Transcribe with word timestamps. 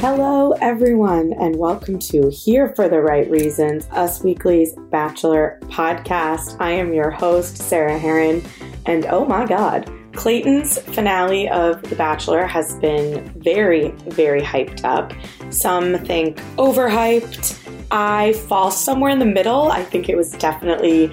Hello, 0.00 0.52
everyone, 0.60 1.32
and 1.40 1.56
welcome 1.56 1.98
to 2.00 2.28
Here 2.28 2.74
for 2.76 2.86
the 2.86 3.00
Right 3.00 3.28
Reasons, 3.30 3.88
Us 3.92 4.22
Weekly's 4.22 4.74
Bachelor 4.90 5.58
podcast. 5.68 6.60
I 6.60 6.72
am 6.72 6.92
your 6.92 7.10
host, 7.10 7.56
Sarah 7.56 7.98
Hearon, 7.98 8.46
and 8.84 9.06
oh 9.06 9.24
my 9.24 9.46
God, 9.46 9.86
Clayton's 10.12 10.78
finale 10.78 11.48
of 11.48 11.80
The 11.82 11.96
Bachelor 11.96 12.44
has 12.44 12.74
been 12.74 13.24
very, 13.40 13.92
very 14.08 14.42
hyped 14.42 14.84
up. 14.84 15.14
Some 15.50 15.96
think 16.04 16.36
overhyped. 16.56 17.58
I 17.90 18.34
fall 18.34 18.70
somewhere 18.70 19.10
in 19.10 19.18
the 19.18 19.24
middle. 19.24 19.72
I 19.72 19.82
think 19.82 20.10
it 20.10 20.16
was 20.16 20.32
definitely 20.32 21.06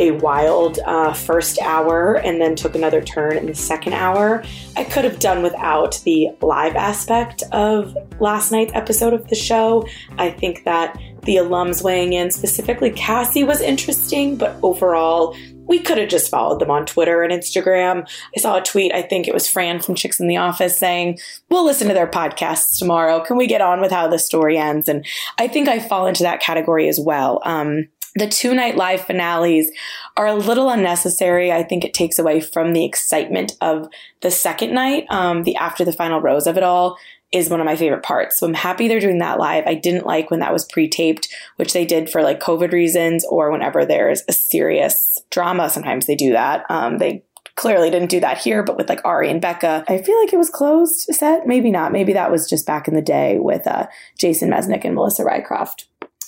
a 0.00 0.12
wild 0.12 0.78
uh, 0.86 1.12
first 1.12 1.60
hour 1.60 2.14
and 2.14 2.40
then 2.40 2.56
took 2.56 2.74
another 2.74 3.02
turn 3.02 3.36
in 3.36 3.46
the 3.46 3.54
second 3.54 3.92
hour. 3.92 4.42
I 4.74 4.84
could 4.84 5.04
have 5.04 5.18
done 5.18 5.42
without 5.42 6.00
the 6.04 6.30
live 6.40 6.74
aspect 6.74 7.42
of 7.52 7.94
last 8.18 8.50
night's 8.50 8.72
episode 8.74 9.12
of 9.12 9.28
the 9.28 9.36
show. 9.36 9.86
I 10.16 10.30
think 10.30 10.64
that 10.64 10.98
the 11.24 11.36
alums 11.36 11.84
weighing 11.84 12.14
in, 12.14 12.30
specifically 12.30 12.90
Cassie, 12.90 13.44
was 13.44 13.60
interesting, 13.60 14.36
but 14.36 14.56
overall, 14.62 15.36
we 15.66 15.78
could 15.78 15.98
have 15.98 16.08
just 16.08 16.30
followed 16.30 16.60
them 16.60 16.70
on 16.70 16.86
Twitter 16.86 17.22
and 17.22 17.30
Instagram. 17.30 18.08
I 18.34 18.40
saw 18.40 18.56
a 18.56 18.62
tweet, 18.62 18.92
I 18.92 19.02
think 19.02 19.28
it 19.28 19.34
was 19.34 19.48
Fran 19.48 19.80
from 19.80 19.94
Chicks 19.94 20.18
in 20.18 20.28
the 20.28 20.38
Office 20.38 20.78
saying, 20.78 21.18
We'll 21.50 21.64
listen 21.64 21.88
to 21.88 21.94
their 21.94 22.08
podcasts 22.08 22.78
tomorrow. 22.78 23.20
Can 23.20 23.36
we 23.36 23.46
get 23.46 23.60
on 23.60 23.82
with 23.82 23.92
how 23.92 24.08
the 24.08 24.18
story 24.18 24.56
ends? 24.56 24.88
And 24.88 25.06
I 25.38 25.46
think 25.46 25.68
I 25.68 25.78
fall 25.78 26.06
into 26.06 26.22
that 26.22 26.40
category 26.40 26.88
as 26.88 26.98
well. 26.98 27.40
Um, 27.44 27.86
the 28.14 28.28
two 28.28 28.54
night 28.54 28.76
live 28.76 29.02
finales 29.02 29.70
are 30.16 30.26
a 30.26 30.34
little 30.34 30.70
unnecessary. 30.70 31.52
I 31.52 31.62
think 31.62 31.84
it 31.84 31.94
takes 31.94 32.18
away 32.18 32.40
from 32.40 32.72
the 32.72 32.84
excitement 32.84 33.52
of 33.60 33.88
the 34.20 34.30
second 34.30 34.74
night, 34.74 35.06
um, 35.10 35.44
the 35.44 35.56
after 35.56 35.84
the 35.84 35.92
final 35.92 36.20
rose 36.20 36.46
of 36.46 36.56
it 36.56 36.62
all 36.62 36.98
is 37.32 37.48
one 37.48 37.60
of 37.60 37.66
my 37.66 37.76
favorite 37.76 38.02
parts. 38.02 38.38
So 38.38 38.46
I'm 38.46 38.54
happy 38.54 38.88
they're 38.88 38.98
doing 38.98 39.18
that 39.18 39.38
live. 39.38 39.64
I 39.66 39.74
didn't 39.74 40.06
like 40.06 40.30
when 40.30 40.40
that 40.40 40.52
was 40.52 40.64
pre-taped, 40.64 41.28
which 41.56 41.72
they 41.72 41.84
did 41.84 42.10
for 42.10 42.22
like 42.22 42.40
COVID 42.40 42.72
reasons 42.72 43.24
or 43.24 43.52
whenever 43.52 43.86
there's 43.86 44.22
a 44.28 44.32
serious 44.32 45.16
drama. 45.30 45.70
Sometimes 45.70 46.06
they 46.06 46.16
do 46.16 46.32
that. 46.32 46.64
Um, 46.68 46.98
they 46.98 47.22
clearly 47.54 47.90
didn't 47.90 48.10
do 48.10 48.20
that 48.20 48.38
here, 48.38 48.64
but 48.64 48.76
with 48.76 48.88
like 48.88 49.04
Ari 49.04 49.30
and 49.30 49.40
Becca, 49.40 49.84
I 49.86 49.98
feel 49.98 50.18
like 50.18 50.32
it 50.32 50.38
was 50.38 50.50
closed 50.50 51.02
set. 51.14 51.46
Maybe 51.46 51.70
not. 51.70 51.92
Maybe 51.92 52.12
that 52.14 52.30
was 52.30 52.48
just 52.48 52.66
back 52.66 52.88
in 52.88 52.94
the 52.94 53.02
day 53.02 53.38
with 53.38 53.66
uh, 53.66 53.86
Jason 54.18 54.50
Mesnick 54.50 54.84
and 54.84 54.94
Melissa 54.94 55.22
Rycroft. 55.22 55.84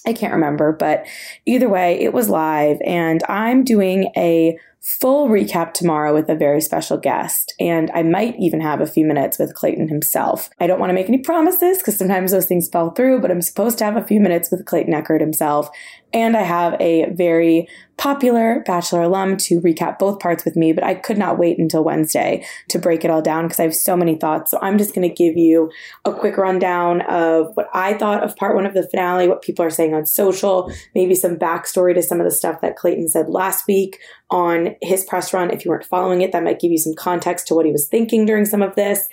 I 0.06 0.12
can't 0.12 0.32
remember, 0.32 0.72
but 0.72 1.06
either 1.46 1.68
way, 1.68 2.00
it 2.00 2.12
was 2.12 2.28
live, 2.28 2.78
and 2.84 3.22
I'm 3.28 3.62
doing 3.62 4.10
a 4.16 4.58
full 4.82 5.28
recap 5.28 5.72
tomorrow 5.72 6.12
with 6.12 6.28
a 6.28 6.34
very 6.34 6.60
special 6.60 6.98
guest, 6.98 7.54
and 7.60 7.90
I 7.94 8.02
might 8.02 8.34
even 8.38 8.60
have 8.60 8.80
a 8.80 8.86
few 8.86 9.06
minutes 9.06 9.38
with 9.38 9.54
Clayton 9.54 9.88
himself. 9.88 10.50
I 10.58 10.66
don't 10.66 10.80
want 10.80 10.90
to 10.90 10.94
make 10.94 11.08
any 11.08 11.18
promises 11.18 11.78
because 11.78 11.96
sometimes 11.96 12.32
those 12.32 12.46
things 12.46 12.68
fall 12.68 12.90
through, 12.90 13.20
but 13.20 13.30
I'm 13.30 13.42
supposed 13.42 13.78
to 13.78 13.84
have 13.84 13.96
a 13.96 14.04
few 14.04 14.20
minutes 14.20 14.50
with 14.50 14.66
Clayton 14.66 14.92
Echard 14.92 15.20
himself, 15.20 15.70
and 16.12 16.36
I 16.36 16.42
have 16.42 16.74
a 16.80 17.10
very 17.12 17.68
popular 17.96 18.64
Bachelor 18.66 19.02
alum 19.02 19.36
to 19.36 19.60
recap 19.60 19.98
both 19.98 20.18
parts 20.18 20.44
with 20.44 20.56
me, 20.56 20.72
but 20.72 20.82
I 20.82 20.94
could 20.94 21.16
not 21.16 21.38
wait 21.38 21.58
until 21.58 21.84
Wednesday 21.84 22.44
to 22.68 22.78
break 22.78 23.04
it 23.04 23.10
all 23.10 23.22
down 23.22 23.44
because 23.44 23.60
I 23.60 23.62
have 23.62 23.74
so 23.74 23.96
many 23.96 24.16
thoughts. 24.16 24.50
So 24.50 24.58
I'm 24.60 24.76
just 24.76 24.94
going 24.94 25.08
to 25.08 25.14
give 25.14 25.36
you 25.36 25.70
a 26.04 26.12
quick 26.12 26.36
rundown 26.36 27.02
of 27.02 27.52
what 27.54 27.68
I 27.72 27.94
thought 27.94 28.24
of 28.24 28.36
part 28.36 28.56
one 28.56 28.66
of 28.66 28.74
the 28.74 28.88
finale, 28.88 29.28
what 29.28 29.42
people 29.42 29.64
are 29.64 29.70
saying 29.70 29.94
on 29.94 30.06
social, 30.06 30.72
maybe 30.94 31.14
some 31.14 31.36
backstory 31.36 31.94
to 31.94 32.02
some 32.02 32.18
of 32.18 32.24
the 32.24 32.32
stuff 32.32 32.60
that 32.60 32.76
Clayton 32.76 33.08
said 33.08 33.28
last 33.28 33.68
week 33.68 34.00
on 34.30 34.71
his 34.80 35.04
press 35.04 35.32
run. 35.32 35.50
If 35.50 35.64
you 35.64 35.70
weren't 35.70 35.84
following 35.84 36.22
it, 36.22 36.32
that 36.32 36.42
might 36.42 36.60
give 36.60 36.70
you 36.70 36.78
some 36.78 36.94
context 36.94 37.46
to 37.48 37.54
what 37.54 37.66
he 37.66 37.72
was 37.72 37.88
thinking 37.88 38.26
during 38.26 38.44
some 38.44 38.62
of 38.62 38.74
this. 38.74 39.08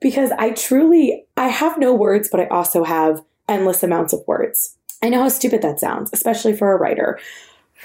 Because 0.00 0.30
I 0.32 0.50
truly, 0.50 1.24
I 1.36 1.48
have 1.48 1.78
no 1.78 1.94
words, 1.94 2.28
but 2.30 2.40
I 2.40 2.46
also 2.48 2.84
have 2.84 3.22
endless 3.48 3.82
amounts 3.82 4.12
of 4.12 4.20
words. 4.26 4.76
I 5.02 5.08
know 5.08 5.22
how 5.22 5.28
stupid 5.28 5.62
that 5.62 5.80
sounds, 5.80 6.10
especially 6.12 6.56
for 6.56 6.72
a 6.72 6.76
writer. 6.76 7.18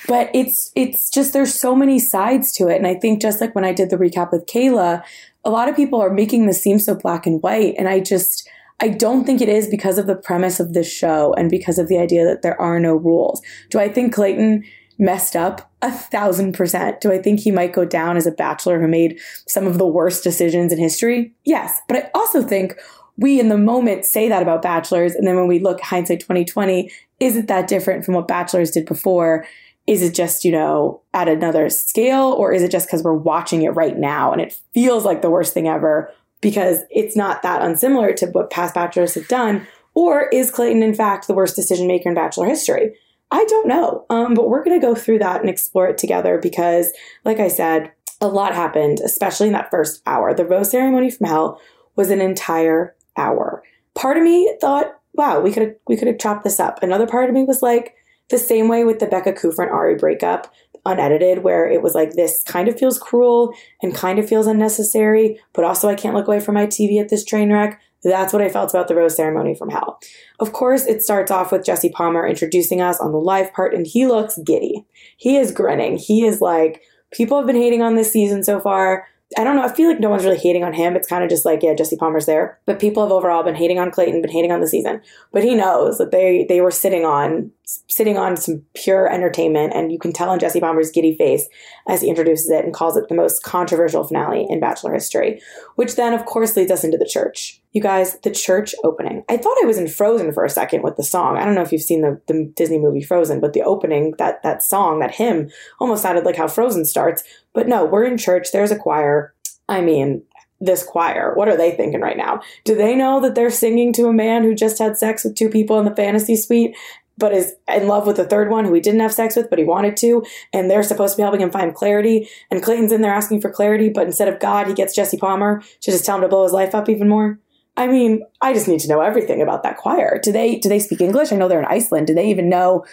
But 0.07 0.29
it's 0.33 0.71
it's 0.75 1.09
just 1.09 1.33
there's 1.33 1.53
so 1.53 1.75
many 1.75 1.99
sides 1.99 2.51
to 2.53 2.67
it. 2.67 2.77
And 2.77 2.87
I 2.87 2.95
think 2.95 3.21
just 3.21 3.41
like 3.41 3.53
when 3.53 3.65
I 3.65 3.73
did 3.73 3.89
the 3.89 3.97
recap 3.97 4.31
with 4.31 4.45
Kayla, 4.45 5.03
a 5.43 5.49
lot 5.49 5.69
of 5.69 5.75
people 5.75 6.01
are 6.01 6.09
making 6.09 6.45
this 6.45 6.61
seem 6.61 6.79
so 6.79 6.95
black 6.95 7.27
and 7.27 7.41
white. 7.41 7.75
And 7.77 7.87
I 7.87 7.99
just 7.99 8.49
I 8.79 8.87
don't 8.87 9.25
think 9.25 9.41
it 9.41 9.49
is 9.49 9.67
because 9.67 9.99
of 9.99 10.07
the 10.07 10.15
premise 10.15 10.59
of 10.59 10.73
this 10.73 10.91
show 10.91 11.33
and 11.33 11.51
because 11.51 11.77
of 11.77 11.87
the 11.87 11.99
idea 11.99 12.25
that 12.25 12.41
there 12.41 12.59
are 12.59 12.79
no 12.79 12.95
rules. 12.95 13.41
Do 13.69 13.79
I 13.79 13.89
think 13.89 14.13
Clayton 14.13 14.63
messed 14.97 15.35
up? 15.35 15.71
A 15.81 15.91
thousand 15.91 16.53
percent. 16.53 17.01
Do 17.01 17.11
I 17.11 17.21
think 17.21 17.39
he 17.39 17.51
might 17.51 17.73
go 17.73 17.85
down 17.85 18.17
as 18.17 18.27
a 18.27 18.31
bachelor 18.31 18.79
who 18.79 18.87
made 18.87 19.19
some 19.47 19.67
of 19.67 19.77
the 19.77 19.87
worst 19.87 20.23
decisions 20.23 20.71
in 20.71 20.79
history? 20.79 21.33
Yes. 21.43 21.79
But 21.87 21.97
I 21.97 22.09
also 22.13 22.41
think 22.43 22.75
we 23.17 23.39
in 23.39 23.49
the 23.49 23.57
moment 23.57 24.05
say 24.05 24.29
that 24.29 24.41
about 24.41 24.61
bachelors. 24.61 25.15
And 25.15 25.27
then 25.27 25.35
when 25.35 25.47
we 25.47 25.59
look 25.59 25.81
hindsight 25.81 26.19
2020, 26.21 26.91
is 27.19 27.35
it 27.35 27.47
that 27.47 27.67
different 27.67 28.05
from 28.05 28.15
what 28.15 28.27
bachelors 28.27 28.71
did 28.71 28.85
before? 28.85 29.45
Is 29.87 30.01
it 30.01 30.13
just, 30.13 30.43
you 30.43 30.51
know, 30.51 31.01
at 31.13 31.27
another 31.27 31.69
scale 31.69 32.33
or 32.37 32.53
is 32.53 32.63
it 32.63 32.71
just 32.71 32.87
because 32.87 33.03
we're 33.03 33.13
watching 33.13 33.63
it 33.63 33.69
right 33.69 33.97
now 33.97 34.31
and 34.31 34.41
it 34.41 34.59
feels 34.73 35.05
like 35.05 35.21
the 35.21 35.29
worst 35.29 35.53
thing 35.53 35.67
ever 35.67 36.11
because 36.39 36.79
it's 36.89 37.15
not 37.15 37.41
that 37.43 37.61
unsimilar 37.61 38.13
to 38.13 38.27
what 38.27 38.49
past 38.49 38.73
bachelors 38.73 39.15
have 39.15 39.27
done? 39.27 39.67
Or 39.93 40.29
is 40.29 40.51
Clayton, 40.51 40.83
in 40.83 40.93
fact, 40.93 41.27
the 41.27 41.33
worst 41.33 41.55
decision 41.55 41.87
maker 41.87 42.09
in 42.09 42.15
bachelor 42.15 42.45
history? 42.45 42.95
I 43.31 43.45
don't 43.45 43.67
know. 43.67 44.05
Um, 44.09 44.33
but 44.33 44.49
we're 44.49 44.63
going 44.63 44.79
to 44.79 44.85
go 44.85 44.93
through 44.93 45.19
that 45.19 45.41
and 45.41 45.49
explore 45.49 45.87
it 45.87 45.97
together 45.97 46.37
because, 46.37 46.91
like 47.23 47.39
I 47.39 47.47
said, 47.47 47.91
a 48.19 48.27
lot 48.27 48.53
happened, 48.53 48.99
especially 48.99 49.47
in 49.47 49.53
that 49.53 49.71
first 49.71 50.01
hour. 50.05 50.33
The 50.33 50.45
rose 50.45 50.71
ceremony 50.71 51.09
from 51.09 51.27
hell 51.27 51.61
was 51.95 52.09
an 52.11 52.21
entire 52.21 52.95
hour. 53.17 53.63
Part 53.95 54.17
of 54.17 54.23
me 54.23 54.55
thought, 54.59 54.99
wow, 55.13 55.39
we 55.39 55.51
could 55.51 55.75
we 55.87 55.97
could 55.97 56.07
have 56.07 56.19
chopped 56.19 56.43
this 56.43 56.59
up. 56.59 56.83
Another 56.83 57.07
part 57.07 57.29
of 57.29 57.35
me 57.35 57.43
was 57.43 57.61
like, 57.61 57.95
the 58.31 58.37
same 58.37 58.67
way 58.67 58.83
with 58.83 58.99
the 58.99 59.05
Becca 59.05 59.33
Kufrin 59.33 59.71
Ari 59.71 59.95
breakup, 59.95 60.51
unedited, 60.85 61.43
where 61.43 61.69
it 61.69 61.83
was 61.83 61.93
like 61.93 62.13
this 62.13 62.41
kind 62.43 62.67
of 62.67 62.79
feels 62.79 62.97
cruel 62.97 63.53
and 63.83 63.93
kind 63.93 64.17
of 64.17 64.27
feels 64.27 64.47
unnecessary, 64.47 65.39
but 65.53 65.63
also 65.63 65.89
I 65.89 65.95
can't 65.95 66.15
look 66.15 66.27
away 66.27 66.39
from 66.39 66.55
my 66.55 66.65
TV 66.65 66.99
at 66.99 67.09
this 67.09 67.23
train 67.23 67.51
wreck. 67.51 67.79
That's 68.03 68.33
what 68.33 68.41
I 68.41 68.49
felt 68.49 68.71
about 68.71 68.87
the 68.87 68.95
rose 68.95 69.15
ceremony 69.15 69.55
from 69.55 69.69
hell. 69.69 69.99
Of 70.39 70.53
course, 70.53 70.85
it 70.85 71.01
starts 71.01 71.31
off 71.31 71.51
with 71.51 71.65
Jesse 71.65 71.89
Palmer 71.89 72.25
introducing 72.25 72.81
us 72.81 72.99
on 72.99 73.11
the 73.11 73.19
live 73.19 73.53
part, 73.53 73.73
and 73.73 73.85
he 73.85 74.07
looks 74.07 74.39
giddy. 74.39 74.85
He 75.17 75.37
is 75.37 75.51
grinning. 75.51 75.97
He 75.97 76.25
is 76.25 76.41
like, 76.41 76.81
people 77.11 77.37
have 77.37 77.47
been 77.47 77.55
hating 77.55 77.81
on 77.81 77.95
this 77.95 78.11
season 78.11 78.43
so 78.43 78.59
far 78.59 79.05
I 79.37 79.45
don't 79.45 79.55
know. 79.55 79.63
I 79.63 79.73
feel 79.73 79.87
like 79.87 79.99
no 79.99 80.09
one's 80.09 80.25
really 80.25 80.37
hating 80.37 80.63
on 80.63 80.73
him. 80.73 80.95
It's 80.95 81.07
kind 81.07 81.23
of 81.23 81.29
just 81.29 81.45
like, 81.45 81.63
yeah, 81.63 81.73
Jesse 81.73 81.95
Palmer's 81.95 82.25
there. 82.25 82.59
But 82.65 82.79
people 82.79 83.01
have 83.03 83.13
overall 83.13 83.43
been 83.43 83.55
hating 83.55 83.79
on 83.79 83.91
Clayton, 83.91 84.21
been 84.21 84.29
hating 84.29 84.51
on 84.51 84.59
the 84.59 84.67
season. 84.67 85.01
But 85.31 85.43
he 85.43 85.55
knows 85.55 85.97
that 85.99 86.11
they 86.11 86.45
they 86.49 86.59
were 86.59 86.71
sitting 86.71 87.05
on 87.05 87.49
sitting 87.87 88.17
on 88.17 88.37
some 88.37 88.63
pure 88.73 89.11
entertainment, 89.11 89.73
and 89.73 89.91
you 89.91 89.99
can 89.99 90.13
tell 90.13 90.29
on 90.29 90.39
Jesse 90.39 90.59
Palmer's 90.59 90.91
giddy 90.91 91.15
face 91.15 91.47
as 91.87 92.01
he 92.01 92.09
introduces 92.09 92.49
it 92.49 92.65
and 92.65 92.73
calls 92.73 92.97
it 92.97 93.07
the 93.07 93.15
most 93.15 93.43
controversial 93.43 94.03
finale 94.03 94.45
in 94.49 94.59
Bachelor 94.59 94.93
history. 94.93 95.41
Which 95.75 95.95
then, 95.95 96.13
of 96.13 96.25
course, 96.25 96.55
leads 96.55 96.71
us 96.71 96.83
into 96.83 96.97
the 96.97 97.09
church. 97.09 97.61
You 97.71 97.81
guys, 97.81 98.19
the 98.19 98.31
church 98.31 98.75
opening. 98.83 99.23
I 99.29 99.37
thought 99.37 99.57
I 99.61 99.65
was 99.65 99.77
in 99.77 99.87
Frozen 99.87 100.33
for 100.33 100.43
a 100.43 100.49
second 100.49 100.83
with 100.83 100.97
the 100.97 101.03
song. 101.03 101.37
I 101.37 101.45
don't 101.45 101.55
know 101.55 101.61
if 101.61 101.71
you've 101.71 101.81
seen 101.81 102.01
the, 102.01 102.21
the 102.27 102.51
Disney 102.55 102.77
movie 102.77 103.03
Frozen, 103.03 103.39
but 103.39 103.53
the 103.53 103.63
opening, 103.63 104.13
that 104.17 104.43
that 104.43 104.63
song, 104.63 104.99
that 104.99 105.15
hymn, 105.15 105.49
almost 105.79 106.01
sounded 106.01 106.25
like 106.25 106.35
how 106.35 106.47
Frozen 106.47 106.85
starts. 106.85 107.23
But 107.53 107.67
no, 107.67 107.85
we're 107.85 108.05
in 108.05 108.17
church. 108.17 108.51
There's 108.51 108.71
a 108.71 108.77
choir. 108.77 109.33
I 109.69 109.81
mean, 109.81 110.23
this 110.61 110.83
choir, 110.83 111.33
what 111.33 111.49
are 111.49 111.57
they 111.57 111.71
thinking 111.71 112.01
right 112.01 112.15
now? 112.15 112.39
Do 112.63 112.75
they 112.75 112.95
know 112.95 113.19
that 113.21 113.33
they're 113.33 113.49
singing 113.49 113.91
to 113.93 114.05
a 114.05 114.13
man 114.13 114.43
who 114.43 114.53
just 114.53 114.77
had 114.77 114.95
sex 114.95 115.23
with 115.23 115.35
two 115.35 115.49
people 115.49 115.79
in 115.79 115.85
the 115.85 115.95
fantasy 115.95 116.35
suite? 116.35 116.77
But 117.21 117.33
is 117.33 117.53
in 117.67 117.87
love 117.87 118.07
with 118.07 118.17
the 118.17 118.25
third 118.25 118.49
one 118.49 118.65
who 118.65 118.73
he 118.73 118.81
didn't 118.81 118.99
have 118.99 119.13
sex 119.13 119.35
with, 119.35 119.49
but 119.49 119.59
he 119.59 119.63
wanted 119.63 119.95
to, 119.97 120.25
and 120.51 120.69
they're 120.69 120.83
supposed 120.83 121.13
to 121.13 121.17
be 121.17 121.21
helping 121.21 121.39
him 121.39 121.51
find 121.51 121.73
clarity. 121.73 122.27
And 122.49 122.63
Clayton's 122.63 122.91
in 122.91 123.01
there 123.01 123.13
asking 123.13 123.41
for 123.41 123.51
clarity, 123.51 123.89
but 123.89 124.07
instead 124.07 124.27
of 124.27 124.39
God, 124.39 124.67
he 124.67 124.73
gets 124.73 124.95
Jesse 124.95 125.17
Palmer 125.17 125.61
to 125.81 125.91
just 125.91 126.03
tell 126.03 126.15
him 126.15 126.23
to 126.23 126.27
blow 126.27 126.43
his 126.43 126.51
life 126.51 126.73
up 126.73 126.89
even 126.89 127.07
more. 127.07 127.39
I 127.77 127.87
mean, 127.87 128.23
I 128.41 128.53
just 128.53 128.67
need 128.67 128.79
to 128.81 128.89
know 128.89 129.01
everything 129.01 129.41
about 129.41 129.63
that 129.63 129.77
choir. 129.77 130.19
Do 130.21 130.31
they 130.31 130.57
do 130.57 130.67
they 130.67 130.79
speak 130.79 130.99
English? 130.99 131.31
I 131.31 131.35
know 131.35 131.47
they're 131.47 131.59
in 131.59 131.65
Iceland. 131.65 132.07
Do 132.07 132.15
they 132.15 132.29
even 132.29 132.49
know 132.49 132.83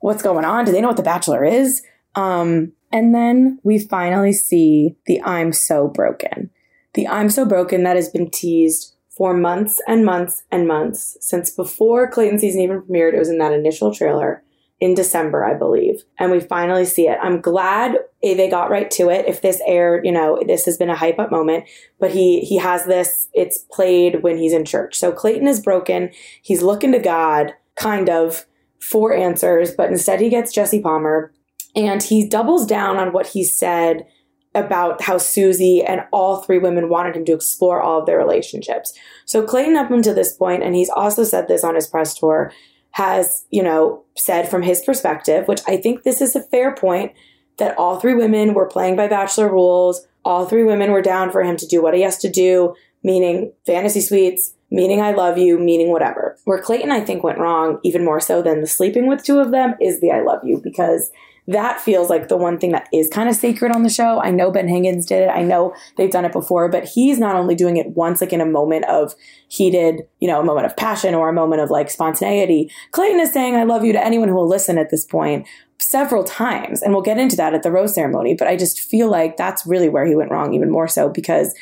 what's 0.00 0.22
going 0.22 0.44
on? 0.44 0.64
Do 0.64 0.72
they 0.72 0.80
know 0.80 0.88
what 0.88 0.96
The 0.96 1.02
Bachelor 1.02 1.44
is? 1.44 1.82
Um, 2.14 2.72
and 2.90 3.14
then 3.14 3.58
we 3.62 3.78
finally 3.78 4.32
see 4.32 4.96
the 5.06 5.22
I'm 5.22 5.52
so 5.52 5.88
broken. 5.88 6.50
The 6.94 7.06
I'm 7.08 7.28
so 7.28 7.44
broken 7.44 7.82
that 7.82 7.96
has 7.96 8.08
been 8.08 8.30
teased 8.30 8.93
for 9.16 9.34
months 9.34 9.80
and 9.86 10.04
months 10.04 10.42
and 10.50 10.66
months 10.66 11.16
since 11.20 11.50
before 11.50 12.10
Clayton 12.10 12.38
season 12.38 12.60
even 12.60 12.82
premiered. 12.82 13.14
It 13.14 13.18
was 13.18 13.28
in 13.28 13.38
that 13.38 13.52
initial 13.52 13.94
trailer 13.94 14.42
in 14.80 14.94
December, 14.94 15.44
I 15.44 15.54
believe. 15.54 16.02
And 16.18 16.30
we 16.30 16.40
finally 16.40 16.84
see 16.84 17.08
it. 17.08 17.18
I'm 17.22 17.40
glad 17.40 17.96
they 18.22 18.50
got 18.50 18.70
right 18.70 18.90
to 18.92 19.08
it. 19.08 19.26
If 19.26 19.40
this 19.40 19.60
aired, 19.66 20.04
you 20.04 20.12
know, 20.12 20.42
this 20.46 20.64
has 20.66 20.76
been 20.76 20.90
a 20.90 20.96
hype 20.96 21.18
up 21.18 21.30
moment, 21.30 21.64
but 22.00 22.10
he 22.10 22.40
he 22.40 22.58
has 22.58 22.84
this 22.84 23.28
it's 23.32 23.58
played 23.70 24.22
when 24.22 24.36
he's 24.36 24.52
in 24.52 24.64
church. 24.64 24.96
So 24.96 25.12
Clayton 25.12 25.46
is 25.46 25.60
broken. 25.60 26.10
He's 26.42 26.62
looking 26.62 26.92
to 26.92 26.98
God 26.98 27.54
kind 27.76 28.10
of 28.10 28.46
for 28.80 29.14
answers, 29.14 29.70
but 29.74 29.90
instead 29.90 30.20
he 30.20 30.28
gets 30.28 30.52
Jesse 30.52 30.80
Palmer 30.80 31.32
and 31.74 32.02
he 32.02 32.28
doubles 32.28 32.66
down 32.66 32.98
on 32.98 33.12
what 33.12 33.28
he 33.28 33.44
said 33.44 34.06
about 34.54 35.02
how 35.02 35.18
Susie 35.18 35.82
and 35.82 36.02
all 36.12 36.36
three 36.36 36.58
women 36.58 36.88
wanted 36.88 37.16
him 37.16 37.24
to 37.24 37.32
explore 37.32 37.82
all 37.82 38.00
of 38.00 38.06
their 38.06 38.18
relationships. 38.18 38.92
So 39.24 39.42
Clayton, 39.42 39.76
up 39.76 39.90
until 39.90 40.14
this 40.14 40.34
point, 40.34 40.62
and 40.62 40.74
he's 40.74 40.90
also 40.90 41.24
said 41.24 41.48
this 41.48 41.64
on 41.64 41.74
his 41.74 41.86
press 41.86 42.14
tour, 42.14 42.52
has, 42.92 43.44
you 43.50 43.62
know, 43.62 44.04
said 44.16 44.48
from 44.48 44.62
his 44.62 44.80
perspective, 44.82 45.48
which 45.48 45.60
I 45.66 45.76
think 45.76 46.04
this 46.04 46.20
is 46.20 46.36
a 46.36 46.42
fair 46.42 46.74
point, 46.74 47.12
that 47.56 47.76
all 47.76 47.98
three 47.98 48.14
women 48.14 48.54
were 48.54 48.66
playing 48.66 48.96
by 48.96 49.08
bachelor 49.08 49.50
rules. 49.50 50.06
All 50.24 50.46
three 50.46 50.64
women 50.64 50.92
were 50.92 51.02
down 51.02 51.30
for 51.30 51.42
him 51.42 51.56
to 51.56 51.66
do 51.66 51.82
what 51.82 51.94
he 51.94 52.02
has 52.02 52.18
to 52.18 52.30
do, 52.30 52.74
meaning 53.02 53.52
fantasy 53.66 54.00
suites, 54.00 54.54
meaning 54.70 55.00
I 55.00 55.12
love 55.12 55.38
you, 55.38 55.58
meaning 55.58 55.90
whatever. 55.90 56.36
Where 56.44 56.62
Clayton, 56.62 56.90
I 56.90 57.00
think, 57.00 57.22
went 57.22 57.38
wrong, 57.38 57.80
even 57.82 58.04
more 58.04 58.20
so 58.20 58.42
than 58.42 58.60
the 58.60 58.66
sleeping 58.66 59.08
with 59.08 59.24
two 59.24 59.40
of 59.40 59.50
them, 59.50 59.74
is 59.80 60.00
the 60.00 60.10
I 60.12 60.22
love 60.22 60.44
you 60.44 60.60
because 60.62 61.10
that 61.46 61.80
feels 61.80 62.08
like 62.08 62.28
the 62.28 62.36
one 62.36 62.58
thing 62.58 62.72
that 62.72 62.88
is 62.92 63.08
kind 63.10 63.28
of 63.28 63.36
sacred 63.36 63.70
on 63.72 63.82
the 63.82 63.90
show. 63.90 64.20
I 64.20 64.30
know 64.30 64.50
Ben 64.50 64.68
Higgins 64.68 65.04
did 65.04 65.24
it. 65.24 65.28
I 65.28 65.42
know 65.42 65.74
they've 65.96 66.10
done 66.10 66.24
it 66.24 66.32
before, 66.32 66.70
but 66.70 66.84
he's 66.84 67.18
not 67.18 67.36
only 67.36 67.54
doing 67.54 67.76
it 67.76 67.88
once, 67.88 68.20
like 68.20 68.32
in 68.32 68.40
a 68.40 68.46
moment 68.46 68.86
of 68.86 69.14
heated, 69.48 70.02
you 70.20 70.28
know, 70.28 70.40
a 70.40 70.44
moment 70.44 70.66
of 70.66 70.76
passion 70.76 71.14
or 71.14 71.28
a 71.28 71.34
moment 71.34 71.60
of 71.60 71.70
like 71.70 71.90
spontaneity. 71.90 72.70
Clayton 72.92 73.20
is 73.20 73.32
saying, 73.32 73.56
I 73.56 73.64
love 73.64 73.84
you 73.84 73.92
to 73.92 74.04
anyone 74.04 74.28
who 74.28 74.34
will 74.34 74.48
listen 74.48 74.78
at 74.78 74.90
this 74.90 75.04
point 75.04 75.46
several 75.78 76.24
times. 76.24 76.80
And 76.82 76.94
we'll 76.94 77.02
get 77.02 77.18
into 77.18 77.36
that 77.36 77.52
at 77.52 77.62
the 77.62 77.70
rose 77.70 77.94
ceremony. 77.94 78.34
But 78.34 78.48
I 78.48 78.56
just 78.56 78.80
feel 78.80 79.10
like 79.10 79.36
that's 79.36 79.66
really 79.66 79.90
where 79.90 80.06
he 80.06 80.14
went 80.14 80.30
wrong, 80.30 80.54
even 80.54 80.70
more 80.70 80.88
so 80.88 81.10
because 81.10 81.54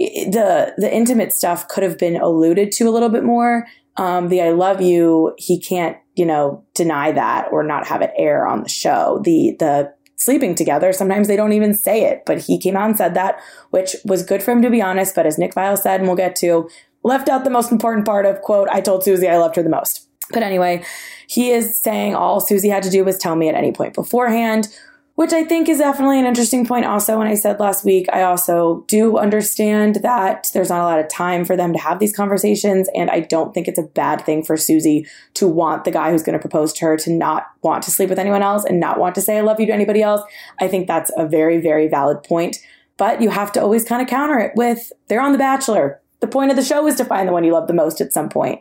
the 0.00 0.72
the 0.78 0.92
intimate 0.92 1.30
stuff 1.30 1.68
could 1.68 1.82
have 1.82 1.98
been 1.98 2.16
alluded 2.16 2.72
to 2.72 2.84
a 2.84 2.90
little 2.90 3.10
bit 3.10 3.22
more 3.22 3.66
um, 4.00 4.28
the 4.30 4.40
I 4.40 4.50
love 4.52 4.80
you, 4.80 5.34
he 5.36 5.60
can't, 5.60 5.98
you 6.16 6.24
know, 6.24 6.64
deny 6.74 7.12
that 7.12 7.48
or 7.52 7.62
not 7.62 7.86
have 7.86 8.00
it 8.00 8.10
air 8.16 8.46
on 8.46 8.62
the 8.62 8.68
show. 8.70 9.20
The, 9.24 9.56
the 9.58 9.92
sleeping 10.16 10.54
together, 10.54 10.94
sometimes 10.94 11.28
they 11.28 11.36
don't 11.36 11.52
even 11.52 11.74
say 11.74 12.04
it, 12.04 12.22
but 12.24 12.38
he 12.38 12.58
came 12.58 12.78
out 12.78 12.88
and 12.88 12.96
said 12.96 13.12
that, 13.12 13.38
which 13.68 13.94
was 14.06 14.22
good 14.22 14.42
for 14.42 14.52
him 14.52 14.62
to 14.62 14.70
be 14.70 14.80
honest. 14.80 15.14
But 15.14 15.26
as 15.26 15.36
Nick 15.36 15.54
Viall 15.54 15.76
said, 15.76 16.00
and 16.00 16.08
we'll 16.08 16.16
get 16.16 16.34
to, 16.36 16.66
left 17.04 17.28
out 17.28 17.44
the 17.44 17.50
most 17.50 17.70
important 17.70 18.06
part 18.06 18.24
of 18.24 18.40
quote, 18.40 18.68
I 18.70 18.80
told 18.80 19.04
Susie 19.04 19.28
I 19.28 19.36
loved 19.36 19.56
her 19.56 19.62
the 19.62 19.68
most. 19.68 20.08
But 20.32 20.42
anyway, 20.42 20.82
he 21.26 21.50
is 21.50 21.78
saying 21.82 22.14
all 22.14 22.40
Susie 22.40 22.70
had 22.70 22.82
to 22.84 22.90
do 22.90 23.04
was 23.04 23.18
tell 23.18 23.36
me 23.36 23.50
at 23.50 23.54
any 23.54 23.70
point 23.70 23.92
beforehand, 23.92 24.68
which 25.16 25.32
I 25.32 25.44
think 25.44 25.68
is 25.68 25.78
definitely 25.78 26.18
an 26.18 26.24
interesting 26.24 26.64
point. 26.64 26.86
Also, 26.86 27.18
when 27.18 27.26
I 27.26 27.34
said 27.34 27.60
last 27.60 27.84
week, 27.84 28.06
I 28.12 28.22
also 28.22 28.84
do 28.88 29.18
understand 29.18 29.96
that 29.96 30.50
there's 30.54 30.70
not 30.70 30.80
a 30.80 30.84
lot 30.84 30.98
of 30.98 31.08
time 31.08 31.44
for 31.44 31.56
them 31.56 31.72
to 31.74 31.78
have 31.78 31.98
these 31.98 32.16
conversations. 32.16 32.88
And 32.94 33.10
I 33.10 33.20
don't 33.20 33.52
think 33.52 33.68
it's 33.68 33.78
a 33.78 33.82
bad 33.82 34.24
thing 34.24 34.42
for 34.42 34.56
Susie 34.56 35.06
to 35.34 35.46
want 35.46 35.84
the 35.84 35.90
guy 35.90 36.10
who's 36.10 36.22
going 36.22 36.38
to 36.38 36.40
propose 36.40 36.72
to 36.74 36.86
her 36.86 36.96
to 36.98 37.12
not 37.12 37.48
want 37.62 37.82
to 37.82 37.90
sleep 37.90 38.08
with 38.08 38.18
anyone 38.18 38.42
else 38.42 38.64
and 38.64 38.80
not 38.80 38.98
want 38.98 39.14
to 39.16 39.20
say, 39.20 39.36
I 39.36 39.42
love 39.42 39.60
you 39.60 39.66
to 39.66 39.74
anybody 39.74 40.00
else. 40.00 40.22
I 40.58 40.68
think 40.68 40.86
that's 40.86 41.10
a 41.16 41.26
very, 41.26 41.60
very 41.60 41.86
valid 41.86 42.22
point. 42.22 42.56
But 42.96 43.20
you 43.20 43.30
have 43.30 43.52
to 43.52 43.60
always 43.60 43.84
kind 43.84 44.00
of 44.00 44.08
counter 44.08 44.38
it 44.38 44.52
with, 44.56 44.90
they're 45.08 45.20
on 45.20 45.32
The 45.32 45.38
Bachelor. 45.38 46.00
The 46.20 46.28
point 46.28 46.50
of 46.50 46.56
the 46.56 46.62
show 46.62 46.86
is 46.86 46.96
to 46.96 47.04
find 47.04 47.28
the 47.28 47.32
one 47.32 47.44
you 47.44 47.52
love 47.52 47.66
the 47.66 47.74
most 47.74 48.00
at 48.00 48.12
some 48.12 48.28
point. 48.28 48.60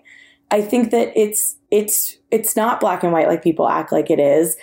I 0.52 0.62
think 0.62 0.92
that 0.92 1.12
it's, 1.16 1.58
it's, 1.72 2.18
it's 2.32 2.56
not 2.56 2.80
black 2.80 3.04
and 3.04 3.14
white 3.14 3.28
like 3.28 3.44
people 3.44 3.70
act 3.70 3.92
like 3.92 4.10
it 4.10 4.20
is. 4.20 4.58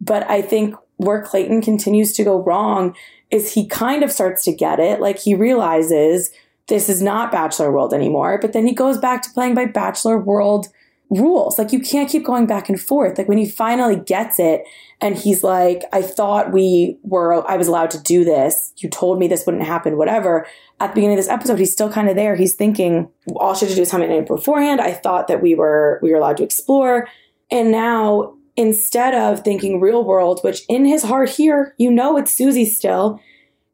But 0.00 0.28
I 0.30 0.42
think 0.42 0.74
where 1.00 1.22
Clayton 1.22 1.62
continues 1.62 2.12
to 2.12 2.24
go 2.24 2.42
wrong 2.42 2.94
is 3.30 3.54
he 3.54 3.66
kind 3.66 4.02
of 4.02 4.12
starts 4.12 4.44
to 4.44 4.52
get 4.54 4.78
it. 4.78 5.00
Like 5.00 5.18
he 5.18 5.34
realizes 5.34 6.30
this 6.68 6.88
is 6.88 7.00
not 7.00 7.32
Bachelor 7.32 7.72
World 7.72 7.94
anymore, 7.94 8.38
but 8.40 8.52
then 8.52 8.66
he 8.66 8.74
goes 8.74 8.98
back 8.98 9.22
to 9.22 9.30
playing 9.30 9.54
by 9.54 9.64
Bachelor 9.64 10.18
World 10.18 10.68
rules. 11.08 11.58
Like 11.58 11.72
you 11.72 11.80
can't 11.80 12.08
keep 12.08 12.24
going 12.24 12.46
back 12.46 12.68
and 12.68 12.80
forth. 12.80 13.18
Like 13.18 13.28
when 13.28 13.38
he 13.38 13.48
finally 13.48 13.96
gets 13.96 14.38
it 14.38 14.62
and 15.00 15.16
he's 15.16 15.42
like, 15.42 15.84
I 15.92 16.02
thought 16.02 16.52
we 16.52 16.98
were, 17.02 17.48
I 17.50 17.56
was 17.56 17.66
allowed 17.66 17.90
to 17.92 18.02
do 18.02 18.24
this. 18.24 18.72
You 18.76 18.88
told 18.88 19.18
me 19.18 19.26
this 19.26 19.46
wouldn't 19.46 19.64
happen, 19.64 19.96
whatever. 19.96 20.46
At 20.78 20.88
the 20.88 20.94
beginning 20.96 21.18
of 21.18 21.24
this 21.24 21.32
episode, 21.32 21.58
he's 21.58 21.72
still 21.72 21.90
kind 21.90 22.08
of 22.08 22.14
there. 22.14 22.36
He's 22.36 22.54
thinking, 22.54 23.08
all 23.34 23.54
she 23.54 23.64
had 23.64 23.70
to 23.70 23.76
do 23.76 23.82
is 23.82 23.90
tell 23.90 24.00
me 24.00 24.20
beforehand. 24.20 24.80
I 24.80 24.92
thought 24.92 25.28
that 25.28 25.42
we 25.42 25.54
were, 25.54 25.98
we 26.02 26.10
were 26.10 26.18
allowed 26.18 26.36
to 26.36 26.44
explore. 26.44 27.08
And 27.50 27.72
now 27.72 28.36
instead 28.60 29.14
of 29.14 29.40
thinking 29.40 29.80
real 29.80 30.04
world, 30.04 30.40
which 30.42 30.66
in 30.68 30.84
his 30.84 31.02
heart 31.02 31.30
here, 31.30 31.74
you 31.78 31.90
know 31.90 32.18
it's 32.18 32.36
Susie 32.36 32.66
still. 32.66 33.18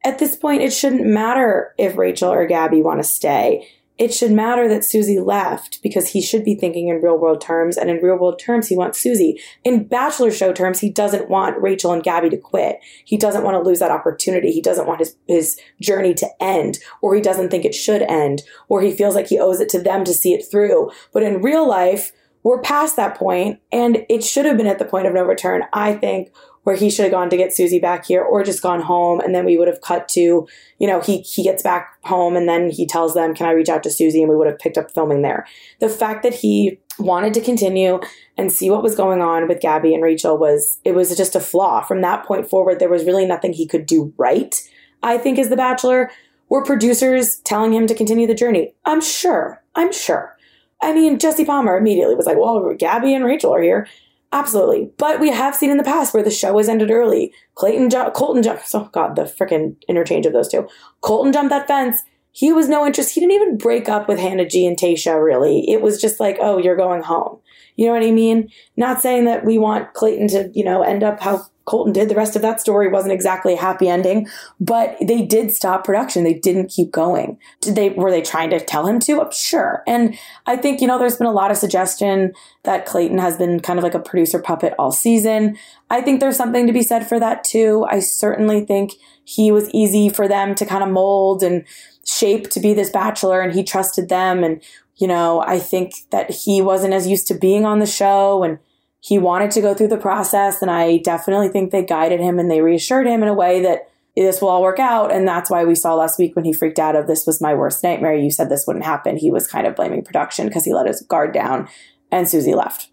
At 0.05 0.21
this 0.21 0.37
point, 0.37 0.63
it 0.63 0.73
shouldn't 0.73 1.05
matter 1.05 1.75
if 1.77 1.97
Rachel 1.97 2.31
or 2.31 2.47
Gabby 2.47 2.83
want 2.83 3.01
to 3.01 3.05
stay. 3.05 3.67
It 3.99 4.15
should 4.15 4.31
matter 4.31 4.69
that 4.69 4.85
Susie 4.85 5.19
left 5.19 5.83
because 5.83 6.11
he 6.11 6.23
should 6.23 6.45
be 6.45 6.55
thinking 6.55 6.87
in 6.87 7.03
real 7.03 7.19
world 7.19 7.41
terms. 7.41 7.77
And 7.77 7.91
in 7.91 7.97
real 7.97 8.17
world 8.17 8.39
terms, 8.39 8.69
he 8.69 8.77
wants 8.77 9.01
Susie. 9.01 9.41
In 9.65 9.89
Bachelor 9.89 10.31
show 10.31 10.53
terms, 10.53 10.79
he 10.79 10.91
doesn't 10.91 11.29
want 11.29 11.61
Rachel 11.61 11.93
and 11.93 12.05
Gabby 12.05 12.31
to 12.31 12.37
quit. 12.37 12.79
He 13.05 13.17
doesn't 13.17 13.43
want 13.43 13.57
to 13.57 13.69
lose 13.69 13.81
that 13.81 13.91
opportunity. 13.91 14.53
He 14.53 14.63
doesn't 14.63 14.87
want 14.87 15.01
his, 15.01 15.17
his 15.27 15.59
journey 15.81 16.15
to 16.15 16.29
end, 16.41 16.79
or 17.03 17.13
he 17.17 17.21
doesn't 17.21 17.49
think 17.49 17.65
it 17.65 17.75
should 17.75 18.03
end, 18.03 18.43
or 18.69 18.83
he 18.83 18.93
feels 18.93 19.17
like 19.17 19.27
he 19.27 19.41
owes 19.41 19.59
it 19.59 19.69
to 19.71 19.83
them 19.83 20.05
to 20.05 20.15
see 20.15 20.33
it 20.33 20.49
through. 20.49 20.93
But 21.13 21.25
in 21.25 21.43
real 21.43 21.67
life, 21.67 22.13
we're 22.43 22.61
past 22.61 22.97
that 22.97 23.17
point, 23.17 23.61
and 23.73 24.07
it 24.09 24.23
should 24.23 24.47
have 24.47 24.57
been 24.57 24.67
at 24.67 24.79
the 24.79 24.85
point 24.85 25.07
of 25.07 25.15
no 25.15 25.25
return, 25.25 25.65
I 25.73 25.95
think, 25.95 26.31
where 26.67 26.75
he 26.75 26.91
should 26.91 27.05
have 27.05 27.13
gone 27.13 27.31
to 27.31 27.37
get 27.37 27.55
Susie 27.55 27.79
back 27.79 28.07
here 28.07 28.23
or 28.23 28.43
just 28.43 28.61
gone 28.61 28.83
home 28.83 29.21
and 29.21 29.33
then 29.33 29.45
we 29.45 29.57
would 29.57 29.69
have 29.69 29.81
cut 29.83 30.09
to, 30.09 30.49
you 30.81 30.87
know, 30.89 31.01
he 31.01 31.19
he 31.21 31.45
gets 31.45 31.63
back 31.63 31.97
home 32.03 32.35
and 32.35 32.49
then 32.49 32.71
he 32.71 32.89
tells 32.89 33.15
them, 33.15 33.37
Can 33.37 33.47
I 33.47 33.53
reach 33.53 33.69
out 33.69 33.85
to 33.85 33.91
Susie? 33.91 34.21
And 34.21 34.29
we 34.29 34.35
would 34.35 34.49
have 34.49 34.59
picked 34.59 34.77
up 34.77 34.91
filming 34.91 35.23
there. 35.23 35.47
The 35.79 35.89
fact 35.89 36.25
that 36.25 36.35
he 36.35 36.81
wanted 36.99 37.35
to 37.35 37.41
continue 37.41 38.01
and 38.37 38.53
see 38.53 38.69
what 38.69 38.83
was 38.83 38.97
going 38.97 39.23
on 39.23 39.47
with 39.47 39.61
Gabby 39.61 39.95
and 39.95 40.03
Rachel 40.03 40.37
was 40.37 40.81
it 40.85 40.97
was 40.97 41.17
just 41.17 41.37
a 41.37 41.41
flaw. 41.41 41.83
From 41.83 42.01
that 42.01 42.27
point 42.27 42.51
forward, 42.51 42.81
there 42.81 42.89
was 42.89 43.05
really 43.05 43.27
nothing 43.27 43.53
he 43.53 43.69
could 43.69 43.87
do 43.87 44.13
right, 44.17 44.61
I 45.05 45.19
think, 45.19 45.39
as 45.39 45.51
the 45.51 45.57
Bachelor. 45.57 46.11
Were 46.49 46.65
producers 46.65 47.37
telling 47.45 47.73
him 47.73 47.87
to 47.87 47.95
continue 47.95 48.27
the 48.27 48.35
journey? 48.35 48.75
I'm 48.85 49.01
sure. 49.01 49.63
I'm 49.77 49.93
sure. 49.93 50.36
I 50.83 50.93
mean, 50.93 51.19
Jesse 51.19 51.45
Palmer 51.45 51.77
immediately 51.77 52.15
was 52.15 52.27
like, 52.27 52.39
well, 52.39 52.75
Gabby 52.75 53.15
and 53.15 53.25
Rachel 53.25 53.55
are 53.55 53.63
here. 53.63 53.89
Absolutely. 54.33 54.91
But 54.99 55.21
we 55.21 55.31
have 55.31 55.55
seen 55.55 55.71
in 55.71 55.77
the 55.77 55.85
past 55.85 56.13
where 56.13 56.23
the 56.23 56.31
show 56.31 56.59
has 56.59 56.69
ended 56.69 56.91
early. 56.91 57.33
Clayton, 57.55 57.91
ju- 57.91 58.11
Colton 58.15 58.43
jumped, 58.43 58.69
oh 58.75 58.91
God, 58.93 59.17
the 59.17 59.23
freaking 59.23 59.77
interchange 59.89 60.27
of 60.27 60.33
those 60.33 60.49
two. 60.49 60.69
Colton 61.01 61.33
jumped 61.33 61.51
that 61.51 61.69
fence. 61.69 62.03
He 62.33 62.53
was 62.53 62.69
no 62.69 62.85
interest. 62.85 63.15
He 63.15 63.21
didn't 63.21 63.33
even 63.33 63.57
break 63.57 63.89
up 63.89 64.09
with 64.09 64.19
Hannah 64.19 64.47
G 64.47 64.67
and 64.67 64.77
Tayshia, 64.77 65.25
really. 65.25 65.71
It 65.71 65.81
was 65.81 66.01
just 66.01 66.21
like, 66.21 66.37
oh, 66.41 66.59
you're 66.59 66.77
going 66.77 67.03
home. 67.03 67.39
You 67.77 67.87
know 67.87 67.93
what 67.93 68.03
I 68.03 68.11
mean? 68.11 68.51
Not 68.77 69.01
saying 69.01 69.25
that 69.25 69.45
we 69.45 69.57
want 69.59 69.95
Clayton 69.95 70.29
to, 70.29 70.51
you 70.55 70.65
know, 70.65 70.83
end 70.83 71.03
up 71.03 71.21
how 71.21 71.47
Colton 71.67 71.93
did. 71.93 72.09
The 72.09 72.15
rest 72.15 72.37
of 72.37 72.43
that 72.43 72.61
story 72.61 72.89
wasn't 72.89 73.13
exactly 73.13 73.55
a 73.55 73.61
happy 73.61 73.89
ending, 73.89 74.29
but 74.61 74.97
they 75.01 75.23
did 75.23 75.53
stop 75.53 75.85
production. 75.85 76.23
They 76.23 76.35
didn't 76.35 76.69
keep 76.69 76.93
going. 76.93 77.39
Did 77.61 77.75
they, 77.75 77.91
were 77.91 78.11
they 78.11 78.23
trying 78.23 78.51
to 78.51 78.61
tell 78.61 78.87
him 78.87 79.01
to? 79.01 79.21
Oh, 79.21 79.31
sure. 79.33 79.83
And 79.87 80.17
I 80.47 80.57
think, 80.57 80.81
you 80.81 80.87
know, 80.87 80.99
there's 80.99 81.17
been 81.17 81.27
a 81.27 81.33
lot 81.33 81.51
of 81.51 81.57
suggestion 81.57 82.33
that 82.63 82.87
Clayton 82.87 83.19
has 83.19 83.37
been 83.37 83.59
kind 83.61 83.79
of 83.79 83.83
like 83.83 83.95
a 83.95 84.01
producer 84.01 84.41
puppet 84.41 84.75
all 84.79 84.93
season. 84.93 85.59
I 85.91 86.03
think 86.03 86.21
there's 86.21 86.37
something 86.37 86.69
to 86.69 86.73
be 86.73 86.83
said 86.83 87.09
for 87.09 87.19
that 87.19 87.43
too. 87.43 87.85
I 87.91 87.99
certainly 87.99 88.65
think 88.65 88.93
he 89.25 89.51
was 89.51 89.69
easy 89.71 90.09
for 90.09 90.29
them 90.29 90.55
to 90.55 90.65
kind 90.65 90.85
of 90.85 90.91
mold 90.91 91.43
and 91.43 91.65
shape 92.07 92.49
to 92.51 92.61
be 92.61 92.75
this 92.75 92.91
bachelor 92.91 93.41
and 93.41 93.53
he 93.53 93.65
trusted 93.65 94.09
them. 94.09 94.45
And, 94.45 94.63
you 94.99 95.09
know, 95.09 95.43
I 95.45 95.59
think 95.59 95.95
that 96.11 96.31
he 96.31 96.63
wasn't 96.63 96.95
as 96.95 97.09
used 97.09 97.27
to 97.27 97.35
being 97.35 97.65
on 97.65 97.81
the 97.81 97.87
show 97.87 98.45
and 98.45 98.61
he 99.07 99.19
wanted 99.19 99.53
to 99.53 99.61
go 99.61 99.73
through 99.73 99.87
the 99.87 99.97
process. 99.97 100.61
And 100.61 100.69
I 100.69 100.97
definitely 100.97 101.49
think 101.49 101.71
they 101.71 101.85
guided 101.85 102.19
him 102.19 102.41
and 102.41 102.51
they 102.51 102.61
reassured 102.61 103.07
him 103.07 103.23
in 103.23 103.29
a 103.29 103.35
way 103.35 103.63
that 103.63 103.89
this 104.17 104.43
will 104.43 104.49
all 104.49 104.63
work 104.63 104.81
out. 104.81 105.13
And 105.13 105.29
that's 105.29 105.49
why 105.49 105.65
we 105.65 105.77
saw 105.77 105.95
last 105.95 106.19
week 106.19 106.35
when 106.35 106.45
he 106.45 106.53
freaked 106.53 106.81
out 106.81 106.97
of 106.97 107.07
this 107.07 107.25
was 107.25 107.41
my 107.41 107.55
worst 107.55 107.85
nightmare. 107.85 108.17
You 108.17 108.33
said 108.33 108.49
this 108.49 108.67
wouldn't 108.67 108.85
happen. 108.85 109.17
He 109.17 109.31
was 109.31 109.47
kind 109.47 109.65
of 109.65 109.77
blaming 109.77 110.03
production 110.03 110.49
because 110.49 110.65
he 110.65 110.75
let 110.75 110.89
his 110.89 111.03
guard 111.03 111.33
down 111.33 111.69
and 112.11 112.29
Susie 112.29 112.57
left. 112.57 112.89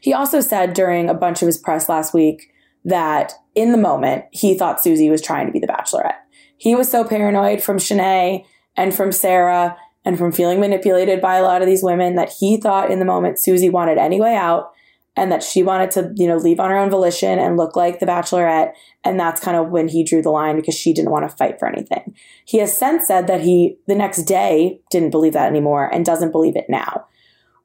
He 0.00 0.14
also 0.14 0.40
said 0.40 0.72
during 0.72 1.10
a 1.10 1.14
bunch 1.14 1.42
of 1.42 1.46
his 1.46 1.58
press 1.58 1.86
last 1.86 2.14
week 2.14 2.50
that 2.86 3.34
in 3.54 3.70
the 3.70 3.76
moment 3.76 4.24
he 4.32 4.56
thought 4.56 4.82
Susie 4.82 5.10
was 5.10 5.20
trying 5.20 5.44
to 5.48 5.52
be 5.52 5.60
the 5.60 5.66
bachelorette. 5.66 6.16
He 6.56 6.74
was 6.74 6.90
so 6.90 7.04
paranoid 7.04 7.62
from 7.62 7.76
Shanae 7.76 8.46
and 8.74 8.94
from 8.94 9.12
Sarah 9.12 9.76
and 10.02 10.16
from 10.16 10.32
feeling 10.32 10.60
manipulated 10.60 11.20
by 11.20 11.36
a 11.36 11.42
lot 11.42 11.60
of 11.60 11.68
these 11.68 11.82
women 11.82 12.14
that 12.14 12.32
he 12.40 12.56
thought 12.56 12.90
in 12.90 13.00
the 13.00 13.04
moment 13.04 13.38
Susie 13.38 13.68
wanted 13.68 13.98
any 13.98 14.18
way 14.18 14.34
out 14.34 14.72
and 15.18 15.32
that 15.32 15.42
she 15.42 15.62
wanted 15.62 15.90
to, 15.90 16.12
you 16.16 16.26
know, 16.26 16.36
leave 16.36 16.60
on 16.60 16.70
her 16.70 16.76
own 16.76 16.90
volition 16.90 17.38
and 17.38 17.56
look 17.56 17.74
like 17.76 17.98
the 17.98 18.06
bachelorette. 18.06 18.72
And 19.04 19.18
that's 19.18 19.40
kind 19.40 19.56
of 19.56 19.70
when 19.70 19.88
he 19.88 20.04
drew 20.04 20.22
the 20.22 20.30
line 20.30 20.56
because 20.56 20.74
she 20.74 20.94
didn't 20.94 21.10
want 21.10 21.28
to 21.28 21.36
fight 21.36 21.58
for 21.58 21.66
anything. 21.68 22.14
He 22.44 22.58
has 22.58 22.76
since 22.76 23.06
said 23.06 23.26
that 23.26 23.40
he, 23.40 23.76
the 23.86 23.94
next 23.94 24.22
day, 24.22 24.80
didn't 24.90 25.10
believe 25.10 25.32
that 25.32 25.48
anymore 25.48 25.92
and 25.92 26.04
doesn't 26.04 26.32
believe 26.32 26.56
it 26.56 26.66
now 26.68 27.06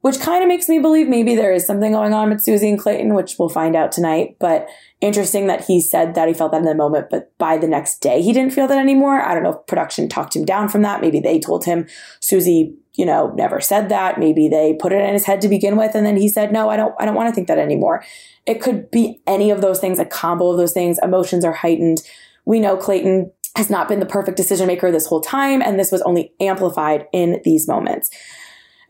which 0.04 0.20
kind 0.20 0.42
of 0.42 0.48
makes 0.48 0.68
me 0.68 0.78
believe 0.78 1.08
maybe 1.08 1.34
there 1.34 1.54
is 1.54 1.66
something 1.66 1.92
going 1.92 2.12
on 2.12 2.28
with 2.28 2.42
Susie 2.42 2.68
and 2.68 2.78
Clayton, 2.78 3.14
which 3.14 3.36
we'll 3.38 3.48
find 3.48 3.74
out 3.74 3.90
tonight. 3.90 4.36
But 4.38 4.68
interesting 5.04 5.46
that 5.46 5.64
he 5.64 5.80
said 5.80 6.14
that 6.14 6.28
he 6.28 6.34
felt 6.34 6.52
that 6.52 6.58
in 6.58 6.64
the 6.64 6.74
moment, 6.74 7.08
but 7.10 7.36
by 7.38 7.58
the 7.58 7.68
next 7.68 7.98
day 7.98 8.22
he 8.22 8.32
didn't 8.32 8.52
feel 8.52 8.66
that 8.66 8.78
anymore. 8.78 9.20
I 9.20 9.34
don't 9.34 9.42
know 9.42 9.52
if 9.52 9.66
production 9.66 10.08
talked 10.08 10.34
him 10.34 10.44
down 10.44 10.68
from 10.68 10.82
that. 10.82 11.00
Maybe 11.00 11.20
they 11.20 11.38
told 11.38 11.64
him 11.64 11.86
Susie, 12.20 12.74
you 12.94 13.04
know, 13.04 13.32
never 13.36 13.60
said 13.60 13.88
that. 13.90 14.18
Maybe 14.18 14.48
they 14.48 14.74
put 14.74 14.92
it 14.92 15.04
in 15.04 15.12
his 15.12 15.26
head 15.26 15.40
to 15.42 15.48
begin 15.48 15.76
with, 15.76 15.94
and 15.94 16.06
then 16.06 16.16
he 16.16 16.28
said, 16.28 16.52
"No, 16.52 16.70
I 16.70 16.76
don't. 16.76 16.94
I 16.98 17.04
don't 17.04 17.14
want 17.14 17.28
to 17.28 17.34
think 17.34 17.48
that 17.48 17.58
anymore." 17.58 18.02
It 18.46 18.60
could 18.60 18.90
be 18.90 19.20
any 19.26 19.50
of 19.50 19.60
those 19.60 19.78
things, 19.78 19.98
a 19.98 20.04
combo 20.04 20.50
of 20.50 20.58
those 20.58 20.72
things. 20.72 20.98
Emotions 21.02 21.44
are 21.44 21.52
heightened. 21.52 22.02
We 22.44 22.60
know 22.60 22.76
Clayton 22.76 23.30
has 23.56 23.70
not 23.70 23.88
been 23.88 24.00
the 24.00 24.06
perfect 24.06 24.36
decision 24.36 24.66
maker 24.66 24.90
this 24.90 25.06
whole 25.06 25.20
time, 25.20 25.62
and 25.62 25.78
this 25.78 25.92
was 25.92 26.02
only 26.02 26.32
amplified 26.40 27.06
in 27.12 27.40
these 27.44 27.68
moments. 27.68 28.10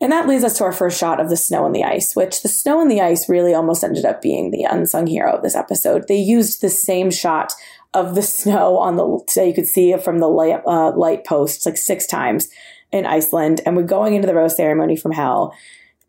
And 0.01 0.11
that 0.11 0.27
leads 0.27 0.43
us 0.43 0.57
to 0.57 0.63
our 0.65 0.71
first 0.71 0.99
shot 0.99 1.19
of 1.19 1.29
the 1.29 1.37
snow 1.37 1.65
and 1.65 1.73
the 1.73 1.83
ice, 1.83 2.15
which 2.15 2.41
the 2.41 2.49
snow 2.49 2.81
and 2.81 2.91
the 2.91 3.01
ice 3.01 3.29
really 3.29 3.53
almost 3.53 3.83
ended 3.83 4.05
up 4.05 4.21
being 4.21 4.51
the 4.51 4.63
unsung 4.63 5.07
hero 5.07 5.33
of 5.33 5.43
this 5.43 5.55
episode. 5.55 6.07
They 6.07 6.17
used 6.17 6.61
the 6.61 6.69
same 6.69 7.11
shot 7.11 7.53
of 7.93 8.15
the 8.15 8.21
snow 8.21 8.77
on 8.77 8.97
the 8.97 9.23
so 9.29 9.43
you 9.43 9.53
could 9.53 9.67
see 9.67 9.91
it 9.91 10.03
from 10.03 10.19
the 10.19 10.27
light, 10.27 10.61
uh, 10.67 10.91
light 10.95 11.25
post 11.25 11.65
like 11.65 11.77
six 11.77 12.05
times 12.05 12.47
in 12.91 13.05
Iceland, 13.05 13.61
and 13.65 13.75
we're 13.75 13.83
going 13.83 14.15
into 14.15 14.27
the 14.27 14.35
rose 14.35 14.55
ceremony 14.55 14.95
from 14.95 15.11
hell. 15.11 15.53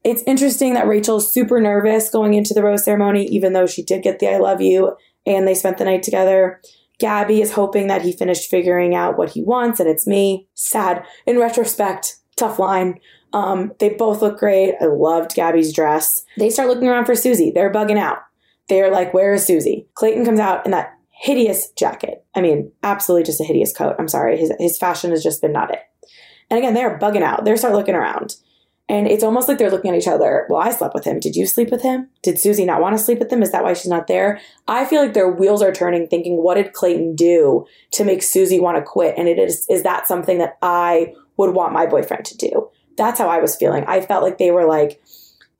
It's 0.05 0.23
interesting 0.25 0.75
that 0.75 0.87
Rachel's 0.87 1.33
super 1.33 1.61
nervous 1.61 2.11
going 2.11 2.35
into 2.35 2.55
the 2.55 2.63
rose 2.63 2.85
ceremony, 2.85 3.27
even 3.27 3.55
though 3.55 3.67
she 3.67 3.83
did 3.83 4.05
get 4.05 4.21
the 4.21 4.29
I 4.29 4.39
love 4.39 4.61
you 4.61 4.97
and 5.27 5.49
they 5.49 5.55
spent 5.55 5.79
the 5.79 5.85
night 5.85 6.05
together. 6.05 6.61
Gabby 7.01 7.43
is 7.43 7.53
hoping 7.53 7.89
that 7.89 8.03
he 8.03 8.13
finished 8.13 8.49
figuring 8.49 8.95
out 8.95 9.19
what 9.19 9.31
he 9.31 9.43
wants 9.43 9.81
and 9.81 9.89
it's 9.89 10.07
me. 10.07 10.47
Sad. 10.55 11.05
In 11.27 11.39
retrospect, 11.39 12.17
tough 12.37 12.61
line. 12.61 13.01
Um, 13.33 13.73
they 13.79 13.91
both 13.91 14.23
look 14.23 14.39
great. 14.39 14.75
I 14.81 14.87
loved 14.87 15.35
Gabby's 15.35 15.73
dress. 15.73 16.25
They 16.39 16.51
start 16.51 16.69
looking 16.69 16.89
around 16.89 17.07
for 17.07 17.15
Susie. 17.15 17.51
They're 17.51 17.73
bugging 17.73 17.99
out. 17.99 18.19
They're 18.69 18.91
like, 18.91 19.13
where 19.13 19.35
is 19.35 19.45
Susie? 19.47 19.87
Clayton 19.95 20.25
comes 20.25 20.41
out 20.41 20.65
in 20.65 20.73
that 20.73 20.95
hideous 21.11 21.71
jacket. 21.73 22.25
I 22.35 22.41
mean, 22.41 22.73
absolutely 22.83 23.25
just 23.25 23.41
a 23.41 23.45
hideous 23.45 23.73
coat. 23.73 23.97
I'm 23.99 24.09
sorry. 24.09 24.39
His, 24.39 24.53
his 24.59 24.79
fashion 24.79 25.11
has 25.11 25.23
just 25.23 25.41
been 25.41 25.53
not 25.53 25.73
it. 25.73 25.81
And 26.51 26.59
again, 26.59 26.75
they're 26.75 26.99
bugging 26.99 27.23
out. 27.23 27.45
They 27.45 27.57
start 27.57 27.75
looking 27.75 27.95
around. 27.95 28.37
And 28.89 29.09
it's 29.09 29.25
almost 29.25 29.49
like 29.49 29.59
they're 29.59 29.71
looking 29.71 29.91
at 29.91 29.97
each 29.97 30.07
other. 30.07 30.47
Well, 30.49 30.61
I 30.61 30.71
slept 30.71 30.95
with 30.95 31.05
him. 31.05 31.19
Did 31.19 31.35
you 31.35 31.45
sleep 31.45 31.71
with 31.71 31.83
him? 31.83 32.09
Did 32.23 32.39
Susie 32.39 32.65
not 32.65 32.81
want 32.81 32.97
to 32.97 33.03
sleep 33.03 33.19
with 33.19 33.33
him? 33.33 33.43
Is 33.43 33.51
that 33.51 33.65
why 33.65 33.73
she's 33.73 33.91
not 33.91 34.07
there? 34.07 34.41
I 34.69 34.85
feel 34.85 35.03
like 35.03 35.13
their 35.13 35.29
wheels 35.29 35.61
are 35.61 35.73
turning, 35.73 36.07
thinking, 36.07 36.41
what 36.41 36.55
did 36.55 36.73
Clayton 36.73 37.17
do 37.17 37.67
to 37.93 38.05
make 38.05 38.23
Susie 38.23 38.61
want 38.61 38.77
to 38.77 38.85
quit? 38.85 39.17
And 39.19 39.27
it 39.27 39.41
is, 39.41 39.67
is 39.69 39.83
that 39.83 40.07
something 40.07 40.39
that 40.39 40.57
I 40.63 41.15
would 41.37 41.55
want 41.55 41.73
my 41.73 41.87
boyfriend 41.87 42.25
to 42.27 42.37
do? 42.37 42.71
That's 42.97 43.19
how 43.19 43.29
I 43.29 43.39
was 43.39 43.57
feeling. 43.57 43.85
I 43.87 44.01
felt 44.01 44.23
like 44.23 44.39
they 44.39 44.51
were 44.51 44.67
like, 44.67 45.03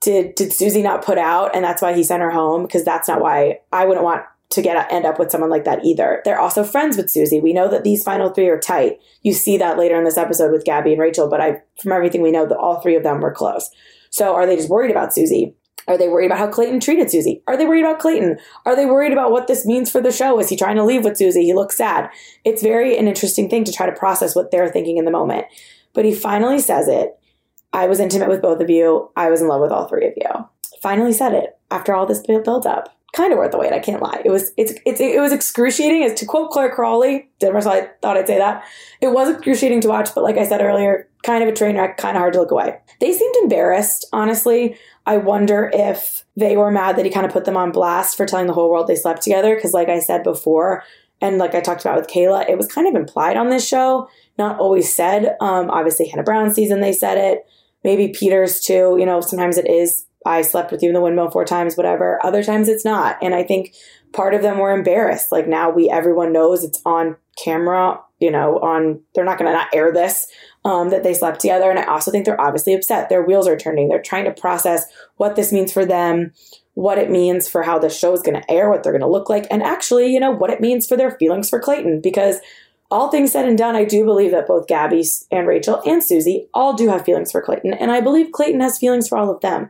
did 0.01 0.35
did 0.35 0.53
Susie 0.53 0.81
not 0.81 1.03
put 1.03 1.17
out 1.17 1.55
and 1.55 1.63
that's 1.63 1.81
why 1.81 1.93
he 1.93 2.03
sent 2.03 2.21
her 2.21 2.31
home? 2.31 2.63
Because 2.63 2.83
that's 2.83 3.07
not 3.07 3.21
why 3.21 3.59
I 3.71 3.85
wouldn't 3.85 4.03
want 4.03 4.23
to 4.49 4.61
get 4.61 4.91
end 4.91 5.05
up 5.05 5.19
with 5.19 5.31
someone 5.31 5.49
like 5.49 5.65
that 5.65 5.83
either. 5.83 6.21
They're 6.23 6.39
also 6.39 6.63
friends 6.63 6.95
with 6.95 7.11
Susie. 7.11 7.41
We 7.41 7.53
know 7.53 7.67
that 7.67 7.83
these 7.83 8.03
final 8.03 8.29
three 8.29 8.47
are 8.47 8.59
tight. 8.59 8.99
You 9.21 9.33
see 9.33 9.57
that 9.57 9.77
later 9.77 9.97
in 9.97 10.05
this 10.05 10.17
episode 10.17 10.51
with 10.51 10.63
Gabby 10.63 10.93
and 10.93 11.01
Rachel, 11.01 11.29
but 11.29 11.41
I 11.41 11.61
from 11.81 11.91
everything 11.91 12.21
we 12.21 12.31
know 12.31 12.45
that 12.45 12.57
all 12.57 12.79
three 12.79 12.95
of 12.95 13.03
them 13.03 13.19
were 13.19 13.33
close. 13.33 13.69
So 14.09 14.35
are 14.35 14.45
they 14.45 14.55
just 14.55 14.69
worried 14.69 14.91
about 14.91 15.13
Susie? 15.13 15.55
Are 15.87 15.97
they 15.97 16.09
worried 16.09 16.25
about 16.25 16.39
how 16.39 16.47
Clayton 16.47 16.81
treated 16.81 17.09
Susie? 17.09 17.41
Are 17.47 17.55
they 17.55 17.65
worried 17.65 17.85
about 17.85 17.99
Clayton? 17.99 18.37
Are 18.65 18.75
they 18.75 18.85
worried 18.85 19.13
about 19.13 19.31
what 19.31 19.47
this 19.47 19.65
means 19.65 19.89
for 19.89 20.01
the 20.01 20.11
show? 20.11 20.37
Is 20.39 20.49
he 20.49 20.57
trying 20.57 20.75
to 20.75 20.83
leave 20.83 21.05
with 21.05 21.17
Susie? 21.17 21.45
He 21.45 21.53
looks 21.53 21.77
sad. 21.77 22.09
It's 22.43 22.61
very 22.61 22.97
an 22.97 23.07
interesting 23.07 23.49
thing 23.49 23.63
to 23.63 23.71
try 23.71 23.85
to 23.85 23.97
process 23.97 24.35
what 24.35 24.51
they're 24.51 24.69
thinking 24.69 24.97
in 24.97 25.05
the 25.05 25.11
moment. 25.11 25.45
But 25.93 26.03
he 26.03 26.13
finally 26.13 26.59
says 26.59 26.89
it. 26.89 27.17
I 27.73 27.87
was 27.87 27.99
intimate 27.99 28.29
with 28.29 28.41
both 28.41 28.61
of 28.61 28.69
you. 28.69 29.11
I 29.15 29.29
was 29.29 29.41
in 29.41 29.47
love 29.47 29.61
with 29.61 29.71
all 29.71 29.87
three 29.87 30.07
of 30.07 30.13
you. 30.15 30.29
Finally 30.81 31.13
said 31.13 31.33
it 31.33 31.57
after 31.71 31.93
all 31.93 32.05
this 32.05 32.21
build 32.21 32.65
up. 32.65 32.93
Kind 33.13 33.31
of 33.31 33.39
worth 33.39 33.51
the 33.51 33.57
wait. 33.57 33.73
I 33.73 33.79
can't 33.79 34.01
lie. 34.01 34.21
It 34.23 34.31
was 34.31 34.51
it's 34.57 34.73
it's 34.85 34.99
it 34.99 35.19
was 35.19 35.31
excruciating. 35.31 36.03
As 36.03 36.13
to 36.15 36.25
quote 36.25 36.51
Clare 36.51 36.73
Crawley, 36.73 37.29
so 37.41 37.49
I 37.49 37.89
thought 38.01 38.17
I'd 38.17 38.27
say 38.27 38.37
that. 38.37 38.63
It 39.01 39.07
was 39.07 39.29
excruciating 39.29 39.81
to 39.81 39.87
watch, 39.87 40.13
but 40.13 40.23
like 40.23 40.37
I 40.37 40.45
said 40.45 40.61
earlier, 40.61 41.07
kind 41.23 41.41
of 41.41 41.49
a 41.49 41.53
train 41.53 41.77
wreck. 41.77 41.97
Kind 41.97 42.17
of 42.17 42.21
hard 42.21 42.33
to 42.33 42.39
look 42.39 42.51
away. 42.51 42.77
They 42.99 43.13
seemed 43.13 43.35
embarrassed. 43.41 44.05
Honestly, 44.11 44.77
I 45.05 45.17
wonder 45.17 45.71
if 45.73 46.25
they 46.35 46.57
were 46.57 46.69
mad 46.69 46.97
that 46.97 47.05
he 47.05 47.11
kind 47.11 47.25
of 47.25 47.31
put 47.31 47.45
them 47.45 47.57
on 47.57 47.71
blast 47.71 48.17
for 48.17 48.25
telling 48.25 48.47
the 48.47 48.53
whole 48.53 48.69
world 48.69 48.87
they 48.87 48.95
slept 48.95 49.23
together. 49.23 49.55
Because 49.55 49.73
like 49.73 49.89
I 49.89 49.99
said 49.99 50.23
before, 50.23 50.83
and 51.21 51.37
like 51.37 51.55
I 51.55 51.61
talked 51.61 51.81
about 51.81 51.97
with 51.97 52.09
Kayla, 52.09 52.47
it 52.49 52.57
was 52.57 52.67
kind 52.67 52.87
of 52.87 52.93
implied 52.93 53.37
on 53.37 53.49
this 53.49 53.67
show, 53.67 54.09
not 54.37 54.59
always 54.59 54.93
said. 54.93 55.35
Um, 55.39 55.69
obviously, 55.71 56.07
Hannah 56.07 56.23
Brown 56.23 56.53
season 56.53 56.81
they 56.81 56.93
said 56.93 57.17
it. 57.17 57.47
Maybe 57.87 58.09
Peter's 58.09 58.59
too. 58.59 58.97
You 58.99 59.05
know, 59.05 59.21
sometimes 59.21 59.57
it 59.57 59.65
is. 59.65 60.05
I 60.25 60.41
slept 60.41 60.73
with 60.73 60.83
you 60.83 60.89
in 60.89 60.93
the 60.93 60.99
windmill 60.99 61.31
four 61.31 61.45
times, 61.45 61.77
whatever. 61.77 62.19
Other 62.21 62.43
times 62.43 62.67
it's 62.67 62.83
not. 62.83 63.17
And 63.21 63.33
I 63.33 63.43
think 63.43 63.73
part 64.11 64.33
of 64.33 64.41
them 64.41 64.57
were 64.57 64.75
embarrassed. 64.75 65.31
Like 65.31 65.47
now 65.47 65.69
we 65.69 65.89
everyone 65.89 66.33
knows 66.33 66.65
it's 66.65 66.81
on 66.85 67.15
camera. 67.41 68.01
You 68.19 68.29
know, 68.29 68.59
on 68.59 68.99
they're 69.15 69.23
not 69.23 69.37
going 69.37 69.49
to 69.49 69.57
not 69.57 69.73
air 69.73 69.93
this 69.93 70.27
um, 70.65 70.89
that 70.89 71.03
they 71.03 71.13
slept 71.13 71.39
together. 71.39 71.69
And 71.69 71.79
I 71.79 71.85
also 71.85 72.11
think 72.11 72.25
they're 72.25 72.41
obviously 72.41 72.73
upset. 72.73 73.07
Their 73.07 73.23
wheels 73.23 73.47
are 73.47 73.55
turning. 73.55 73.87
They're 73.87 74.01
trying 74.01 74.25
to 74.25 74.33
process 74.33 74.83
what 75.15 75.37
this 75.37 75.53
means 75.53 75.71
for 75.71 75.85
them, 75.85 76.33
what 76.73 76.97
it 76.97 77.09
means 77.09 77.47
for 77.47 77.63
how 77.63 77.79
the 77.79 77.89
show 77.89 78.11
is 78.11 78.21
going 78.21 78.41
to 78.41 78.51
air, 78.51 78.69
what 78.69 78.83
they're 78.83 78.91
going 78.91 78.99
to 78.99 79.07
look 79.07 79.29
like, 79.29 79.47
and 79.49 79.63
actually, 79.63 80.11
you 80.13 80.19
know, 80.19 80.31
what 80.31 80.49
it 80.49 80.59
means 80.59 80.85
for 80.85 80.97
their 80.97 81.11
feelings 81.11 81.49
for 81.49 81.61
Clayton. 81.61 82.01
Because 82.01 82.41
all 82.89 83.09
things 83.09 83.31
said 83.31 83.47
and 83.47 83.57
done, 83.57 83.75
I 83.75 83.83
do 83.83 84.05
believe 84.05 84.31
that 84.31 84.47
both 84.47 84.67
Gabby 84.67 85.03
and 85.31 85.47
Rachel 85.47 85.81
and 85.85 86.03
Susie 86.03 86.47
all 86.53 86.73
do 86.73 86.87
have 86.89 87.05
feelings 87.05 87.31
for 87.31 87.41
Clayton. 87.41 87.73
And 87.73 87.91
I 87.91 88.01
believe 88.01 88.31
Clayton 88.31 88.61
has 88.61 88.77
feelings 88.77 89.07
for 89.07 89.17
all 89.17 89.29
of 89.29 89.41
them. 89.41 89.69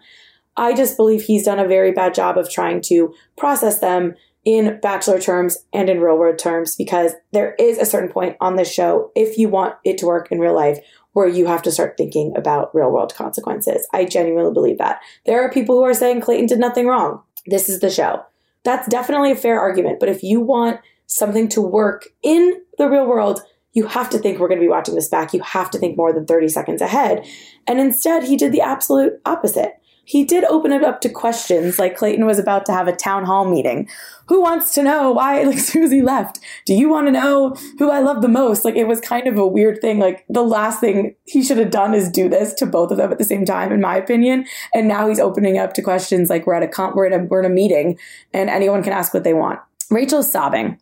I 0.56 0.74
just 0.74 0.98
believe 0.98 1.22
he's 1.24 1.46
done 1.46 1.60
a 1.60 1.68
very 1.68 1.92
bad 1.92 2.14
job 2.14 2.38
of 2.38 2.50
trying 2.50 2.82
to 2.84 3.14
process 3.38 3.80
them 3.80 4.16
in 4.44 4.80
bachelor 4.82 5.20
terms 5.20 5.58
and 5.74 5.90
in 5.90 6.00
real 6.00 6.18
world 6.18 6.40
terms 6.40 6.76
because 6.76 7.14
there 7.34 7.54
is 7.60 7.78
a 7.78 7.86
certain 7.86 8.10
point 8.10 8.38
on 8.40 8.56
this 8.56 8.72
show, 8.72 9.12
if 9.14 9.38
you 9.38 9.50
want 9.50 9.76
it 9.84 9.98
to 9.98 10.06
work 10.06 10.32
in 10.32 10.40
real 10.40 10.56
life, 10.56 10.80
where 11.14 11.28
you 11.28 11.48
have 11.48 11.62
to 11.64 11.72
start 11.72 11.98
thinking 11.98 12.34
about 12.38 12.74
real 12.74 12.92
world 12.92 13.14
consequences. 13.14 13.88
I 13.94 14.06
genuinely 14.06 14.54
believe 14.54 14.78
that. 14.78 15.02
There 15.26 15.42
are 15.42 15.52
people 15.52 15.76
who 15.76 15.84
are 15.84 15.94
saying 15.94 16.22
Clayton 16.22 16.46
did 16.46 16.60
nothing 16.60 16.88
wrong. 16.88 17.22
This 17.46 17.70
is 17.70 17.80
the 17.80 17.90
show. 17.90 18.24
That's 18.64 18.88
definitely 18.88 19.32
a 19.32 19.36
fair 19.36 19.60
argument. 19.60 20.00
But 20.00 20.10
if 20.10 20.24
you 20.24 20.40
want 20.40 20.80
something 21.08 21.50
to 21.50 21.62
work 21.62 22.08
in 22.22 22.62
the 22.78 22.90
real 22.90 23.08
world, 23.08 23.42
you 23.74 23.88
have 23.88 24.10
to 24.12 24.18
think 24.18 24.40
we're 24.40 24.48
going 24.48 24.60
to 24.60 24.66
be 24.66 24.70
watching 24.70 24.96
this 24.96 25.10
back. 25.10 25.34
You 25.34 25.42
have 25.42 25.70
to 25.72 25.80
think 25.80 25.98
more 25.98 26.14
than 26.14 26.26
30 26.26 26.50
seconds 26.50 26.82
ahead. 26.82 27.26
And 27.68 27.80
instead, 27.80 28.24
he 28.24 28.38
did 28.38 28.52
the 28.52 28.62
absolute 28.62 29.20
opposite 29.26 29.80
he 30.08 30.24
did 30.24 30.46
open 30.46 30.72
it 30.72 30.86
up 30.86 31.02
to 31.02 31.10
questions 31.10 31.78
like 31.78 31.98
Clayton 31.98 32.26
was 32.26 32.40
about 32.40 32.66
to 32.68 32.72
have 32.72 32.88
a 32.88 32.96
town 32.96 33.26
hall 33.26 33.44
meeting. 33.44 33.90
Who 34.30 34.42
wants 34.42 34.74
to 34.76 34.82
know 34.82 35.12
why 35.12 35.44
like 35.44 35.60
Susie 35.60 36.02
left? 36.02 36.40
Do 36.66 36.74
you 36.74 36.88
want 36.88 37.08
to 37.08 37.12
know 37.12 37.56
who 37.78 37.92
I 37.92 38.00
love 38.00 38.22
the 38.22 38.30
most? 38.30 38.64
Like 38.64 38.76
it 38.76 38.88
was 38.88 39.02
kind 39.02 39.28
of 39.28 39.38
a 39.38 39.46
weird 39.46 39.82
thing. 39.82 40.00
Like 40.00 40.24
the 40.30 40.44
last 40.44 40.80
thing 40.80 41.14
he 41.26 41.44
should 41.44 41.58
have 41.58 41.72
done 41.72 41.94
is 41.94 42.10
do 42.10 42.30
this 42.30 42.54
to 42.54 42.66
both 42.66 42.90
of 42.90 42.98
them 42.98 43.12
at 43.12 43.18
the 43.18 43.26
same 43.26 43.44
time, 43.44 43.74
in 43.74 43.82
my 43.82 43.98
opinion. 43.98 44.46
And 44.74 44.88
now 44.88 45.10
he's 45.10 45.20
opening 45.20 45.58
up 45.58 45.74
to 45.74 45.82
questions 45.82 46.30
like 46.30 46.48
we're 46.48 46.54
at 46.54 46.64
a 46.64 46.70
comp, 46.70 46.96
we're 46.96 47.08
at 47.08 47.20
a, 47.20 47.26
we're 47.26 47.42
at 47.42 47.52
a 47.52 47.54
meeting 47.54 48.00
and 48.34 48.50
anyone 48.50 48.84
can 48.84 48.94
ask 48.94 49.14
what 49.14 49.26
they 49.26 49.34
want. 49.34 49.60
Rachel's 49.92 50.32
sobbing 50.32 50.80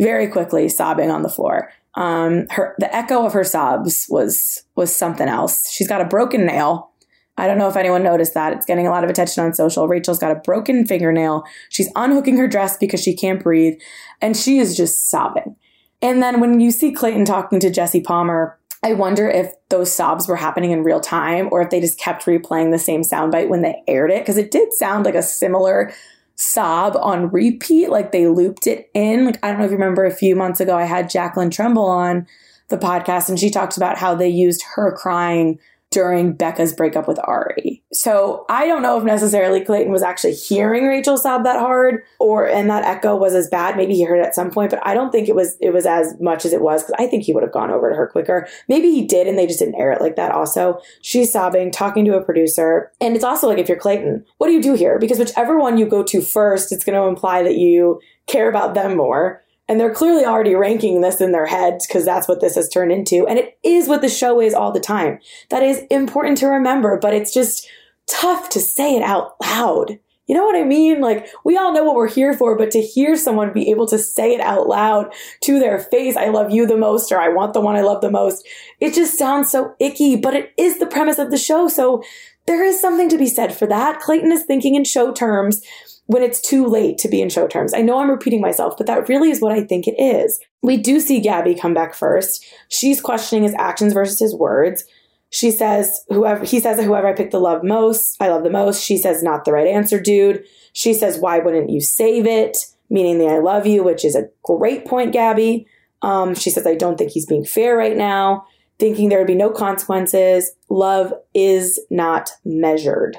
very 0.00 0.28
quickly, 0.28 0.68
sobbing 0.68 1.10
on 1.10 1.22
the 1.22 1.28
floor. 1.28 1.72
Um, 1.94 2.46
her 2.50 2.74
the 2.78 2.94
echo 2.94 3.24
of 3.24 3.32
her 3.32 3.44
sobs 3.44 4.06
was 4.08 4.62
was 4.74 4.94
something 4.94 5.28
else. 5.28 5.70
She's 5.70 5.88
got 5.88 6.00
a 6.00 6.06
broken 6.06 6.44
nail. 6.44 6.90
I 7.38 7.46
don't 7.46 7.58
know 7.58 7.68
if 7.68 7.76
anyone 7.76 8.02
noticed 8.02 8.34
that. 8.34 8.52
It's 8.54 8.66
getting 8.66 8.86
a 8.86 8.90
lot 8.90 9.04
of 9.04 9.10
attention 9.10 9.44
on 9.44 9.54
social. 9.54 9.88
Rachel's 9.88 10.18
got 10.18 10.32
a 10.32 10.40
broken 10.40 10.86
fingernail. 10.86 11.44
She's 11.68 11.90
unhooking 11.94 12.38
her 12.38 12.48
dress 12.48 12.76
because 12.76 13.02
she 13.02 13.14
can't 13.14 13.42
breathe, 13.42 13.78
and 14.20 14.36
she 14.36 14.58
is 14.58 14.76
just 14.76 15.10
sobbing. 15.10 15.56
And 16.02 16.22
then 16.22 16.40
when 16.40 16.60
you 16.60 16.70
see 16.70 16.92
Clayton 16.92 17.24
talking 17.24 17.60
to 17.60 17.70
Jesse 17.70 18.00
Palmer, 18.00 18.58
I 18.82 18.92
wonder 18.92 19.28
if 19.28 19.52
those 19.70 19.92
sobs 19.92 20.28
were 20.28 20.36
happening 20.36 20.70
in 20.70 20.84
real 20.84 21.00
time 21.00 21.48
or 21.50 21.62
if 21.62 21.70
they 21.70 21.80
just 21.80 21.98
kept 21.98 22.26
replaying 22.26 22.70
the 22.70 22.78
same 22.78 23.02
soundbite 23.02 23.48
when 23.48 23.62
they 23.62 23.82
aired 23.88 24.10
it 24.10 24.20
because 24.22 24.36
it 24.36 24.50
did 24.50 24.72
sound 24.74 25.04
like 25.04 25.14
a 25.14 25.22
similar 25.22 25.92
sob 26.36 26.96
on 26.96 27.30
repeat, 27.30 27.88
like 27.88 28.12
they 28.12 28.28
looped 28.28 28.66
it 28.66 28.90
in. 28.94 29.26
Like 29.26 29.42
I 29.42 29.48
don't 29.48 29.58
know 29.58 29.64
if 29.64 29.70
you 29.70 29.76
remember 29.76 30.04
a 30.04 30.14
few 30.14 30.36
months 30.36 30.60
ago, 30.60 30.76
I 30.76 30.84
had 30.84 31.10
Jacqueline 31.10 31.50
Trumbull 31.50 31.86
on 31.86 32.26
the 32.68 32.78
podcast 32.78 33.28
and 33.28 33.38
she 33.38 33.50
talked 33.50 33.76
about 33.76 33.98
how 33.98 34.14
they 34.14 34.28
used 34.28 34.62
her 34.74 34.92
crying 34.92 35.58
during 35.96 36.34
Becca's 36.34 36.74
breakup 36.74 37.08
with 37.08 37.18
Ari. 37.24 37.82
So 37.90 38.44
I 38.50 38.66
don't 38.66 38.82
know 38.82 38.98
if 38.98 39.04
necessarily 39.04 39.64
Clayton 39.64 39.90
was 39.90 40.02
actually 40.02 40.34
hearing 40.34 40.84
Rachel 40.84 41.16
sob 41.16 41.44
that 41.44 41.58
hard 41.58 42.02
or 42.20 42.46
and 42.46 42.68
that 42.68 42.84
echo 42.84 43.16
was 43.16 43.34
as 43.34 43.48
bad. 43.48 43.78
Maybe 43.78 43.94
he 43.94 44.04
heard 44.04 44.18
it 44.18 44.26
at 44.26 44.34
some 44.34 44.50
point, 44.50 44.72
but 44.72 44.86
I 44.86 44.92
don't 44.92 45.10
think 45.10 45.26
it 45.26 45.34
was 45.34 45.56
it 45.62 45.72
was 45.72 45.86
as 45.86 46.14
much 46.20 46.44
as 46.44 46.52
it 46.52 46.60
was 46.60 46.82
because 46.82 46.96
I 46.98 47.06
think 47.06 47.22
he 47.22 47.32
would 47.32 47.42
have 47.42 47.50
gone 47.50 47.70
over 47.70 47.88
to 47.88 47.96
her 47.96 48.08
quicker. 48.08 48.46
Maybe 48.68 48.90
he 48.90 49.06
did 49.06 49.26
and 49.26 49.38
they 49.38 49.46
just 49.46 49.58
didn't 49.58 49.76
air 49.76 49.90
it 49.90 50.02
like 50.02 50.16
that 50.16 50.32
also. 50.32 50.82
She's 51.00 51.32
sobbing, 51.32 51.70
talking 51.70 52.04
to 52.04 52.18
a 52.18 52.22
producer. 52.22 52.92
And 53.00 53.14
it's 53.14 53.24
also 53.24 53.48
like 53.48 53.56
if 53.56 53.66
you're 53.66 53.78
Clayton, 53.78 54.22
what 54.36 54.48
do 54.48 54.52
you 54.52 54.62
do 54.62 54.74
here? 54.74 54.98
Because 54.98 55.18
whichever 55.18 55.58
one 55.58 55.78
you 55.78 55.86
go 55.86 56.02
to 56.02 56.20
first, 56.20 56.72
it's 56.72 56.84
to 56.84 57.04
imply 57.04 57.42
that 57.42 57.56
you 57.56 58.02
care 58.26 58.50
about 58.50 58.74
them 58.74 58.98
more. 58.98 59.42
And 59.68 59.80
they're 59.80 59.94
clearly 59.94 60.24
already 60.24 60.54
ranking 60.54 61.00
this 61.00 61.20
in 61.20 61.32
their 61.32 61.46
heads 61.46 61.86
because 61.86 62.04
that's 62.04 62.28
what 62.28 62.40
this 62.40 62.54
has 62.54 62.68
turned 62.68 62.92
into. 62.92 63.26
And 63.26 63.38
it 63.38 63.58
is 63.64 63.88
what 63.88 64.00
the 64.00 64.08
show 64.08 64.40
is 64.40 64.54
all 64.54 64.70
the 64.70 64.80
time. 64.80 65.18
That 65.50 65.62
is 65.62 65.82
important 65.90 66.38
to 66.38 66.46
remember, 66.46 66.98
but 67.00 67.14
it's 67.14 67.34
just 67.34 67.68
tough 68.06 68.48
to 68.50 68.60
say 68.60 68.94
it 68.94 69.02
out 69.02 69.34
loud. 69.42 69.98
You 70.26 70.34
know 70.34 70.44
what 70.44 70.56
I 70.56 70.64
mean? 70.64 71.00
Like, 71.00 71.28
we 71.44 71.56
all 71.56 71.72
know 71.72 71.84
what 71.84 71.94
we're 71.94 72.08
here 72.08 72.34
for, 72.34 72.56
but 72.56 72.72
to 72.72 72.80
hear 72.80 73.16
someone 73.16 73.52
be 73.52 73.70
able 73.70 73.86
to 73.86 73.98
say 73.98 74.34
it 74.34 74.40
out 74.40 74.66
loud 74.66 75.12
to 75.42 75.60
their 75.60 75.78
face, 75.78 76.16
I 76.16 76.28
love 76.28 76.50
you 76.50 76.66
the 76.66 76.76
most, 76.76 77.12
or 77.12 77.20
I 77.20 77.28
want 77.28 77.52
the 77.52 77.60
one 77.60 77.76
I 77.76 77.82
love 77.82 78.00
the 78.00 78.10
most, 78.10 78.46
it 78.80 78.92
just 78.92 79.16
sounds 79.16 79.52
so 79.52 79.74
icky, 79.78 80.16
but 80.16 80.34
it 80.34 80.52
is 80.58 80.78
the 80.78 80.86
premise 80.86 81.18
of 81.18 81.30
the 81.30 81.38
show. 81.38 81.68
So 81.68 82.02
there 82.46 82.64
is 82.64 82.80
something 82.80 83.08
to 83.08 83.18
be 83.18 83.26
said 83.26 83.56
for 83.56 83.66
that. 83.66 84.00
Clayton 84.00 84.32
is 84.32 84.44
thinking 84.44 84.74
in 84.74 84.84
show 84.84 85.12
terms 85.12 85.60
when 86.06 86.22
it's 86.22 86.40
too 86.40 86.66
late 86.66 86.98
to 86.98 87.08
be 87.08 87.20
in 87.20 87.28
show 87.28 87.46
terms. 87.46 87.74
I 87.74 87.82
know 87.82 87.98
I'm 87.98 88.10
repeating 88.10 88.40
myself, 88.40 88.74
but 88.78 88.86
that 88.86 89.08
really 89.08 89.30
is 89.30 89.40
what 89.40 89.52
I 89.52 89.64
think 89.64 89.86
it 89.86 90.00
is. 90.00 90.40
We 90.62 90.76
do 90.76 91.00
see 91.00 91.20
Gabby 91.20 91.54
come 91.54 91.74
back 91.74 91.94
first. 91.94 92.44
She's 92.68 93.00
questioning 93.00 93.44
his 93.44 93.54
actions 93.58 93.92
versus 93.92 94.18
his 94.18 94.34
words. 94.34 94.84
She 95.30 95.50
says, 95.50 96.04
whoever 96.08 96.44
he 96.44 96.60
says 96.60 96.82
whoever 96.82 97.08
I 97.08 97.12
pick 97.12 97.32
the 97.32 97.40
love 97.40 97.64
most, 97.64 98.16
I 98.20 98.28
love 98.28 98.44
the 98.44 98.50
most. 98.50 98.82
She 98.82 98.96
says, 98.96 99.22
not 99.22 99.44
the 99.44 99.52
right 99.52 99.66
answer, 99.66 100.00
dude. 100.00 100.44
She 100.72 100.94
says, 100.94 101.18
why 101.18 101.40
wouldn't 101.40 101.70
you 101.70 101.80
save 101.80 102.26
it? 102.26 102.56
Meaning 102.88 103.18
the 103.18 103.26
I 103.26 103.38
love 103.38 103.66
you, 103.66 103.82
which 103.82 104.04
is 104.04 104.14
a 104.14 104.28
great 104.44 104.86
point, 104.86 105.12
Gabby. 105.12 105.66
Um, 106.02 106.34
she 106.34 106.50
says, 106.50 106.66
I 106.66 106.76
don't 106.76 106.96
think 106.96 107.10
he's 107.10 107.26
being 107.26 107.44
fair 107.44 107.76
right 107.76 107.96
now, 107.96 108.46
thinking 108.78 109.08
there 109.08 109.18
would 109.18 109.26
be 109.26 109.34
no 109.34 109.50
consequences. 109.50 110.52
Love 110.70 111.12
is 111.34 111.80
not 111.90 112.30
measured 112.44 113.18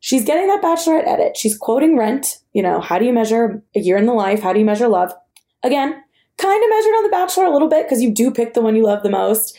she's 0.00 0.24
getting 0.24 0.46
that 0.48 0.62
bachelorette 0.62 1.06
edit. 1.06 1.36
She's 1.36 1.56
quoting 1.56 1.96
Rent. 1.96 2.38
You 2.52 2.62
know, 2.62 2.80
how 2.80 2.98
do 2.98 3.04
you 3.04 3.12
measure 3.12 3.62
a 3.74 3.80
year 3.80 3.96
in 3.96 4.06
the 4.06 4.12
life? 4.12 4.42
How 4.42 4.52
do 4.52 4.58
you 4.58 4.64
measure 4.64 4.88
love? 4.88 5.12
Again, 5.62 6.02
kind 6.38 6.64
of 6.64 6.70
measured 6.70 6.94
on 6.94 7.02
The 7.04 7.08
Bachelor 7.10 7.44
a 7.44 7.52
little 7.52 7.68
bit 7.68 7.86
because 7.86 8.02
you 8.02 8.12
do 8.12 8.30
pick 8.30 8.54
the 8.54 8.60
one 8.60 8.76
you 8.76 8.84
love 8.84 9.02
the 9.02 9.10
most 9.10 9.56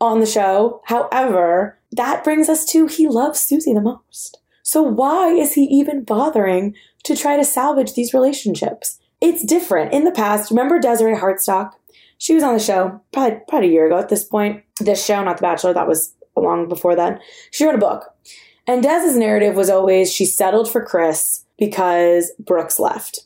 on 0.00 0.20
the 0.20 0.26
show. 0.26 0.80
However, 0.86 1.78
that 1.92 2.24
brings 2.24 2.48
us 2.48 2.64
to 2.66 2.86
he 2.86 3.08
loves 3.08 3.40
Susie 3.40 3.74
the 3.74 3.80
most. 3.80 4.38
So 4.62 4.82
why 4.82 5.28
is 5.28 5.54
he 5.54 5.62
even 5.64 6.04
bothering 6.04 6.74
to 7.04 7.16
try 7.16 7.36
to 7.36 7.44
salvage 7.44 7.94
these 7.94 8.12
relationships? 8.12 8.98
It's 9.20 9.44
different. 9.44 9.92
In 9.92 10.04
the 10.04 10.10
past, 10.10 10.50
remember 10.50 10.78
Desiree 10.78 11.14
Hartsock? 11.14 11.72
She 12.18 12.34
was 12.34 12.42
on 12.42 12.54
the 12.54 12.60
show 12.60 13.00
probably, 13.12 13.38
probably 13.48 13.68
a 13.68 13.72
year 13.72 13.86
ago 13.86 13.98
at 13.98 14.08
this 14.08 14.24
point. 14.24 14.62
This 14.80 15.04
show, 15.04 15.22
not 15.22 15.36
The 15.36 15.42
Bachelor, 15.42 15.74
that 15.74 15.88
was 15.88 16.14
long 16.36 16.68
before 16.68 16.96
then. 16.96 17.20
She 17.50 17.64
wrote 17.64 17.74
a 17.74 17.78
book 17.78 18.12
and 18.66 18.82
Des's 18.82 19.16
narrative 19.16 19.54
was 19.54 19.70
always 19.70 20.12
she 20.12 20.26
settled 20.26 20.70
for 20.70 20.84
Chris 20.84 21.44
because 21.58 22.32
Brooks 22.38 22.78
left. 22.78 23.20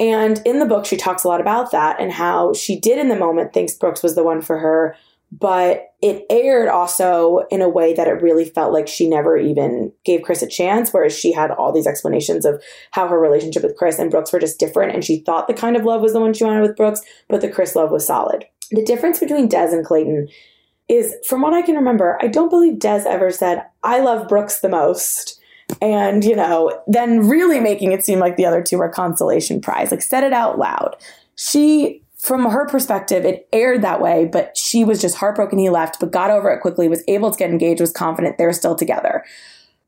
And 0.00 0.42
in 0.44 0.58
the 0.58 0.66
book, 0.66 0.84
she 0.84 0.96
talks 0.96 1.24
a 1.24 1.28
lot 1.28 1.40
about 1.40 1.70
that 1.70 2.00
and 2.00 2.12
how 2.12 2.54
she 2.54 2.78
did 2.78 2.98
in 2.98 3.08
the 3.08 3.16
moment 3.16 3.52
thinks 3.52 3.74
Brooks 3.74 4.02
was 4.02 4.14
the 4.14 4.24
one 4.24 4.42
for 4.42 4.58
her, 4.58 4.96
but 5.30 5.92
it 6.02 6.26
aired 6.28 6.68
also 6.68 7.42
in 7.50 7.62
a 7.62 7.68
way 7.68 7.94
that 7.94 8.08
it 8.08 8.22
really 8.22 8.44
felt 8.44 8.72
like 8.72 8.88
she 8.88 9.08
never 9.08 9.36
even 9.36 9.92
gave 10.04 10.22
Chris 10.22 10.42
a 10.42 10.48
chance, 10.48 10.92
whereas 10.92 11.16
she 11.16 11.32
had 11.32 11.52
all 11.52 11.72
these 11.72 11.86
explanations 11.86 12.44
of 12.44 12.60
how 12.90 13.06
her 13.06 13.18
relationship 13.18 13.62
with 13.62 13.76
Chris 13.76 13.98
and 13.98 14.10
Brooks 14.10 14.32
were 14.32 14.40
just 14.40 14.58
different. 14.58 14.92
And 14.92 15.04
she 15.04 15.20
thought 15.20 15.46
the 15.46 15.54
kind 15.54 15.76
of 15.76 15.84
love 15.84 16.02
was 16.02 16.12
the 16.12 16.20
one 16.20 16.34
she 16.34 16.44
wanted 16.44 16.62
with 16.62 16.76
Brooks, 16.76 17.00
but 17.28 17.40
the 17.40 17.48
Chris 17.48 17.76
love 17.76 17.90
was 17.90 18.06
solid. 18.06 18.44
The 18.72 18.84
difference 18.84 19.20
between 19.20 19.48
Des 19.48 19.72
and 19.72 19.84
Clayton 19.84 20.28
is 20.92 21.14
from 21.26 21.40
what 21.40 21.54
I 21.54 21.62
can 21.62 21.74
remember, 21.74 22.18
I 22.20 22.26
don't 22.26 22.50
believe 22.50 22.78
Des 22.78 23.04
ever 23.08 23.30
said, 23.30 23.64
I 23.82 24.00
love 24.00 24.28
Brooks 24.28 24.60
the 24.60 24.68
most. 24.68 25.40
And, 25.80 26.22
you 26.22 26.36
know, 26.36 26.82
then 26.86 27.28
really 27.28 27.60
making 27.60 27.92
it 27.92 28.04
seem 28.04 28.18
like 28.18 28.36
the 28.36 28.44
other 28.44 28.62
two 28.62 28.76
were 28.76 28.90
consolation 28.90 29.60
prize, 29.60 29.90
like 29.90 30.02
said 30.02 30.22
it 30.22 30.34
out 30.34 30.58
loud. 30.58 30.96
She, 31.34 32.02
from 32.18 32.44
her 32.44 32.66
perspective, 32.66 33.24
it 33.24 33.48
aired 33.54 33.80
that 33.80 34.02
way, 34.02 34.28
but 34.30 34.54
she 34.54 34.84
was 34.84 35.00
just 35.00 35.16
heartbroken 35.16 35.58
he 35.58 35.70
left, 35.70 35.98
but 35.98 36.12
got 36.12 36.30
over 36.30 36.50
it 36.50 36.60
quickly, 36.60 36.88
was 36.88 37.02
able 37.08 37.30
to 37.30 37.38
get 37.38 37.50
engaged, 37.50 37.80
was 37.80 37.90
confident 37.90 38.36
they're 38.36 38.52
still 38.52 38.74
together. 38.74 39.24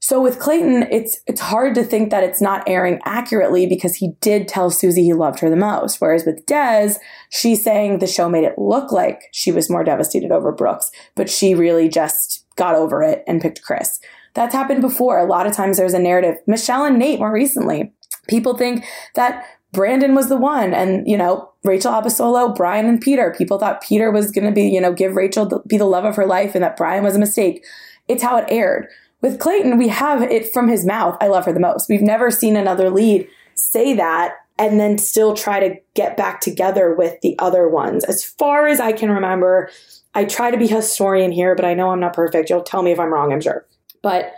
So 0.04 0.20
with 0.20 0.38
Clayton, 0.38 0.82
it's 0.90 1.18
it's 1.26 1.40
hard 1.40 1.74
to 1.76 1.82
think 1.82 2.10
that 2.10 2.22
it's 2.22 2.42
not 2.42 2.62
airing 2.68 3.00
accurately 3.06 3.66
because 3.66 3.94
he 3.94 4.10
did 4.20 4.46
tell 4.46 4.68
Susie 4.68 5.02
he 5.02 5.14
loved 5.14 5.40
her 5.40 5.48
the 5.48 5.56
most. 5.56 5.98
Whereas 5.98 6.26
with 6.26 6.44
Des, 6.44 6.96
she's 7.30 7.64
saying 7.64 8.00
the 8.00 8.06
show 8.06 8.28
made 8.28 8.44
it 8.44 8.58
look 8.58 8.92
like 8.92 9.22
she 9.32 9.50
was 9.50 9.70
more 9.70 9.82
devastated 9.82 10.30
over 10.30 10.52
Brooks, 10.52 10.90
but 11.14 11.30
she 11.30 11.54
really 11.54 11.88
just 11.88 12.44
got 12.54 12.74
over 12.74 13.02
it 13.02 13.24
and 13.26 13.40
picked 13.40 13.62
Chris. 13.62 13.98
That's 14.34 14.54
happened 14.54 14.82
before. 14.82 15.18
A 15.18 15.24
lot 15.24 15.46
of 15.46 15.54
times 15.54 15.78
there's 15.78 15.94
a 15.94 15.98
narrative. 15.98 16.36
Michelle 16.46 16.84
and 16.84 16.98
Nate 16.98 17.18
more 17.18 17.32
recently. 17.32 17.90
People 18.28 18.58
think 18.58 18.84
that 19.14 19.46
Brandon 19.72 20.14
was 20.14 20.28
the 20.28 20.36
one 20.36 20.74
and, 20.74 21.08
you 21.08 21.16
know, 21.16 21.50
Rachel 21.64 21.92
Abasolo, 21.92 22.54
Bryan 22.54 22.84
and 22.84 23.00
Peter. 23.00 23.34
People 23.38 23.58
thought 23.58 23.82
Peter 23.82 24.10
was 24.10 24.30
going 24.30 24.44
to 24.44 24.52
be, 24.52 24.68
you 24.68 24.82
know, 24.82 24.92
give 24.92 25.16
Rachel 25.16 25.46
the, 25.46 25.60
be 25.60 25.78
the 25.78 25.86
love 25.86 26.04
of 26.04 26.16
her 26.16 26.26
life 26.26 26.54
and 26.54 26.62
that 26.62 26.76
Bryan 26.76 27.02
was 27.02 27.16
a 27.16 27.18
mistake. 27.18 27.64
It's 28.06 28.22
how 28.22 28.36
it 28.36 28.44
aired. 28.48 28.88
With 29.24 29.38
Clayton, 29.38 29.78
we 29.78 29.88
have 29.88 30.20
it 30.20 30.52
from 30.52 30.68
his 30.68 30.84
mouth. 30.84 31.16
I 31.18 31.28
love 31.28 31.46
her 31.46 31.52
the 31.54 31.58
most. 31.58 31.88
We've 31.88 32.02
never 32.02 32.30
seen 32.30 32.56
another 32.56 32.90
lead 32.90 33.26
say 33.54 33.94
that 33.94 34.34
and 34.58 34.78
then 34.78 34.98
still 34.98 35.32
try 35.32 35.66
to 35.66 35.76
get 35.94 36.18
back 36.18 36.42
together 36.42 36.94
with 36.94 37.18
the 37.22 37.34
other 37.38 37.66
ones. 37.66 38.04
As 38.04 38.22
far 38.22 38.66
as 38.66 38.80
I 38.80 38.92
can 38.92 39.10
remember, 39.10 39.70
I 40.14 40.26
try 40.26 40.50
to 40.50 40.58
be 40.58 40.66
historian 40.66 41.32
here, 41.32 41.54
but 41.54 41.64
I 41.64 41.72
know 41.72 41.88
I'm 41.88 42.00
not 42.00 42.12
perfect. 42.12 42.50
You'll 42.50 42.62
tell 42.62 42.82
me 42.82 42.90
if 42.90 43.00
I'm 43.00 43.10
wrong, 43.10 43.32
I'm 43.32 43.40
sure. 43.40 43.66
But 44.02 44.34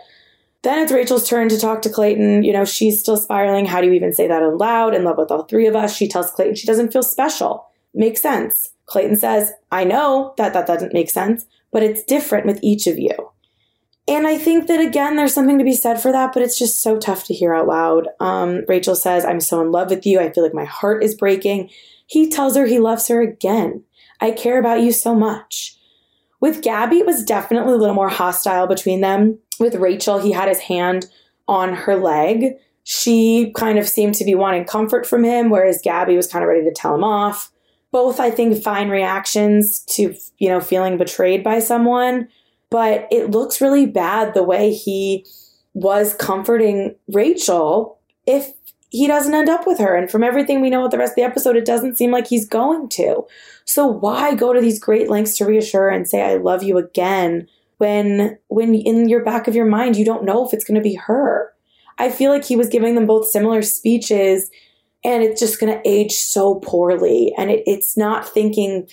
then 0.61 0.79
it's 0.79 0.93
Rachel's 0.93 1.27
turn 1.27 1.49
to 1.49 1.59
talk 1.59 1.81
to 1.81 1.89
Clayton. 1.89 2.45
You 2.45 2.53
know, 2.53 2.63
she's 2.63 2.97
still 2.97 3.17
spiraling. 3.17 3.65
How 3.65 3.81
do 3.81 3.87
you 3.87 3.93
even 3.93 4.13
say 4.13 4.29
that 4.29 4.41
out 4.41 4.55
loud? 4.55 4.95
In 4.95 5.03
love 5.03 5.17
with 5.17 5.31
all 5.31 5.43
three 5.43 5.67
of 5.67 5.75
us. 5.75 5.93
She 5.93 6.07
tells 6.07 6.31
Clayton 6.31 6.55
she 6.55 6.65
doesn't 6.65 6.93
feel 6.93 7.03
special. 7.03 7.67
Makes 7.93 8.21
sense. 8.21 8.69
Clayton 8.85 9.17
says, 9.17 9.51
I 9.69 9.83
know 9.83 10.33
that 10.37 10.53
that 10.53 10.65
doesn't 10.65 10.93
make 10.93 11.09
sense, 11.09 11.45
but 11.73 11.83
it's 11.83 12.03
different 12.03 12.45
with 12.45 12.63
each 12.63 12.87
of 12.87 12.97
you. 12.97 13.31
And 14.07 14.25
I 14.25 14.37
think 14.37 14.67
that 14.67 14.79
again, 14.79 15.17
there's 15.17 15.33
something 15.33 15.57
to 15.57 15.65
be 15.65 15.75
said 15.75 16.01
for 16.01 16.11
that, 16.13 16.33
but 16.33 16.41
it's 16.41 16.57
just 16.57 16.81
so 16.81 16.97
tough 16.97 17.25
to 17.25 17.33
hear 17.33 17.53
out 17.53 17.67
loud. 17.67 18.07
Um, 18.21 18.63
Rachel 18.67 18.95
says, 18.95 19.25
I'm 19.25 19.41
so 19.41 19.59
in 19.61 19.71
love 19.71 19.89
with 19.89 20.05
you. 20.05 20.19
I 20.19 20.31
feel 20.31 20.43
like 20.43 20.53
my 20.53 20.65
heart 20.65 21.03
is 21.03 21.13
breaking. 21.13 21.69
He 22.05 22.29
tells 22.29 22.55
her 22.55 22.65
he 22.65 22.79
loves 22.79 23.07
her 23.09 23.21
again. 23.21 23.83
I 24.21 24.31
care 24.31 24.59
about 24.59 24.81
you 24.81 24.93
so 24.93 25.13
much. 25.13 25.75
With 26.39 26.61
Gabby, 26.61 26.99
it 26.99 27.05
was 27.05 27.25
definitely 27.25 27.73
a 27.73 27.77
little 27.77 27.95
more 27.95 28.09
hostile 28.09 28.67
between 28.67 29.01
them. 29.01 29.39
With 29.59 29.75
Rachel, 29.75 30.19
he 30.19 30.31
had 30.31 30.47
his 30.47 30.59
hand 30.59 31.07
on 31.47 31.73
her 31.73 31.97
leg. 31.97 32.53
She 32.83 33.51
kind 33.55 33.77
of 33.77 33.89
seemed 33.89 34.15
to 34.15 34.25
be 34.25 34.35
wanting 34.35 34.63
comfort 34.63 35.05
from 35.05 35.25
him, 35.25 35.49
whereas 35.49 35.81
Gabby 35.83 36.15
was 36.15 36.27
kind 36.27 36.43
of 36.43 36.49
ready 36.49 36.63
to 36.63 36.73
tell 36.73 36.95
him 36.95 37.03
off. 37.03 37.51
Both, 37.91 38.19
I 38.19 38.29
think, 38.29 38.61
fine 38.63 38.89
reactions 38.89 39.79
to, 39.95 40.15
you 40.37 40.49
know, 40.49 40.61
feeling 40.61 40.97
betrayed 40.97 41.43
by 41.43 41.59
someone 41.59 42.29
but 42.69 43.07
it 43.11 43.31
looks 43.31 43.61
really 43.61 43.85
bad 43.85 44.33
the 44.33 44.43
way 44.43 44.73
he 44.73 45.25
was 45.73 46.13
comforting 46.15 46.95
Rachel 47.07 47.99
if 48.25 48.51
he 48.89 49.07
doesn't 49.07 49.33
end 49.33 49.49
up 49.49 49.67
with 49.67 49.79
her. 49.79 49.95
And 49.95 50.09
from 50.09 50.23
everything 50.23 50.61
we 50.61 50.69
know 50.69 50.85
at 50.85 50.91
the 50.91 50.97
rest 50.97 51.11
of 51.11 51.15
the 51.17 51.23
episode, 51.23 51.55
it 51.55 51.65
doesn't 51.65 51.97
seem 51.97 52.11
like 52.11 52.27
he's 52.27 52.47
going 52.47 52.89
to. 52.89 53.25
So 53.65 53.85
why 53.85 54.33
go 54.33 54.53
to 54.53 54.61
these 54.61 54.79
great 54.79 55.09
lengths 55.09 55.37
to 55.37 55.45
reassure 55.45 55.89
and 55.89 56.07
say, 56.07 56.23
I 56.23 56.37
love 56.37 56.63
you 56.63 56.77
again 56.77 57.47
when, 57.77 58.37
when 58.47 58.73
in 58.73 59.09
your 59.09 59.23
back 59.23 59.47
of 59.47 59.55
your 59.55 59.65
mind, 59.65 59.97
you 59.97 60.05
don't 60.05 60.23
know 60.23 60.45
if 60.45 60.53
it's 60.53 60.63
going 60.63 60.75
to 60.75 60.81
be 60.81 60.95
her. 60.95 61.53
I 61.97 62.09
feel 62.09 62.31
like 62.31 62.45
he 62.45 62.55
was 62.55 62.69
giving 62.69 62.95
them 62.95 63.05
both 63.05 63.27
similar 63.27 63.61
speeches 63.61 64.49
and 65.03 65.23
it's 65.23 65.39
just 65.39 65.59
going 65.59 65.73
to 65.73 65.87
age 65.87 66.13
so 66.13 66.55
poorly. 66.55 67.33
And 67.37 67.51
it, 67.51 67.63
it's 67.65 67.97
not 67.97 68.27
thinking 68.27 68.87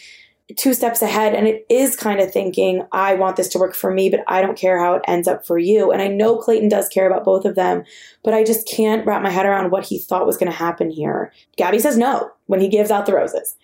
two 0.57 0.75
steps 0.75 1.01
ahead 1.01 1.35
and 1.35 1.49
it 1.49 1.65
is 1.71 1.97
kind 1.97 2.21
of 2.21 2.31
thinking 2.31 2.87
i 2.93 3.15
want 3.15 3.37
this 3.37 3.49
to 3.49 3.59
work 3.59 3.75
for 3.75 3.91
me 3.91 4.11
but 4.11 4.21
i 4.29 4.43
don't 4.43 4.59
care 4.59 4.79
how 4.79 4.95
it 4.95 5.03
ends 5.07 5.27
up 5.27 5.47
for 5.47 5.59
you. 5.59 5.91
And 5.91 6.03
i 6.03 6.09
know 6.09 6.37
clayton 6.37 6.69
does 6.69 6.89
care 6.89 7.07
about 7.07 7.25
both 7.25 7.47
of 7.47 7.55
them 7.55 7.85
but 8.23 8.35
i 8.35 8.45
just 8.45 8.69
can't 8.69 9.07
wrap 9.07 9.23
my 9.23 9.31
head 9.31 9.47
around 9.47 9.71
what 9.71 9.87
he 9.87 9.99
thought 9.99 10.27
was 10.27 10.37
going 10.37 10.51
to 10.51 10.57
happen 10.57 10.91
here. 10.91 11.33
Gabby 11.57 11.79
says 11.79 11.97
no 11.97 12.31
when 12.47 12.61
he 12.61 12.69
gives 12.69 12.91
out 12.91 13.07
the 13.07 13.15
roses. 13.15 13.57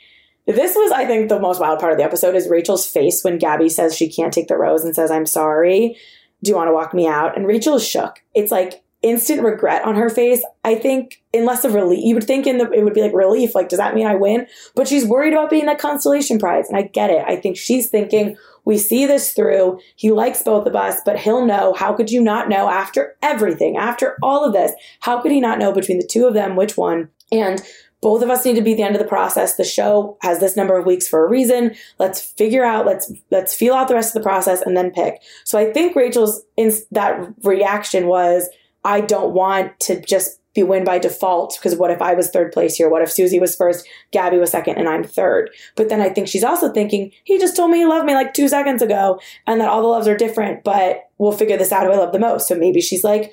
This 0.46 0.74
was 0.74 0.90
i 0.90 1.04
think 1.04 1.28
the 1.28 1.38
most 1.38 1.60
wild 1.60 1.80
part 1.80 1.92
of 1.92 1.98
the 1.98 2.04
episode 2.04 2.34
is 2.34 2.48
rachel's 2.48 2.86
face 2.86 3.22
when 3.22 3.38
gabby 3.38 3.68
says 3.68 3.94
she 3.94 4.10
can't 4.10 4.32
take 4.32 4.48
the 4.48 4.56
rose 4.56 4.82
and 4.82 4.94
says 4.94 5.10
i'm 5.10 5.26
sorry. 5.26 5.98
Do 6.42 6.50
you 6.50 6.56
want 6.56 6.68
to 6.68 6.74
walk 6.74 6.94
me 6.94 7.06
out? 7.06 7.36
And 7.36 7.46
rachel 7.46 7.76
is 7.76 7.86
shook. 7.86 8.22
It's 8.34 8.50
like 8.50 8.82
instant 9.02 9.42
regret 9.42 9.84
on 9.84 9.94
her 9.96 10.10
face. 10.10 10.44
I 10.64 10.74
think, 10.74 11.22
unless 11.32 11.64
of 11.64 11.74
relief, 11.74 12.00
you 12.04 12.14
would 12.14 12.24
think 12.24 12.46
in 12.46 12.58
the, 12.58 12.70
it 12.70 12.84
would 12.84 12.94
be 12.94 13.02
like 13.02 13.14
relief. 13.14 13.54
Like, 13.54 13.68
does 13.68 13.78
that 13.78 13.94
mean 13.94 14.06
I 14.06 14.14
win? 14.14 14.46
But 14.74 14.88
she's 14.88 15.06
worried 15.06 15.32
about 15.32 15.50
being 15.50 15.66
that 15.66 15.78
consolation 15.78 16.38
prize. 16.38 16.68
And 16.68 16.76
I 16.76 16.82
get 16.82 17.10
it. 17.10 17.24
I 17.26 17.36
think 17.36 17.56
she's 17.56 17.88
thinking, 17.88 18.36
we 18.64 18.76
see 18.76 19.06
this 19.06 19.32
through. 19.32 19.80
He 19.96 20.12
likes 20.12 20.42
both 20.42 20.66
of 20.66 20.76
us, 20.76 21.00
but 21.04 21.18
he'll 21.18 21.46
know. 21.46 21.72
How 21.74 21.94
could 21.94 22.10
you 22.10 22.20
not 22.20 22.48
know 22.48 22.68
after 22.68 23.16
everything, 23.22 23.76
after 23.76 24.16
all 24.22 24.44
of 24.44 24.52
this? 24.52 24.72
How 25.00 25.20
could 25.20 25.32
he 25.32 25.40
not 25.40 25.58
know 25.58 25.72
between 25.72 25.98
the 25.98 26.06
two 26.06 26.26
of 26.26 26.34
them 26.34 26.56
which 26.56 26.76
one? 26.76 27.08
And 27.32 27.62
both 28.02 28.22
of 28.22 28.30
us 28.30 28.44
need 28.44 28.56
to 28.56 28.62
be 28.62 28.74
the 28.74 28.82
end 28.82 28.94
of 28.94 29.02
the 29.02 29.08
process. 29.08 29.56
The 29.56 29.64
show 29.64 30.16
has 30.22 30.40
this 30.40 30.56
number 30.56 30.76
of 30.76 30.86
weeks 30.86 31.06
for 31.06 31.24
a 31.24 31.28
reason. 31.28 31.74
Let's 31.98 32.20
figure 32.20 32.64
out, 32.64 32.86
let's 32.86 33.12
let's 33.30 33.54
feel 33.54 33.74
out 33.74 33.88
the 33.88 33.94
rest 33.94 34.14
of 34.14 34.22
the 34.22 34.28
process 34.28 34.62
and 34.62 34.76
then 34.76 34.90
pick. 34.90 35.20
So 35.44 35.58
I 35.58 35.72
think 35.72 35.94
Rachel's 35.94 36.42
in 36.56 36.72
that 36.92 37.28
reaction 37.42 38.06
was 38.06 38.48
I 38.84 39.00
don't 39.00 39.32
want 39.32 39.78
to 39.80 40.00
just 40.00 40.40
be 40.54 40.62
win 40.62 40.84
by 40.84 40.98
default 40.98 41.56
because 41.58 41.78
what 41.78 41.90
if 41.90 42.02
I 42.02 42.14
was 42.14 42.30
third 42.30 42.52
place 42.52 42.74
here? 42.74 42.88
What 42.88 43.02
if 43.02 43.12
Susie 43.12 43.38
was 43.38 43.54
first, 43.54 43.86
Gabby 44.10 44.38
was 44.38 44.50
second, 44.50 44.78
and 44.78 44.88
I'm 44.88 45.04
third? 45.04 45.50
But 45.76 45.88
then 45.88 46.00
I 46.00 46.08
think 46.08 46.28
she's 46.28 46.44
also 46.44 46.72
thinking, 46.72 47.12
he 47.24 47.38
just 47.38 47.56
told 47.56 47.70
me 47.70 47.78
he 47.78 47.86
loved 47.86 48.06
me 48.06 48.14
like 48.14 48.34
two 48.34 48.48
seconds 48.48 48.82
ago 48.82 49.20
and 49.46 49.60
that 49.60 49.68
all 49.68 49.82
the 49.82 49.88
loves 49.88 50.08
are 50.08 50.16
different, 50.16 50.64
but 50.64 51.08
we'll 51.18 51.32
figure 51.32 51.56
this 51.56 51.72
out 51.72 51.84
who 51.84 51.92
I 51.92 51.96
love 51.96 52.12
the 52.12 52.18
most. 52.18 52.48
So 52.48 52.56
maybe 52.56 52.80
she's 52.80 53.04
like, 53.04 53.32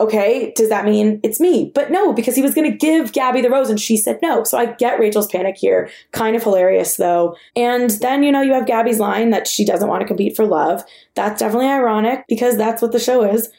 okay, 0.00 0.52
does 0.56 0.70
that 0.70 0.86
mean 0.86 1.20
it's 1.22 1.38
me? 1.38 1.70
But 1.74 1.90
no, 1.90 2.12
because 2.12 2.34
he 2.34 2.42
was 2.42 2.54
going 2.54 2.70
to 2.70 2.76
give 2.76 3.12
Gabby 3.12 3.42
the 3.42 3.50
rose 3.50 3.68
and 3.68 3.78
she 3.78 3.98
said 3.98 4.18
no. 4.22 4.42
So 4.44 4.56
I 4.56 4.72
get 4.72 4.98
Rachel's 4.98 5.30
panic 5.30 5.56
here. 5.58 5.90
Kind 6.12 6.34
of 6.34 6.42
hilarious 6.42 6.96
though. 6.96 7.36
And 7.54 7.90
then, 7.90 8.22
you 8.22 8.32
know, 8.32 8.40
you 8.40 8.54
have 8.54 8.66
Gabby's 8.66 8.98
line 8.98 9.28
that 9.30 9.46
she 9.46 9.64
doesn't 9.64 9.88
want 9.88 10.00
to 10.00 10.06
compete 10.06 10.34
for 10.34 10.46
love. 10.46 10.82
That's 11.14 11.38
definitely 11.38 11.68
ironic 11.68 12.24
because 12.28 12.56
that's 12.56 12.80
what 12.80 12.92
the 12.92 12.98
show 12.98 13.22
is. 13.22 13.50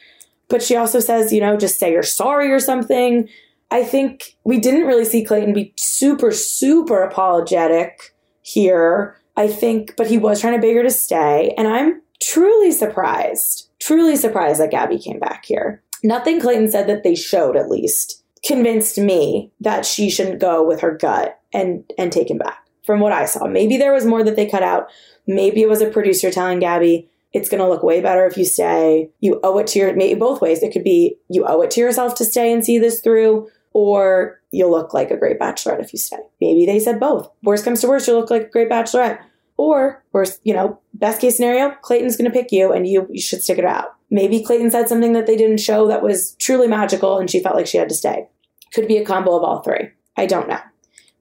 But 0.52 0.62
she 0.62 0.76
also 0.76 1.00
says, 1.00 1.32
you 1.32 1.40
know, 1.40 1.56
just 1.56 1.78
say 1.78 1.90
you're 1.90 2.02
sorry 2.02 2.52
or 2.52 2.60
something. 2.60 3.26
I 3.70 3.82
think 3.82 4.36
we 4.44 4.60
didn't 4.60 4.86
really 4.86 5.06
see 5.06 5.24
Clayton 5.24 5.54
be 5.54 5.72
super, 5.78 6.30
super 6.30 7.02
apologetic 7.02 8.14
here. 8.42 9.16
I 9.34 9.48
think, 9.48 9.96
but 9.96 10.08
he 10.08 10.18
was 10.18 10.42
trying 10.42 10.52
to 10.52 10.60
beg 10.60 10.76
her 10.76 10.82
to 10.82 10.90
stay. 10.90 11.54
And 11.56 11.66
I'm 11.66 12.02
truly 12.20 12.70
surprised, 12.70 13.70
truly 13.80 14.14
surprised 14.14 14.60
that 14.60 14.70
Gabby 14.70 14.98
came 14.98 15.18
back 15.18 15.46
here. 15.46 15.82
Nothing 16.04 16.38
Clayton 16.38 16.70
said 16.70 16.86
that 16.86 17.02
they 17.02 17.14
showed, 17.14 17.56
at 17.56 17.70
least, 17.70 18.22
convinced 18.44 18.98
me 18.98 19.50
that 19.58 19.86
she 19.86 20.10
shouldn't 20.10 20.38
go 20.38 20.62
with 20.62 20.82
her 20.82 20.94
gut 20.94 21.40
and 21.54 21.82
and 21.96 22.12
take 22.12 22.30
him 22.30 22.36
back. 22.36 22.58
From 22.84 23.00
what 23.00 23.12
I 23.12 23.24
saw, 23.24 23.46
maybe 23.46 23.78
there 23.78 23.94
was 23.94 24.04
more 24.04 24.22
that 24.22 24.36
they 24.36 24.50
cut 24.50 24.62
out. 24.62 24.90
Maybe 25.26 25.62
it 25.62 25.68
was 25.70 25.80
a 25.80 25.88
producer 25.88 26.30
telling 26.30 26.58
Gabby, 26.58 27.08
it's 27.32 27.48
going 27.48 27.62
to 27.62 27.68
look 27.68 27.82
way 27.82 28.00
better 28.00 28.26
if 28.26 28.36
you 28.36 28.44
stay. 28.44 29.10
You 29.20 29.40
owe 29.42 29.58
it 29.58 29.66
to 29.68 29.78
your, 29.78 29.94
maybe 29.94 30.18
both 30.18 30.40
ways. 30.40 30.62
It 30.62 30.72
could 30.72 30.84
be 30.84 31.16
you 31.28 31.44
owe 31.46 31.62
it 31.62 31.70
to 31.72 31.80
yourself 31.80 32.14
to 32.16 32.24
stay 32.24 32.52
and 32.52 32.64
see 32.64 32.78
this 32.78 33.00
through, 33.00 33.48
or 33.72 34.40
you'll 34.50 34.70
look 34.70 34.92
like 34.92 35.10
a 35.10 35.16
great 35.16 35.40
bachelorette 35.40 35.80
if 35.80 35.92
you 35.92 35.98
stay. 35.98 36.18
Maybe 36.40 36.66
they 36.66 36.78
said 36.78 37.00
both. 37.00 37.30
Worst 37.42 37.64
comes 37.64 37.80
to 37.80 37.88
worst, 37.88 38.06
you'll 38.06 38.20
look 38.20 38.30
like 38.30 38.42
a 38.42 38.50
great 38.50 38.70
bachelorette. 38.70 39.20
Or, 39.56 40.02
worst, 40.12 40.40
you 40.44 40.54
know, 40.54 40.80
best 40.94 41.20
case 41.20 41.36
scenario, 41.36 41.70
Clayton's 41.82 42.16
going 42.16 42.30
to 42.30 42.36
pick 42.36 42.52
you 42.52 42.72
and 42.72 42.86
you, 42.86 43.06
you 43.10 43.20
should 43.20 43.42
stick 43.42 43.58
it 43.58 43.64
out. 43.64 43.94
Maybe 44.10 44.42
Clayton 44.42 44.70
said 44.70 44.88
something 44.88 45.12
that 45.12 45.26
they 45.26 45.36
didn't 45.36 45.60
show 45.60 45.86
that 45.88 46.02
was 46.02 46.36
truly 46.38 46.66
magical 46.66 47.18
and 47.18 47.30
she 47.30 47.40
felt 47.40 47.56
like 47.56 47.66
she 47.66 47.78
had 47.78 47.88
to 47.88 47.94
stay. 47.94 48.28
Could 48.74 48.88
be 48.88 48.96
a 48.96 49.04
combo 49.04 49.36
of 49.36 49.42
all 49.42 49.62
three. 49.62 49.90
I 50.16 50.26
don't 50.26 50.48
know. 50.48 50.58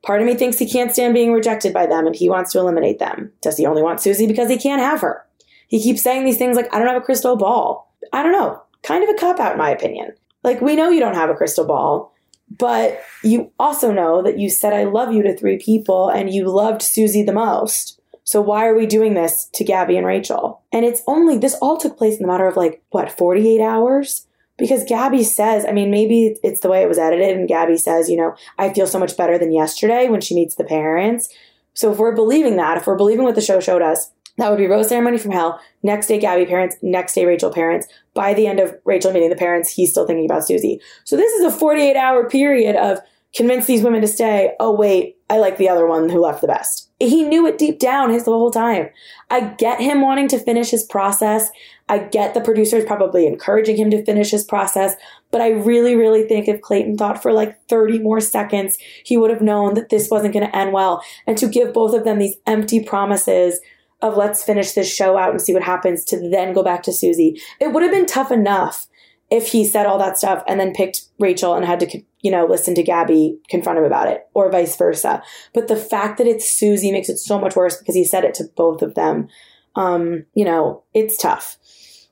Part 0.04 0.21
of 0.21 0.26
me 0.26 0.34
thinks 0.34 0.58
he 0.58 0.69
can't 0.69 0.91
stand 0.91 1.13
being 1.13 1.32
rejected 1.32 1.74
by 1.74 1.86
them 1.86 2.08
and 2.08 2.15
he 2.15 2.30
wants 2.30 2.52
to 2.54 2.60
eliminate 2.60 3.00
them. 3.00 3.32
Does 3.41 3.58
he 3.58 3.65
only 3.65 3.84
want 3.84 4.02
Susie 4.02 4.26
because 4.26 4.50
he 4.50 4.58
can't 4.58 4.82
have 4.82 5.02
her? 5.02 5.24
He 5.71 5.81
keeps 5.81 6.03
saying 6.03 6.25
these 6.25 6.38
things 6.38 6.57
like, 6.57 6.71
I 6.73 6.77
don't 6.77 6.88
have 6.89 7.01
a 7.01 7.05
crystal 7.05 7.38
ball. 7.38 7.95
I 8.12 8.21
don't 8.21 8.34
know. 8.34 8.62
Kind 8.84 9.05
of 9.05 9.10
a 9.10 9.17
cop 9.17 9.39
out, 9.39 9.53
in 9.53 9.57
my 9.57 9.69
opinion. 9.69 10.12
Like, 10.43 10.60
we 10.60 10.75
know 10.75 10.89
you 10.89 10.99
don't 10.99 11.15
have 11.15 11.29
a 11.29 11.34
crystal 11.34 11.65
ball, 11.65 12.13
but 12.60 13.01
you 13.23 13.53
also 13.57 13.89
know 13.89 14.21
that 14.21 14.38
you 14.38 14.49
said, 14.49 14.73
I 14.73 14.84
love 14.84 15.13
you 15.13 15.23
to 15.23 15.34
three 15.34 15.57
people 15.57 16.10
and 16.10 16.29
you 16.29 16.49
loved 16.49 16.81
Susie 16.81 17.23
the 17.23 17.31
most. 17.31 18.01
So 18.25 18.41
why 18.41 18.67
are 18.67 18.75
we 18.75 18.86
doing 18.86 19.13
this 19.13 19.49
to 19.53 19.63
Gabby 19.63 19.95
and 19.95 20.05
Rachel? 20.05 20.62
And 20.73 20.84
it's 20.84 21.03
only, 21.07 21.38
this 21.38 21.55
all 21.62 21.77
took 21.77 21.97
place 21.97 22.17
in 22.17 22.23
the 22.23 22.27
matter 22.27 22.47
of 22.47 22.57
like, 22.57 22.84
what, 22.89 23.10
48 23.10 23.62
hours? 23.62 24.27
Because 24.57 24.84
Gabby 24.84 25.23
says, 25.23 25.65
I 25.65 25.71
mean, 25.71 25.89
maybe 25.89 26.36
it's 26.43 26.60
the 26.60 26.69
way 26.69 26.81
it 26.81 26.89
was 26.89 26.99
edited, 26.99 27.38
and 27.38 27.47
Gabby 27.47 27.77
says, 27.77 28.10
you 28.10 28.17
know, 28.17 28.36
I 28.60 28.73
feel 28.73 28.86
so 28.86 28.99
much 28.99 29.15
better 29.15 29.39
than 29.39 29.53
yesterday 29.53 30.10
when 30.10 30.21
she 30.21 30.36
meets 30.36 30.55
the 30.55 30.65
parents. 30.65 31.29
So 31.73 31.93
if 31.93 31.97
we're 31.97 32.13
believing 32.13 32.57
that, 32.57 32.77
if 32.77 32.86
we're 32.86 32.97
believing 32.97 33.23
what 33.23 33.36
the 33.36 33.41
show 33.41 33.60
showed 33.60 33.81
us, 33.81 34.12
that 34.38 34.50
would 34.50 34.58
be 34.58 34.67
rose 34.67 34.89
ceremony 34.89 35.17
from 35.17 35.32
hell. 35.32 35.60
Next 35.84 36.08
day, 36.08 36.20
Gabby 36.20 36.46
parents. 36.46 36.76
Next 36.82 37.13
day, 37.13 37.26
Rachel 37.26 37.52
parents. 37.52 37.88
By 38.13 38.34
the 38.34 38.48
end 38.48 38.60
of 38.60 38.76
Rachel 38.86 39.12
meeting 39.12 39.30
the 39.30 39.36
parents, 39.36 39.72
he's 39.72 39.91
still 39.91 40.08
thinking 40.08 40.26
about 40.26 40.48
Susie. 40.48 40.80
So 41.04 41.15
this 41.15 41.32
is 41.34 41.46
a 41.46 41.58
48 41.58 41.96
hour 41.96 42.30
period 42.30 42.76
of 42.76 43.00
convince 43.36 43.65
these 43.65 43.84
women 43.84 44.02
to 44.02 44.08
stay. 44.08 44.54
Oh, 44.60 44.76
wait, 44.76 45.17
I 45.30 45.38
like 45.38 45.58
the 45.58 45.70
other 45.70 45.88
one 45.88 46.10
who 46.10 46.20
left 46.20 46.41
the 46.41 46.48
best. 46.48 46.89
He 47.00 47.24
knew 47.24 47.48
it 47.48 47.58
deep 47.58 47.80
down 47.80 48.12
his 48.12 48.26
the 48.26 48.32
whole 48.32 48.52
time. 48.52 48.89
I 49.30 49.41
get 49.41 49.80
him 49.80 50.02
wanting 50.02 50.28
to 50.30 50.39
finish 50.39 50.70
his 50.70 50.84
process. 50.84 51.50
I 51.88 52.00
get 52.00 52.34
the 52.34 52.41
producers 52.41 52.84
probably 52.86 53.26
encouraging 53.26 53.78
him 53.78 53.89
to 53.91 54.04
finish 54.04 54.32
his 54.32 54.44
process. 54.44 54.96
But 55.32 55.41
I 55.41 55.52
really, 55.52 55.96
really 55.96 56.24
think 56.28 56.48
if 56.48 56.62
Clayton 56.62 56.98
thought 56.98 57.22
for 57.22 57.32
like 57.32 57.58
30 57.70 58.00
more 58.00 58.20
seconds, 58.20 58.78
he 59.04 59.17
would 59.17 59.32
have 59.32 59.41
known 59.41 59.74
that 59.76 59.89
this 59.89 60.10
wasn't 60.10 60.34
going 60.34 60.46
to 60.46 60.56
end 60.56 60.74
well. 60.74 61.02
And 61.26 61.38
to 61.38 61.48
give 61.48 61.74
both 61.74 61.94
of 61.94 62.04
them 62.04 62.20
these 62.20 62.36
empty 62.46 62.84
promises 62.84 63.60
of 64.02 64.18
let's 64.18 64.44
finish 64.44 64.72
this 64.72 64.94
show 64.94 65.18
out 65.18 65.32
and 65.32 65.42
see 65.42 65.54
what 65.54 65.64
happens 65.64 66.04
to 66.06 66.30
then 66.30 66.54
go 66.54 66.64
back 66.64 66.84
to 66.84 66.94
Susie. 66.94 67.42
It 67.60 67.72
would 67.72 67.84
have 67.84 67.92
been 67.92 68.06
tough 68.06 68.32
enough 68.32 68.88
if 69.30 69.48
he 69.48 69.66
said 69.66 69.86
all 69.86 69.98
that 69.98 70.18
stuff 70.18 70.44
and 70.48 70.60
then 70.60 70.74
picked 70.74 71.04
Rachel 71.18 71.56
and 71.56 71.66
had 71.66 71.80
to, 71.80 72.02
you 72.20 72.30
know, 72.30 72.46
listen 72.46 72.76
to 72.76 72.84
Gabby 72.84 73.40
confront 73.50 73.80
him 73.80 73.86
about 73.86 74.10
it 74.10 74.28
or 74.34 74.52
vice 74.52 74.76
versa. 74.76 75.24
But 75.54 75.70
the 75.70 75.78
fact 75.78 76.18
that 76.18 76.28
it's 76.28 76.50
Susie 76.50 76.92
makes 76.92 77.10
it 77.10 77.18
so 77.18 77.40
much 77.40 77.56
worse 77.56 77.78
because 77.78 77.96
he 77.96 78.04
said 78.04 78.26
it 78.26 78.34
to 78.36 78.46
both 78.56 78.82
of 78.82 78.96
them. 78.96 79.30
Um, 79.76 80.26
you 80.34 80.44
know, 80.44 80.84
it's 80.94 81.16
tough. 81.16 81.58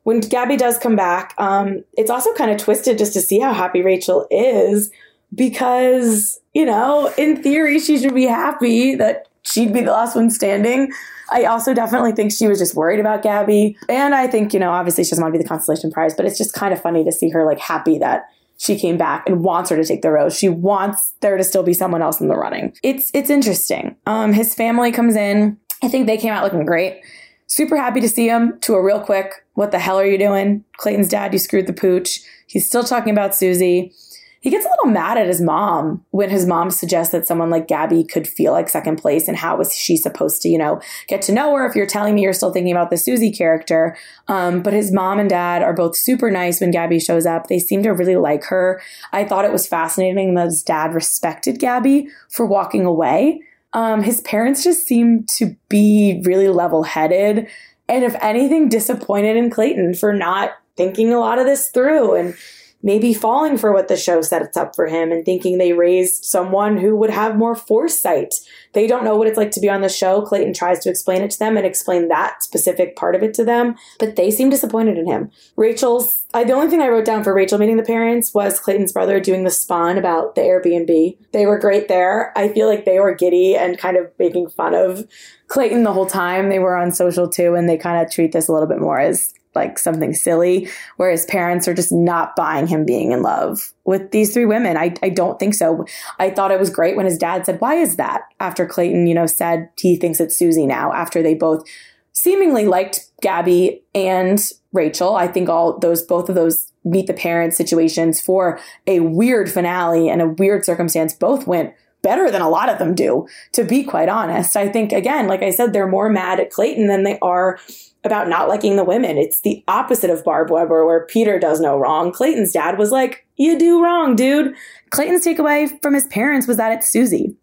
When 0.04 0.22
Gabby 0.22 0.56
does 0.56 0.78
come 0.78 0.96
back, 0.96 1.36
um, 1.38 1.84
it's 1.98 2.10
also 2.10 2.34
kind 2.36 2.52
of 2.52 2.58
twisted 2.58 2.98
just 2.98 3.14
to 3.14 3.22
see 3.22 3.40
how 3.40 3.52
happy 3.52 3.82
Rachel 3.82 4.26
is 4.32 4.90
because, 5.36 6.40
you 6.54 6.66
know, 6.66 7.14
in 7.18 7.44
theory, 7.44 7.80
she 7.80 8.00
should 8.00 8.16
be 8.16 8.24
happy 8.24 8.96
that 8.96 9.28
she'd 9.44 9.74
be 9.74 9.82
the 9.82 9.92
last 9.92 10.16
one 10.16 10.32
standing. 10.32 10.92
I 11.32 11.46
also 11.46 11.74
definitely 11.74 12.12
think 12.12 12.32
she 12.32 12.48
was 12.48 12.60
just 12.60 12.76
worried 12.76 13.00
about 13.00 13.24
Gabby. 13.24 13.78
And 13.88 14.16
I 14.16 14.28
think, 14.28 14.54
you 14.54 14.60
know, 14.60 14.72
obviously 14.72 15.04
she 15.04 15.12
doesn't 15.12 15.24
want 15.24 15.34
to 15.34 15.38
be 15.38 15.44
the 15.44 15.48
consolation 15.50 15.92
prize, 15.92 16.14
but 16.16 16.26
it's 16.26 16.38
just 16.38 16.54
kind 16.54 16.74
of 16.74 16.82
funny 16.82 17.04
to 17.04 17.12
see 17.12 17.30
her 17.30 17.46
like 17.46 17.60
happy 17.60 17.98
that 18.00 18.30
she 18.58 18.78
came 18.78 18.98
back 18.98 19.28
and 19.28 19.44
wants 19.44 19.70
her 19.70 19.78
to 19.78 19.86
take 19.86 20.02
the 20.02 20.12
rose. 20.12 20.38
She 20.38 20.50
wants 20.50 21.14
there 21.22 21.38
to 21.38 21.44
still 21.44 21.64
be 21.64 21.74
someone 21.74 22.02
else 22.02 22.20
in 22.20 22.28
the 22.28 22.36
running. 22.36 22.76
It's 22.84 23.10
it's 23.14 23.30
interesting. 23.30 23.96
Um 24.06 24.34
his 24.34 24.54
family 24.54 24.92
comes 24.92 25.16
in. 25.16 25.58
I 25.82 25.88
think 25.88 26.08
they 26.08 26.18
came 26.18 26.34
out 26.34 26.44
looking 26.44 26.66
great. 26.66 27.02
Super 27.48 27.78
happy 27.78 28.02
to 28.02 28.10
see 28.10 28.28
him 28.28 28.60
to 28.62 28.76
a 28.76 28.84
real 28.84 29.00
quick, 29.00 29.46
what 29.54 29.72
the 29.72 29.80
hell 29.80 29.98
are 29.98 30.06
you 30.06 30.18
doing? 30.18 30.64
Clayton's 30.78 31.10
dad, 31.10 31.34
you 31.34 31.40
screwed 31.40 31.68
the 31.68 31.74
pooch. 31.74 32.20
He's 32.48 32.68
still 32.68 32.84
talking 32.84 33.12
about 33.12 33.36
Susie. 33.36 33.94
He 34.42 34.50
gets 34.50 34.66
a 34.66 34.70
little 34.70 34.92
mad 34.92 35.18
at 35.18 35.28
his 35.28 35.42
mom 35.42 36.06
when 36.12 36.30
his 36.30 36.46
mom 36.46 36.72
suggests 36.72 37.12
that 37.12 37.28
someone 37.28 37.50
like 37.50 37.68
Gabby 37.68 38.04
could 38.04 38.28
feel 38.28 38.54
like 38.54 38.70
second 38.70 38.98
place 38.98 39.28
and 39.28 39.36
how 39.36 39.58
was 39.58 39.76
she 39.76 39.98
supposed 39.98 40.42
to, 40.42 40.50
you 40.50 40.58
know, 40.58 40.80
get 41.08 41.22
to 41.24 41.34
know 41.34 41.56
her 41.56 41.66
if 41.66 41.76
you're 41.76 41.86
telling 41.86 42.16
me 42.16 42.22
you're 42.22 42.34
still 42.34 42.54
thinking 42.54 42.72
about 42.72 42.90
the 42.90 42.98
Susie 42.98 43.32
character. 43.32 43.98
Um, 44.28 44.62
but 44.62 44.74
his 44.74 44.92
mom 44.92 45.20
and 45.20 45.30
dad 45.30 45.62
are 45.62 45.74
both 45.74 45.96
super 45.96 46.32
nice 46.32 46.62
when 46.62 46.72
Gabby 46.72 47.00
shows 47.00 47.26
up. 47.26 47.48
They 47.48 47.60
seem 47.60 47.84
to 47.84 47.90
really 47.92 48.16
like 48.16 48.46
her. 48.46 48.82
I 49.12 49.26
thought 49.26 49.46
it 49.46 49.52
was 49.52 49.68
fascinating 49.68 50.36
that 50.36 50.46
his 50.46 50.64
dad 50.64 50.94
respected 50.94 51.60
Gabby 51.60 52.08
for 52.30 52.46
walking 52.46 52.86
away. 52.86 53.42
Um, 53.74 54.02
his 54.04 54.22
parents 54.22 54.64
just 54.64 54.88
seem 54.88 55.26
to 55.38 55.56
be 55.68 56.22
really 56.26 56.48
level 56.48 56.84
headed 56.84 57.48
and 57.90 58.04
if 58.04 58.16
anything 58.22 58.70
disappointed 58.70 59.36
in 59.36 59.50
Clayton 59.50 59.96
for 59.96 60.14
not 60.14 60.52
thinking 60.78 61.12
a 61.12 61.20
lot 61.20 61.40
of 61.40 61.46
this 61.46 61.70
through 61.70 62.14
and 62.14 62.36
maybe 62.82 63.14
falling 63.14 63.58
for 63.58 63.74
what 63.74 63.88
the 63.88 63.98
show 63.98 64.22
sets 64.22 64.56
up 64.56 64.76
for 64.76 64.88
him 64.88 65.12
and 65.12 65.26
thinking 65.26 65.58
they 65.58 65.74
raised 65.74 66.24
someone 66.24 66.78
who 66.78 66.96
would 66.96 67.10
have 67.10 67.38
more 67.38 67.56
foresight. 67.56 68.34
They 68.74 68.88
don't 68.88 69.04
know 69.04 69.16
what 69.16 69.28
it's 69.28 69.38
like 69.38 69.52
to 69.52 69.60
be 69.60 69.70
on 69.70 69.82
the 69.82 69.90
show. 69.90 70.22
Clayton 70.22 70.54
tries 70.54 70.80
to 70.80 70.90
explain 70.90 71.22
it 71.22 71.32
to 71.32 71.40
them 71.40 71.58
and 71.58 71.66
explain 71.66 72.08
that 72.08 72.42
specific 72.42 72.96
part 72.96 73.16
of 73.16 73.24
it 73.24 73.34
to 73.34 73.44
them, 73.44 73.76
but 74.00 74.16
they 74.16 74.32
seem 74.32 74.50
disappointed 74.50 74.98
in 74.98 75.08
him. 75.08 75.30
Rachel's, 75.58 76.26
I, 76.34 76.44
the 76.46 76.54
only 76.54 76.70
thing 76.70 76.82
I 76.82 76.88
wrote 76.88 77.06
down 77.06 77.24
for 77.24 77.34
Rachel 77.34 77.58
meeting 77.58 77.78
the 77.78 77.84
parents 77.84 78.34
was 78.34 78.60
Clayton's 78.60 78.94
brother 78.94 79.20
doing 79.20 79.44
the 79.44 79.52
spawn 79.52 79.98
about 79.98 80.36
the 80.36 80.42
Airbnb. 80.42 81.18
They 81.32 81.46
were 81.46 81.60
great 81.60 81.88
there. 81.88 82.32
I 82.38 82.48
feel 82.50 82.68
like 82.68 82.86
they 82.86 83.00
were 83.00 83.14
giddy 83.14 83.58
and 83.58 83.78
kind 83.78 83.98
of 83.98 84.10
making 84.20 84.50
fun 84.50 84.74
of 84.74 85.08
Clayton 85.48 85.84
the 85.84 85.94
whole 85.94 86.06
time. 86.06 86.50
They 86.50 86.60
were 86.60 86.78
on 86.78 86.92
social 86.92 87.28
too, 87.28 87.56
and 87.56 87.68
they 87.68 87.78
kind 87.78 88.06
of 88.06 88.12
treat 88.12 88.32
this 88.32 88.48
a 88.48 88.54
little 88.54 88.68
bit 88.68 88.80
more 88.80 89.00
as 89.00 89.34
like 89.56 89.80
something 89.80 90.14
silly, 90.14 90.70
where 90.98 91.12
his 91.12 91.26
parents 91.26 91.68
are 91.68 91.74
just 91.74 91.92
not 91.92 92.36
buying 92.36 92.68
him 92.68 92.86
being 92.86 93.12
in 93.12 93.22
love 93.22 93.74
with 93.84 94.12
these 94.12 94.34
three 94.34 94.46
women. 94.46 94.78
I, 94.78 94.94
I 95.02 95.10
don't 95.10 95.40
think 95.40 95.54
so. 95.54 95.86
I 96.20 96.30
thought 96.30 96.52
it 96.52 96.60
was 96.60 96.70
great 96.70 96.96
when 96.96 97.06
his 97.06 97.18
dad 97.18 97.46
said, 97.46 97.60
Why 97.60 97.76
is 97.76 97.96
that? 97.98 98.22
After 98.40 98.66
Clayton, 98.66 99.08
you 99.08 99.14
know, 99.14 99.26
said 99.26 99.70
he 99.78 99.96
thinks 99.96 100.20
it's 100.20 100.38
Susie 100.38 100.68
now, 100.68 100.94
after 100.94 101.22
they 101.22 101.34
both 101.34 101.68
seemingly 102.14 102.66
liked 102.66 103.10
Gabby 103.22 103.82
and 103.96 104.42
Rachel. 104.74 105.16
I 105.16 105.28
think 105.28 105.50
all 105.50 105.80
those, 105.80 106.04
both 106.04 106.30
of 106.30 106.36
those 106.36 106.72
meet 106.84 107.08
the 107.08 107.14
parents 107.14 107.58
situations 107.58 108.20
for 108.20 108.60
a 108.88 109.00
weird 109.00 109.52
finale 109.52 110.10
and 110.10 110.22
a 110.22 110.28
weird 110.28 110.66
circumstance 110.66 111.14
both 111.14 111.48
went 111.48 111.74
better 112.02 112.32
than 112.32 112.42
a 112.42 112.50
lot 112.50 112.70
of 112.70 112.80
them 112.80 112.96
do, 112.96 113.28
to 113.54 113.64
be 113.64 113.84
quite 113.84 114.10
honest. 114.10 114.56
I 114.56 114.70
think, 114.70 114.92
again, 114.92 115.28
like 115.28 115.44
I 115.44 115.52
said, 115.52 115.74
they're 115.74 115.88
more 115.88 116.10
mad 116.10 116.40
at 116.40 116.52
Clayton 116.52 116.88
than 116.88 117.04
they 117.04 117.20
are 117.20 117.60
about 118.04 118.30
not 118.30 118.48
liking 118.48 118.76
the 118.76 118.84
women. 118.84 119.18
It's 119.18 119.42
the 119.42 119.64
opposite 119.68 120.10
of 120.10 120.24
Barb 120.24 120.50
Weber, 120.50 120.86
where 120.86 121.06
Peter 121.06 121.40
does 121.40 121.60
no 121.60 121.78
wrong. 121.78 122.12
Clayton's 122.12 122.54
dad 122.54 122.78
was 122.78 122.92
like, 122.92 123.26
You 123.38 123.58
do 123.60 123.84
wrong, 123.84 124.16
dude. 124.16 124.54
Clayton's 124.92 125.26
takeaway 125.26 125.70
from 125.82 125.94
his 125.94 126.08
parents 126.08 126.48
was 126.48 126.58
that 126.58 126.72
it's 126.72 126.90
Susie. 126.90 127.36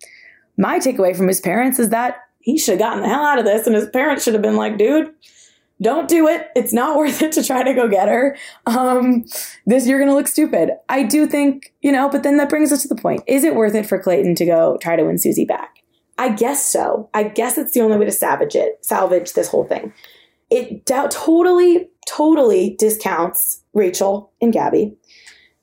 My 0.57 0.79
takeaway 0.79 1.15
from 1.15 1.29
his 1.29 1.41
parents 1.41 1.79
is 1.79 1.91
that 1.91 2.17
he 2.41 2.59
should 2.59 2.73
have 2.73 2.79
gotten 2.79 3.03
the 3.03 3.09
hell 3.09 3.25
out 3.25 3.39
of 3.39 3.45
this, 3.45 3.67
and 3.67 3.77
his 3.77 3.89
parents 3.91 4.25
should 4.25 4.33
have 4.33 4.43
been 4.43 4.57
like, 4.57 4.79
Dude, 4.79 5.13
don't 5.81 6.09
do 6.09 6.27
it. 6.29 6.49
It's 6.57 6.73
not 6.73 6.97
worth 6.97 7.23
it 7.23 7.33
to 7.33 7.45
try 7.45 7.63
to 7.63 7.75
go 7.75 7.89
get 7.89 8.09
her. 8.09 8.37
Um, 8.67 9.25
this, 9.67 9.87
you're 9.87 9.99
going 9.99 10.11
to 10.11 10.15
look 10.15 10.29
stupid. 10.29 10.71
I 10.89 11.03
do 11.03 11.27
think, 11.27 11.73
you 11.83 11.93
know, 11.93 12.09
but 12.09 12.23
then 12.23 12.37
that 12.39 12.49
brings 12.49 12.73
us 12.73 12.83
to 12.83 12.89
the 12.89 12.97
point. 12.97 13.23
Is 13.27 13.45
it 13.45 13.55
worth 13.55 13.75
it 13.75 13.87
for 13.87 13.99
Clayton 13.99 14.35
to 14.37 14.47
go 14.47 14.79
try 14.81 14.97
to 14.97 15.05
win 15.05 15.19
Susie 15.19 15.45
back? 15.45 15.83
I 16.19 16.31
guess 16.31 16.65
so. 16.65 17.11
I 17.13 17.25
guess 17.25 17.59
it's 17.59 17.73
the 17.73 17.81
only 17.81 17.99
way 17.99 18.07
to 18.07 18.13
salvage 18.13 18.55
it, 18.55 18.85
salvage 18.85 19.35
this 19.35 19.49
whole 19.49 19.65
thing. 19.65 19.93
It 20.49 20.87
doubt 20.87 21.11
totally, 21.11 21.89
totally 22.07 22.77
discounts 22.79 23.63
Rachel 23.75 24.33
and 24.41 24.53
Gabby. 24.53 24.97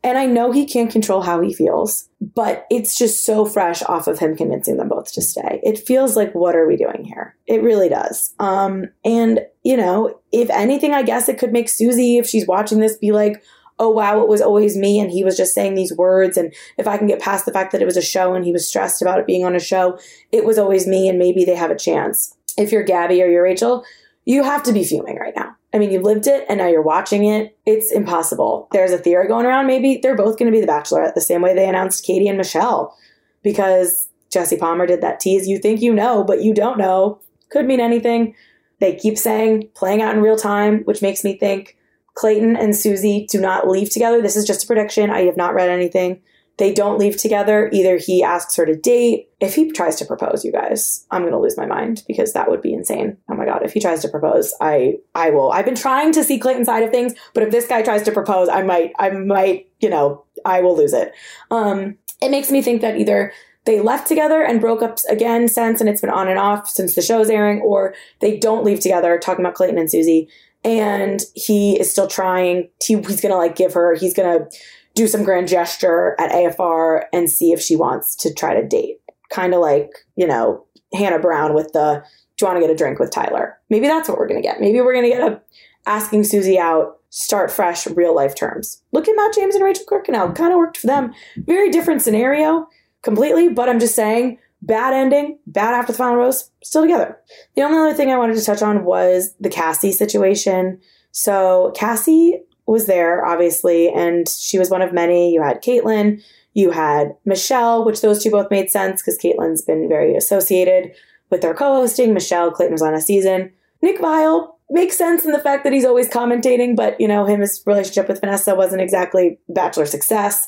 And 0.04 0.18
I 0.18 0.26
know 0.26 0.52
he 0.52 0.66
can't 0.66 0.92
control 0.92 1.22
how 1.22 1.40
he 1.40 1.54
feels, 1.54 2.10
but 2.20 2.68
it's 2.70 2.98
just 2.98 3.26
so 3.26 3.46
fresh 3.46 3.82
off 3.84 4.08
of 4.08 4.20
him 4.20 4.36
convincing 4.36 4.76
them 4.76 4.90
both 4.90 5.14
to 5.14 5.22
stay. 5.22 5.62
It 5.64 5.80
feels 5.80 6.18
like, 6.18 6.36
what 6.36 6.56
are 6.56 6.68
we 6.68 6.76
doing 6.76 7.06
here? 7.06 7.38
It 7.48 7.64
really 7.64 7.88
does. 7.88 8.34
Um, 8.38 8.90
and, 9.06 9.40
you 9.64 9.78
know, 9.78 10.20
if 10.34 10.50
anything, 10.50 10.94
I 10.94 11.04
guess 11.04 11.30
it 11.30 11.40
could 11.40 11.54
make 11.54 11.70
Susie, 11.70 12.18
if 12.18 12.28
she's 12.28 12.46
watching 12.46 12.80
this, 12.80 12.98
be 12.98 13.14
like, 13.14 13.42
oh, 13.80 13.90
wow, 13.90 14.22
it 14.22 14.28
was 14.28 14.42
always 14.42 14.76
me. 14.76 15.00
And 15.00 15.10
he 15.10 15.24
was 15.24 15.38
just 15.38 15.54
saying 15.54 15.76
these 15.76 15.96
words. 15.96 16.36
And 16.38 16.54
if 16.78 16.86
I 16.86 16.98
can 16.98 17.08
get 17.08 17.22
past 17.22 17.46
the 17.46 17.54
fact 17.54 17.72
that 17.72 17.82
it 17.82 17.86
was 17.86 17.98
a 17.98 18.02
show 18.02 18.34
and 18.34 18.44
he 18.44 18.52
was 18.52 18.68
stressed 18.68 19.02
about 19.02 19.20
it 19.20 19.26
being 19.26 19.46
on 19.46 19.56
a 19.56 19.60
show, 19.60 19.98
it 20.32 20.44
was 20.44 20.58
always 20.58 20.86
me. 20.86 21.08
And 21.08 21.18
maybe 21.18 21.46
they 21.46 21.56
have 21.56 21.72
a 21.72 21.78
chance. 21.78 22.36
If 22.58 22.72
you're 22.72 22.84
Gabby 22.84 23.24
or 23.24 23.28
you're 23.28 23.44
Rachel, 23.44 23.86
you 24.26 24.44
have 24.44 24.64
to 24.64 24.74
be 24.74 24.84
fuming 24.84 25.18
right 25.18 25.34
now. 25.36 25.56
I 25.74 25.80
mean, 25.80 25.92
you've 25.92 26.04
lived 26.04 26.28
it 26.28 26.46
and 26.48 26.60
now 26.60 26.68
you're 26.68 26.84
watching 26.84 27.26
it. 27.26 27.58
It's 27.66 27.92
impossible. 27.92 28.68
There's 28.72 28.92
a 28.92 28.98
theory 28.98 29.28
going 29.28 29.46
around. 29.46 29.66
Maybe 29.66 30.00
they're 30.02 30.16
both 30.16 30.38
going 30.38 30.52
to 30.52 30.56
be 30.56 30.62
the 30.62 30.72
Bachelorette 30.72 31.16
the 31.16 31.22
same 31.22 31.42
way 31.42 31.56
they 31.56 31.68
announced 31.68 32.06
Katie 32.06 32.28
and 32.28 32.38
Michelle 32.38 32.96
because 33.42 34.08
Jesse 34.30 34.58
Palmer 34.58 34.86
did 34.86 35.02
that 35.02 35.20
tease. 35.20 35.48
You 35.48 35.58
think 35.58 35.82
you 35.82 35.94
know, 35.94 36.24
but 36.24 36.44
you 36.44 36.54
don't 36.54 36.78
know. 36.78 37.20
Could 37.50 37.66
mean 37.66 37.80
anything. 37.80 38.36
They 38.80 38.96
keep 38.96 39.18
saying 39.18 39.70
playing 39.74 40.02
out 40.02 40.16
in 40.16 40.22
real 40.22 40.38
time, 40.38 40.84
which 40.84 41.02
makes 41.02 41.24
me 41.24 41.38
think 41.38 41.78
Clayton 42.16 42.56
and 42.56 42.76
Susie 42.76 43.28
do 43.30 43.40
not 43.40 43.68
leave 43.68 43.90
together. 43.90 44.22
This 44.22 44.36
is 44.36 44.46
just 44.46 44.64
a 44.64 44.68
prediction. 44.68 45.10
I 45.10 45.22
have 45.22 45.38
not 45.38 45.56
read 45.56 45.70
anything 45.70 46.22
they 46.58 46.74
don't 46.74 47.00
leave 47.00 47.18
together. 47.18 47.70
Either 47.74 47.98
he 47.98 48.24
asks 48.24 48.56
her 48.56 48.66
to 48.66 48.76
date. 48.76 49.30
If 49.40 49.56
he 49.56 49.72
tries 49.72 49.96
to 49.98 50.06
propose, 50.06 50.46
you 50.46 50.52
guys, 50.52 51.06
I'm 51.10 51.22
going 51.22 51.34
to 51.34 51.40
lose 51.40 51.58
my 51.58 51.66
mind 51.66 52.04
because 52.08 52.34
that 52.34 52.50
would 52.50 52.62
be 52.62 52.74
insane. 52.74 53.18
Oh 53.30 53.36
my 53.36 53.46
god, 53.46 53.64
if 53.64 53.74
he 53.74 53.80
tries 53.80 54.02
to 54.02 54.08
propose, 54.08 54.54
I 54.62 54.98
I 55.16 55.32
will. 55.32 55.52
I've 55.52 55.66
been 55.66 55.76
trying 55.76 56.12
to 56.14 56.24
see 56.24 56.40
Clayton's 56.40 56.68
side 56.68 56.84
of 56.84 56.92
things, 56.92 57.14
but 57.34 57.44
if 57.44 57.52
this 57.52 57.68
guy 57.68 57.82
tries 57.82 58.04
to 58.04 58.12
propose, 58.12 58.50
I 58.50 58.62
might 58.64 58.94
I 59.00 59.10
might, 59.10 59.70
you 59.80 59.90
know, 59.90 60.26
I 60.46 60.62
will 60.62 60.78
lose 60.78 60.94
it. 60.94 61.14
Um 61.50 61.98
it 62.22 62.30
makes 62.30 62.52
me 62.52 62.62
think 62.62 62.82
that 62.82 62.98
either 62.98 63.34
they 63.66 63.80
left 63.80 64.08
together 64.08 64.44
and 64.44 64.62
broke 64.62 64.82
up 64.82 65.00
again 65.10 65.48
since 65.48 65.80
and 65.80 65.90
it's 65.90 66.02
been 66.02 66.10
on 66.10 66.28
and 66.28 66.40
off 66.40 66.70
since 66.70 66.96
the 66.96 67.02
show's 67.02 67.30
airing 67.30 67.62
or 67.62 67.96
they 68.20 68.38
don't 68.38 68.64
leave 68.64 68.80
together 68.80 69.18
talking 69.18 69.44
about 69.44 69.56
Clayton 69.56 69.78
and 69.78 69.90
Susie 69.90 70.30
and 70.64 71.22
he 71.36 71.80
is 71.80 71.92
still 71.92 72.08
trying 72.08 72.70
he, 72.82 72.96
he's 72.96 73.22
to 73.22 73.36
like 73.36 73.56
give 73.56 73.74
her 73.74 73.96
he's 73.96 74.14
to 74.14 74.50
do 74.96 75.08
some 75.08 75.24
grand 75.24 75.48
gesture 75.48 76.16
at 76.20 76.32
AFR 76.32 77.06
and 77.12 77.30
see 77.30 77.52
if 77.52 77.62
she 77.62 77.76
wants 77.76 78.16
to 78.18 78.34
try 78.34 78.54
to 78.54 78.68
date. 78.68 78.98
Kind 79.30 79.54
of 79.54 79.62
like, 79.62 79.90
you 80.16 80.28
know, 80.28 80.66
Hannah 80.94 81.20
Brown 81.20 81.54
with 81.54 81.72
the 81.74 82.04
do 82.38 82.46
you 82.46 82.48
want 82.48 82.58
to 82.58 82.68
get 82.68 82.74
a 82.74 82.78
drink 82.78 83.00
with 83.00 83.12
Tyler? 83.12 83.58
Maybe 83.70 83.88
that's 83.88 84.10
what 84.10 84.18
we're 84.18 84.28
going 84.28 84.42
to 84.42 84.48
get. 84.48 84.60
Maybe 84.60 84.82
we're 84.82 84.94
going 84.94 85.06
to 85.06 85.18
get 85.18 85.32
a 85.32 85.42
asking 85.86 86.24
Susie 86.24 86.58
out, 86.58 87.00
start 87.10 87.52
fresh, 87.52 87.86
real 87.88 88.16
life 88.16 88.36
terms. 88.36 88.82
Look 88.92 89.08
at 89.08 89.16
Matt 89.16 89.34
James 89.34 89.56
and 89.56 89.64
Rachel 89.64 89.86
Kirkconnell. 89.86 90.36
Kind 90.36 90.52
of 90.52 90.58
worked 90.58 90.78
for 90.78 90.88
them. 90.88 91.14
Very 91.38 91.70
different 91.70 92.02
scenario 92.02 92.68
completely, 93.02 93.50
but 93.50 93.70
I'm 93.70 93.80
just 93.80 93.96
saying 93.96 94.40
bad 94.62 94.94
ending, 94.94 95.38
bad 95.46 95.74
after 95.74 95.92
the 95.92 95.98
final 95.98 96.16
rose, 96.16 96.50
still 96.64 96.82
together. 96.82 97.18
The 97.56 97.64
only 97.64 97.78
other 97.78 97.94
thing 97.94 98.10
I 98.10 98.18
wanted 98.18 98.38
to 98.38 98.46
touch 98.46 98.62
on 98.62 98.86
was 98.86 99.36
the 99.40 99.50
Cassie 99.50 99.92
situation. 99.92 100.80
So 101.12 101.72
Cassie 101.76 102.42
was 102.66 102.86
there, 102.86 103.26
obviously, 103.26 103.90
and 103.90 104.28
she 104.30 104.58
was 104.58 104.70
one 104.70 104.82
of 104.82 104.94
many. 104.94 105.34
You 105.34 105.42
had 105.42 105.62
Kaitlyn, 105.62 106.24
you 106.54 106.72
had 106.72 107.16
Michelle, 107.26 107.84
which 107.84 108.02
those 108.02 108.24
two 108.24 108.32
both 108.32 108.52
made 108.52 108.70
sense 108.70 109.02
because 109.02 109.18
Kaitlyn's 109.18 109.62
been 109.62 109.90
very 109.90 110.16
associated 110.16 110.94
with 111.30 111.42
their 111.42 111.54
co 111.54 111.76
hosting. 111.76 112.14
Michelle, 112.14 112.52
Clayton 112.52 112.74
was 112.74 112.82
on 112.82 112.94
a 112.94 113.02
season. 113.02 113.52
Nick 113.82 114.00
Viall 114.00 114.54
makes 114.70 114.98
sense 114.98 115.26
in 115.26 115.32
the 115.32 115.40
fact 115.40 115.64
that 115.64 115.74
he's 115.74 115.86
always 115.86 116.10
commentating, 116.10 116.76
but, 116.76 117.00
you 117.00 117.08
know, 117.08 117.26
his 117.26 117.62
relationship 117.66 118.08
with 118.08 118.22
Vanessa 118.22 118.56
wasn't 118.56 118.82
exactly 118.82 119.40
Bachelor 119.50 119.86
success. 119.86 120.48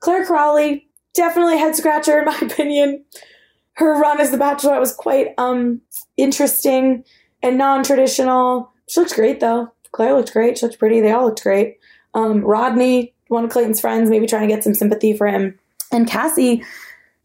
Clare 0.00 0.24
Crawley, 0.24 0.86
definitely 1.14 1.58
head 1.58 1.74
scratcher, 1.74 2.18
in 2.18 2.26
my 2.26 2.38
opinion. 2.42 3.04
Her 3.72 3.98
run 3.98 4.20
as 4.20 4.30
the 4.30 4.38
Bachelorette 4.38 4.80
was 4.80 4.94
quite 4.94 5.34
um 5.36 5.82
interesting 6.16 7.04
and 7.42 7.58
non 7.58 7.82
traditional. 7.82 8.72
She 8.88 9.00
looks 9.00 9.12
great, 9.14 9.40
though. 9.40 9.72
Clare 9.92 10.14
looked 10.14 10.32
great. 10.32 10.58
She 10.58 10.66
looked 10.66 10.78
pretty. 10.78 11.00
They 11.00 11.12
all 11.12 11.26
looked 11.26 11.42
great. 11.42 11.78
Um, 12.14 12.40
Rodney, 12.40 13.14
one 13.28 13.44
of 13.44 13.50
Clayton's 13.50 13.80
friends, 13.80 14.10
maybe 14.10 14.26
trying 14.26 14.48
to 14.48 14.54
get 14.54 14.64
some 14.64 14.74
sympathy 14.74 15.16
for 15.16 15.26
him. 15.26 15.58
And 15.92 16.08
Cassie 16.08 16.64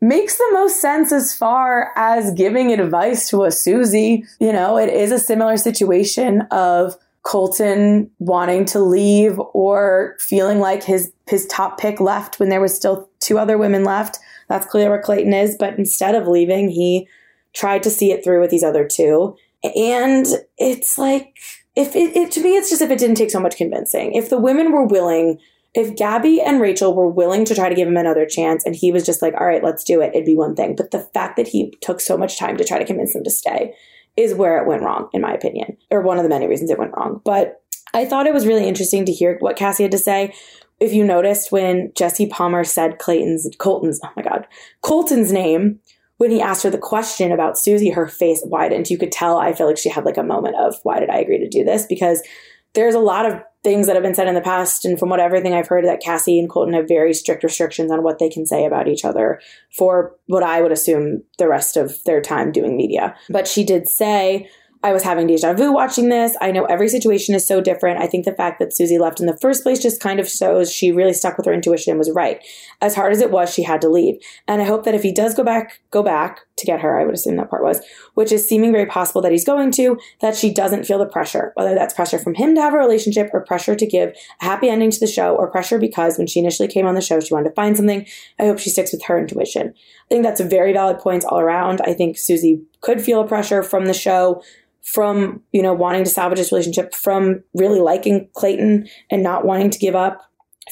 makes 0.01 0.37
the 0.37 0.49
most 0.51 0.81
sense 0.81 1.11
as 1.11 1.35
far 1.35 1.91
as 1.95 2.33
giving 2.33 2.71
advice 2.71 3.29
to 3.29 3.43
a 3.43 3.51
Susie. 3.51 4.25
You 4.39 4.51
know, 4.51 4.77
it 4.77 4.89
is 4.89 5.11
a 5.11 5.19
similar 5.19 5.57
situation 5.57 6.41
of 6.51 6.97
Colton 7.23 8.09
wanting 8.17 8.65
to 8.65 8.79
leave 8.79 9.39
or 9.53 10.15
feeling 10.19 10.59
like 10.59 10.83
his 10.83 11.13
his 11.27 11.45
top 11.47 11.79
pick 11.79 11.99
left 11.99 12.39
when 12.39 12.49
there 12.49 12.59
was 12.59 12.75
still 12.75 13.09
two 13.19 13.37
other 13.37 13.57
women 13.57 13.83
left. 13.83 14.17
That's 14.49 14.65
clearly 14.65 14.89
where 14.89 15.01
Clayton 15.01 15.33
is, 15.33 15.55
but 15.57 15.77
instead 15.77 16.15
of 16.15 16.27
leaving, 16.27 16.69
he 16.69 17.07
tried 17.53 17.83
to 17.83 17.89
see 17.89 18.11
it 18.11 18.23
through 18.23 18.41
with 18.41 18.49
these 18.49 18.63
other 18.63 18.87
two. 18.87 19.35
And 19.63 20.25
it's 20.57 20.97
like 20.97 21.37
if 21.75 21.95
it, 21.95 22.15
it, 22.15 22.31
to 22.31 22.41
me 22.41 22.57
it's 22.57 22.69
just 22.69 22.81
if 22.81 22.91
it 22.91 22.99
didn't 22.99 23.15
take 23.15 23.31
so 23.31 23.39
much 23.39 23.57
convincing. 23.57 24.13
If 24.13 24.29
the 24.29 24.39
women 24.39 24.71
were 24.71 24.85
willing 24.85 25.39
if 25.73 25.95
gabby 25.95 26.41
and 26.41 26.59
rachel 26.59 26.93
were 26.93 27.07
willing 27.07 27.45
to 27.45 27.55
try 27.55 27.69
to 27.69 27.75
give 27.75 27.87
him 27.87 27.95
another 27.95 28.25
chance 28.25 28.65
and 28.65 28.75
he 28.75 28.91
was 28.91 29.05
just 29.05 29.21
like 29.21 29.33
all 29.39 29.47
right 29.47 29.63
let's 29.63 29.85
do 29.85 30.01
it 30.01 30.11
it'd 30.13 30.25
be 30.25 30.35
one 30.35 30.55
thing. 30.55 30.75
But 30.75 30.91
the 30.91 31.07
fact 31.13 31.37
that 31.37 31.47
he 31.47 31.73
took 31.81 32.01
so 32.01 32.17
much 32.17 32.37
time 32.37 32.57
to 32.57 32.63
try 32.63 32.77
to 32.77 32.85
convince 32.85 33.13
them 33.13 33.23
to 33.23 33.31
stay 33.31 33.73
is 34.17 34.33
where 34.33 34.57
it 34.61 34.67
went 34.67 34.83
wrong 34.83 35.09
in 35.13 35.21
my 35.21 35.33
opinion 35.33 35.77
or 35.89 36.01
one 36.01 36.17
of 36.17 36.23
the 36.23 36.29
many 36.29 36.47
reasons 36.47 36.69
it 36.69 36.79
went 36.79 36.95
wrong. 36.95 37.21
But 37.23 37.61
i 37.93 38.05
thought 38.05 38.27
it 38.27 38.33
was 38.33 38.47
really 38.47 38.67
interesting 38.67 39.05
to 39.05 39.11
hear 39.11 39.37
what 39.39 39.55
cassie 39.55 39.83
had 39.83 39.91
to 39.91 39.97
say. 39.97 40.33
If 40.79 40.93
you 40.93 41.05
noticed 41.05 41.51
when 41.51 41.91
jesse 41.95 42.27
palmer 42.27 42.63
said 42.63 42.99
clayton's 42.99 43.47
colton's 43.59 44.01
oh 44.03 44.09
my 44.17 44.23
god 44.23 44.47
colton's 44.81 45.31
name 45.31 45.79
when 46.21 46.29
he 46.29 46.39
asked 46.39 46.61
her 46.61 46.69
the 46.69 46.77
question 46.77 47.31
about 47.31 47.57
Susie, 47.57 47.89
her 47.89 48.07
face 48.07 48.43
widened. 48.45 48.91
You 48.91 48.99
could 48.99 49.11
tell, 49.11 49.39
I 49.39 49.53
feel 49.53 49.65
like 49.65 49.79
she 49.79 49.89
had 49.89 50.05
like 50.05 50.17
a 50.17 50.23
moment 50.23 50.55
of, 50.55 50.75
why 50.83 50.99
did 50.99 51.09
I 51.09 51.17
agree 51.17 51.39
to 51.39 51.49
do 51.49 51.63
this? 51.63 51.87
Because 51.87 52.21
there's 52.75 52.93
a 52.93 52.99
lot 52.99 53.25
of 53.25 53.41
things 53.63 53.87
that 53.87 53.95
have 53.95 54.03
been 54.03 54.13
said 54.13 54.27
in 54.27 54.35
the 54.35 54.41
past. 54.41 54.85
And 54.85 54.99
from 54.99 55.09
what 55.09 55.19
everything 55.19 55.55
I've 55.55 55.67
heard, 55.67 55.83
that 55.85 55.99
Cassie 55.99 56.37
and 56.37 56.47
Colton 56.47 56.75
have 56.75 56.87
very 56.87 57.15
strict 57.15 57.43
restrictions 57.43 57.91
on 57.91 58.03
what 58.03 58.19
they 58.19 58.29
can 58.29 58.45
say 58.45 58.65
about 58.65 58.87
each 58.87 59.03
other 59.03 59.41
for 59.75 60.15
what 60.27 60.43
I 60.43 60.61
would 60.61 60.71
assume 60.71 61.23
the 61.39 61.47
rest 61.47 61.75
of 61.75 61.97
their 62.03 62.21
time 62.21 62.51
doing 62.51 62.77
media. 62.77 63.15
But 63.27 63.47
she 63.47 63.63
did 63.63 63.89
say, 63.89 64.47
I 64.83 64.93
was 64.93 65.03
having 65.03 65.27
deja 65.27 65.53
vu 65.53 65.71
watching 65.71 66.09
this. 66.09 66.35
I 66.41 66.51
know 66.51 66.65
every 66.65 66.89
situation 66.89 67.35
is 67.35 67.45
so 67.45 67.61
different. 67.61 68.01
I 68.01 68.07
think 68.07 68.25
the 68.25 68.33
fact 68.33 68.57
that 68.59 68.75
Susie 68.75 68.97
left 68.97 69.19
in 69.19 69.27
the 69.27 69.37
first 69.37 69.61
place 69.61 69.79
just 69.79 70.01
kind 70.01 70.19
of 70.19 70.27
shows 70.27 70.71
she 70.71 70.91
really 70.91 71.13
stuck 71.13 71.37
with 71.37 71.45
her 71.45 71.53
intuition 71.53 71.91
and 71.91 71.99
was 71.99 72.09
right. 72.11 72.43
As 72.81 72.95
hard 72.95 73.13
as 73.13 73.21
it 73.21 73.29
was, 73.29 73.53
she 73.53 73.61
had 73.61 73.81
to 73.81 73.89
leave. 73.89 74.15
And 74.47 74.61
I 74.61 74.65
hope 74.65 74.83
that 74.85 74.95
if 74.95 75.03
he 75.03 75.11
does 75.11 75.35
go 75.35 75.43
back, 75.43 75.81
go 75.91 76.01
back 76.01 76.41
to 76.57 76.65
get 76.65 76.81
her, 76.81 76.99
I 76.99 77.05
would 77.05 77.13
assume 77.13 77.35
that 77.35 77.49
part 77.49 77.63
was, 77.63 77.81
which 78.15 78.31
is 78.31 78.47
seeming 78.47 78.71
very 78.71 78.87
possible 78.87 79.21
that 79.21 79.31
he's 79.31 79.45
going 79.45 79.71
to, 79.71 79.99
that 80.19 80.35
she 80.35 80.51
doesn't 80.51 80.85
feel 80.85 80.97
the 80.97 81.05
pressure, 81.05 81.51
whether 81.55 81.75
that's 81.75 81.93
pressure 81.93 82.19
from 82.19 82.33
him 82.33 82.55
to 82.55 82.61
have 82.61 82.73
a 82.73 82.77
relationship 82.77 83.29
or 83.33 83.41
pressure 83.41 83.75
to 83.75 83.85
give 83.85 84.15
a 84.41 84.45
happy 84.45 84.67
ending 84.67 84.91
to 84.91 84.99
the 84.99 85.07
show 85.07 85.35
or 85.35 85.49
pressure 85.49 85.77
because 85.77 86.17
when 86.17 86.27
she 86.27 86.39
initially 86.39 86.67
came 86.67 86.87
on 86.87 86.95
the 86.95 87.01
show, 87.01 87.19
she 87.19 87.33
wanted 87.33 87.49
to 87.49 87.55
find 87.55 87.77
something. 87.77 88.05
I 88.39 88.45
hope 88.45 88.59
she 88.59 88.69
sticks 88.71 88.91
with 88.91 89.03
her 89.05 89.19
intuition. 89.19 89.69
I 89.69 90.07
think 90.09 90.23
that's 90.23 90.39
a 90.39 90.45
very 90.45 90.73
valid 90.73 90.99
points 90.99 91.25
all 91.25 91.39
around. 91.39 91.81
I 91.81 91.93
think 91.93 92.17
Susie 92.17 92.61
could 92.81 93.01
feel 93.01 93.27
pressure 93.27 93.63
from 93.63 93.85
the 93.85 93.93
show 93.93 94.41
from, 94.83 95.41
you 95.51 95.61
know, 95.61 95.73
wanting 95.73 96.03
to 96.03 96.09
salvage 96.09 96.39
this 96.39 96.51
relationship, 96.51 96.93
from 96.93 97.43
really 97.53 97.79
liking 97.79 98.29
Clayton 98.33 98.87
and 99.09 99.23
not 99.23 99.45
wanting 99.45 99.69
to 99.69 99.79
give 99.79 99.95
up, 99.95 100.21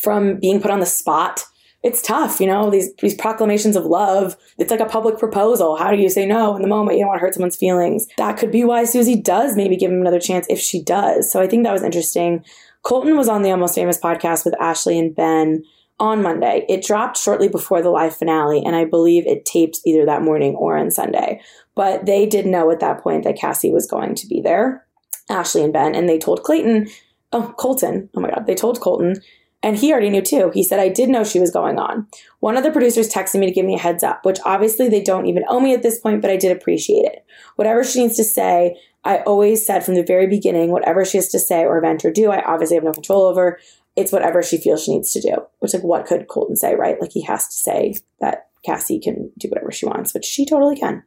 from 0.02 0.40
being 0.40 0.62
put 0.62 0.72
on 0.72 0.80
the 0.80 0.86
spot. 0.86 1.44
It's 1.82 2.02
tough, 2.02 2.42
you 2.42 2.48
know, 2.48 2.70
these 2.70 2.94
these 2.96 3.16
proclamations 3.16 3.78
of 3.78 3.86
love. 3.86 4.36
It's 4.58 4.70
like 4.70 4.82
a 4.82 4.86
public 4.86 5.18
proposal. 5.18 5.78
How 5.78 5.92
do 5.92 5.98
you 5.98 6.10
say 6.10 6.26
no 6.26 6.56
in 6.56 6.62
the 6.62 6.68
moment 6.68 6.98
you 6.98 7.04
don't 7.04 7.10
want 7.10 7.20
to 7.20 7.22
hurt 7.22 7.34
someone's 7.34 7.56
feelings? 7.56 8.06
That 8.18 8.38
could 8.38 8.52
be 8.52 8.66
why 8.66 8.84
Susie 8.84 9.16
does 9.16 9.56
maybe 9.56 9.78
give 9.78 9.90
him 9.90 10.02
another 10.02 10.20
chance 10.20 10.46
if 10.50 10.60
she 10.60 10.84
does. 10.84 11.32
So 11.32 11.40
I 11.40 11.48
think 11.48 11.64
that 11.64 11.72
was 11.72 11.84
interesting. 11.84 12.44
Colton 12.84 13.16
was 13.16 13.30
on 13.30 13.44
the 13.44 13.52
Almost 13.52 13.76
Famous 13.76 13.98
podcast 13.98 14.44
with 14.44 14.60
Ashley 14.60 15.00
and 15.00 15.16
Ben 15.16 15.64
on 16.00 16.22
Monday. 16.22 16.66
It 16.70 16.84
dropped 16.84 17.18
shortly 17.18 17.48
before 17.48 17.82
the 17.82 17.90
live 17.90 18.16
finale, 18.16 18.64
and 18.66 18.76
I 18.76 18.86
believe 18.86 19.28
it 19.28 19.46
taped 19.46 19.80
either 19.86 20.06
that 20.06 20.22
morning 20.22 20.56
or 20.56 20.78
on 20.78 20.92
Sunday. 20.92 21.42
But 21.80 22.06
they 22.06 22.26
did 22.26 22.46
know 22.46 22.70
at 22.72 22.82
that 22.82 23.02
point 23.02 23.24
that 23.24 23.38
Cassie 23.38 23.72
was 23.72 23.88
going 23.88 24.14
to 24.16 24.28
be 24.28 24.42
there, 24.42 24.86
Ashley 25.30 25.64
and 25.64 25.72
Ben, 25.72 25.96
and 25.96 26.10
they 26.10 26.20
told 26.20 26.44
Clayton, 26.44 26.90
oh, 27.32 27.54
Colton, 27.58 28.10
oh 28.14 28.20
my 28.20 28.30
God, 28.30 28.48
they 28.48 28.54
told 28.54 28.82
Colton, 28.82 29.16
and 29.64 29.78
he 29.78 29.90
already 29.94 30.10
knew 30.10 30.22
too. 30.22 30.52
He 30.54 30.62
said, 30.62 30.82
I 30.82 30.90
did 30.90 31.08
know 31.08 31.24
she 31.24 31.40
was 31.40 31.52
going 31.52 31.80
on. 31.80 32.06
One 32.42 32.58
of 32.58 32.64
the 32.64 32.72
producers 32.72 33.10
texted 33.10 33.40
me 33.40 33.46
to 33.46 33.54
give 33.54 33.66
me 33.66 33.76
a 33.76 33.80
heads 33.80 34.04
up, 34.04 34.26
which 34.26 34.40
obviously 34.44 34.90
they 34.90 35.02
don't 35.02 35.28
even 35.28 35.46
owe 35.48 35.62
me 35.62 35.74
at 35.74 35.82
this 35.82 36.02
point, 36.02 36.22
but 36.22 36.30
I 36.30 36.36
did 36.36 36.52
appreciate 36.52 37.06
it. 37.06 37.26
Whatever 37.56 37.86
she 37.86 38.02
needs 38.02 38.18
to 38.18 38.26
say, 38.26 38.76
I 39.06 39.20
always 39.20 39.66
said 39.66 39.86
from 39.86 39.96
the 39.96 40.04
very 40.04 40.28
beginning, 40.28 40.72
whatever 40.72 41.06
she 41.06 41.16
has 41.16 41.30
to 41.30 41.40
say 41.40 41.62
or 41.62 41.78
event 41.78 42.04
or 42.04 42.12
do, 42.12 42.30
I 42.30 42.44
obviously 42.44 42.76
have 42.76 42.84
no 42.84 42.92
control 42.92 43.22
over 43.22 43.58
it's 43.96 44.14
whatever 44.14 44.42
she 44.42 44.58
feels 44.58 44.84
she 44.84 44.94
needs 44.94 45.12
to 45.12 45.22
do. 45.22 45.36
Which, 45.60 45.74
like, 45.74 45.84
what 45.84 46.06
could 46.06 46.28
Colton 46.30 46.56
say, 46.56 46.76
right? 46.76 47.00
Like, 47.02 47.12
he 47.12 47.22
has 47.24 47.48
to 47.48 47.54
say 47.54 47.96
that 48.22 48.49
Cassie 48.70 49.00
can 49.00 49.32
do 49.38 49.50
whatever 49.50 49.72
she 49.72 49.88
wants, 49.88 50.14
which 50.14 50.26
she 50.26 50.46
totally 50.46 50.78
can. 50.78 51.04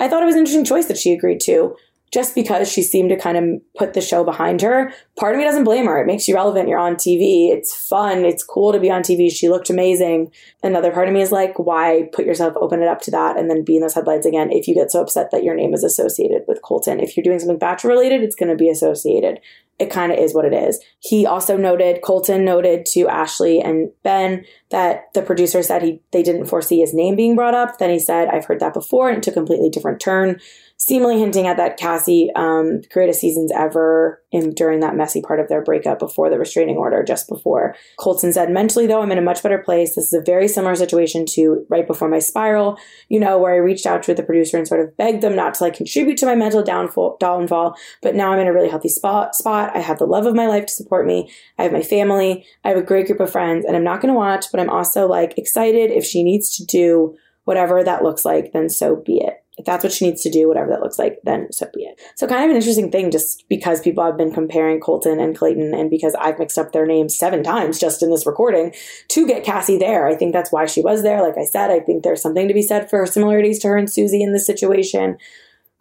I 0.00 0.08
thought 0.08 0.22
it 0.22 0.26
was 0.26 0.34
an 0.34 0.40
interesting 0.40 0.64
choice 0.64 0.86
that 0.86 0.96
she 0.96 1.12
agreed 1.12 1.40
to 1.40 1.76
just 2.14 2.34
because 2.36 2.70
she 2.70 2.82
seemed 2.82 3.10
to 3.10 3.18
kind 3.18 3.36
of 3.36 3.60
put 3.76 3.92
the 3.92 4.00
show 4.00 4.22
behind 4.22 4.62
her. 4.62 4.92
Part 5.18 5.34
of 5.34 5.38
me 5.38 5.44
doesn't 5.44 5.64
blame 5.64 5.86
her. 5.86 6.00
It 6.00 6.06
makes 6.06 6.28
you 6.28 6.34
relevant. 6.36 6.68
You're 6.68 6.78
on 6.78 6.94
TV. 6.94 7.50
It's 7.50 7.74
fun. 7.74 8.24
It's 8.24 8.44
cool 8.44 8.72
to 8.72 8.78
be 8.78 8.88
on 8.88 9.02
TV. 9.02 9.30
She 9.32 9.48
looked 9.48 9.68
amazing. 9.68 10.30
Another 10.62 10.92
part 10.92 11.08
of 11.08 11.14
me 11.14 11.22
is 11.22 11.32
like, 11.32 11.58
why 11.58 12.08
put 12.12 12.24
yourself, 12.24 12.54
open 12.56 12.82
it 12.82 12.88
up 12.88 13.00
to 13.02 13.10
that, 13.10 13.36
and 13.36 13.50
then 13.50 13.64
be 13.64 13.74
in 13.74 13.82
those 13.82 13.94
headlines 13.94 14.26
again 14.26 14.52
if 14.52 14.68
you 14.68 14.74
get 14.74 14.92
so 14.92 15.02
upset 15.02 15.32
that 15.32 15.42
your 15.42 15.56
name 15.56 15.74
is 15.74 15.82
associated 15.82 16.44
with 16.46 16.62
Colton? 16.62 17.00
If 17.00 17.16
you're 17.16 17.24
doing 17.24 17.40
something 17.40 17.58
Bachelor 17.58 17.90
related, 17.90 18.22
it's 18.22 18.36
going 18.36 18.50
to 18.50 18.54
be 18.54 18.70
associated 18.70 19.40
it 19.78 19.90
kind 19.90 20.12
of 20.12 20.18
is 20.18 20.34
what 20.34 20.44
it 20.44 20.52
is. 20.52 20.82
He 21.00 21.26
also 21.26 21.56
noted, 21.56 22.02
Colton 22.02 22.44
noted 22.44 22.86
to 22.86 23.08
Ashley 23.08 23.60
and 23.60 23.90
Ben 24.02 24.44
that 24.70 25.12
the 25.14 25.22
producer 25.22 25.62
said 25.62 25.82
he 25.82 26.00
they 26.12 26.22
didn't 26.22 26.46
foresee 26.46 26.80
his 26.80 26.94
name 26.94 27.16
being 27.16 27.34
brought 27.34 27.54
up. 27.54 27.78
Then 27.78 27.90
he 27.90 27.98
said, 27.98 28.28
I've 28.28 28.44
heard 28.44 28.60
that 28.60 28.74
before, 28.74 29.08
and 29.08 29.18
it 29.18 29.22
took 29.22 29.34
a 29.34 29.40
completely 29.40 29.70
different 29.70 30.00
turn 30.00 30.40
seemingly 30.76 31.18
hinting 31.18 31.46
at 31.46 31.56
that 31.56 31.76
Cassie 31.76 32.30
um, 32.34 32.82
greatest 32.90 33.20
seasons 33.20 33.52
ever 33.54 34.22
in 34.32 34.52
during 34.54 34.80
that 34.80 34.96
messy 34.96 35.22
part 35.22 35.38
of 35.38 35.48
their 35.48 35.62
breakup 35.62 35.98
before 35.98 36.28
the 36.28 36.38
restraining 36.38 36.76
order, 36.76 37.02
just 37.04 37.28
before. 37.28 37.76
Colton 37.98 38.32
said, 38.32 38.50
mentally 38.50 38.86
though, 38.86 39.00
I'm 39.00 39.12
in 39.12 39.18
a 39.18 39.22
much 39.22 39.42
better 39.42 39.58
place. 39.58 39.94
This 39.94 40.06
is 40.06 40.12
a 40.12 40.20
very 40.20 40.48
similar 40.48 40.74
situation 40.74 41.24
to 41.30 41.64
right 41.70 41.86
before 41.86 42.08
my 42.08 42.18
spiral, 42.18 42.76
you 43.08 43.20
know, 43.20 43.38
where 43.38 43.54
I 43.54 43.58
reached 43.58 43.86
out 43.86 44.02
to 44.04 44.14
the 44.14 44.22
producer 44.22 44.58
and 44.58 44.66
sort 44.66 44.80
of 44.80 44.96
begged 44.96 45.22
them 45.22 45.36
not 45.36 45.54
to 45.54 45.64
like 45.64 45.74
contribute 45.74 46.18
to 46.18 46.26
my 46.26 46.34
mental 46.34 46.62
downfall, 46.62 47.16
downfall. 47.20 47.76
But 48.02 48.14
now 48.14 48.32
I'm 48.32 48.40
in 48.40 48.48
a 48.48 48.52
really 48.52 48.68
healthy 48.68 48.88
spot. 48.88 49.34
Spot. 49.34 49.63
I 49.74 49.80
have 49.80 49.98
the 49.98 50.06
love 50.06 50.26
of 50.26 50.34
my 50.34 50.46
life 50.46 50.66
to 50.66 50.72
support 50.72 51.06
me. 51.06 51.30
I 51.58 51.62
have 51.62 51.72
my 51.72 51.82
family. 51.82 52.46
I 52.64 52.68
have 52.68 52.78
a 52.78 52.82
great 52.82 53.06
group 53.06 53.20
of 53.20 53.30
friends, 53.30 53.64
and 53.64 53.76
I'm 53.76 53.84
not 53.84 54.00
going 54.00 54.12
to 54.12 54.18
watch, 54.18 54.46
but 54.50 54.60
I'm 54.60 54.70
also 54.70 55.06
like 55.06 55.38
excited 55.38 55.90
if 55.90 56.04
she 56.04 56.22
needs 56.22 56.56
to 56.56 56.64
do 56.64 57.16
whatever 57.44 57.84
that 57.84 58.02
looks 58.02 58.24
like, 58.24 58.52
then 58.52 58.70
so 58.70 58.96
be 58.96 59.18
it 59.18 59.44
if 59.56 59.64
that's 59.64 59.84
what 59.84 59.92
she 59.92 60.06
needs 60.06 60.22
to 60.22 60.30
do, 60.30 60.48
whatever 60.48 60.70
that 60.70 60.80
looks 60.80 60.98
like, 60.98 61.20
then 61.22 61.52
so 61.52 61.68
be 61.72 61.84
it. 61.84 62.00
So 62.16 62.26
kind 62.26 62.44
of 62.44 62.50
an 62.50 62.56
interesting 62.56 62.90
thing 62.90 63.10
just 63.10 63.44
because 63.48 63.80
people 63.80 64.04
have 64.04 64.16
been 64.16 64.32
comparing 64.32 64.80
Colton 64.80 65.20
and 65.20 65.36
Clayton 65.36 65.74
and 65.74 65.90
because 65.90 66.14
I've 66.16 66.38
mixed 66.40 66.58
up 66.58 66.72
their 66.72 66.86
names 66.86 67.16
seven 67.16 67.44
times 67.44 67.78
just 67.78 68.02
in 68.02 68.10
this 68.10 68.26
recording 68.26 68.74
to 69.08 69.26
get 69.26 69.44
Cassie 69.44 69.78
there. 69.78 70.08
I 70.08 70.16
think 70.16 70.32
that's 70.32 70.50
why 70.50 70.66
she 70.66 70.80
was 70.80 71.02
there. 71.02 71.22
Like 71.22 71.38
I 71.38 71.44
said, 71.44 71.70
I 71.70 71.78
think 71.78 72.02
there's 72.02 72.22
something 72.22 72.48
to 72.48 72.54
be 72.54 72.62
said 72.62 72.90
for 72.90 73.06
similarities 73.06 73.60
to 73.60 73.68
her 73.68 73.76
and 73.76 73.90
Susie 73.90 74.22
in 74.22 74.32
this 74.32 74.46
situation. 74.46 75.18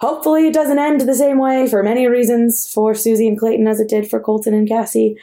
Hopefully 0.04 0.48
it 0.48 0.54
doesn't 0.54 0.80
end 0.80 1.00
the 1.00 1.16
same 1.16 1.40
way 1.40 1.66
for 1.66 1.82
many 1.82 2.08
reasons 2.08 2.70
for 2.70 2.94
Susie 2.94 3.26
and 3.26 3.40
Clayton 3.40 3.68
as 3.70 3.80
it 3.80 3.88
did 3.88 4.10
for 4.10 4.20
Colton 4.20 4.54
and 4.54 4.68
Cassie. 4.68 5.16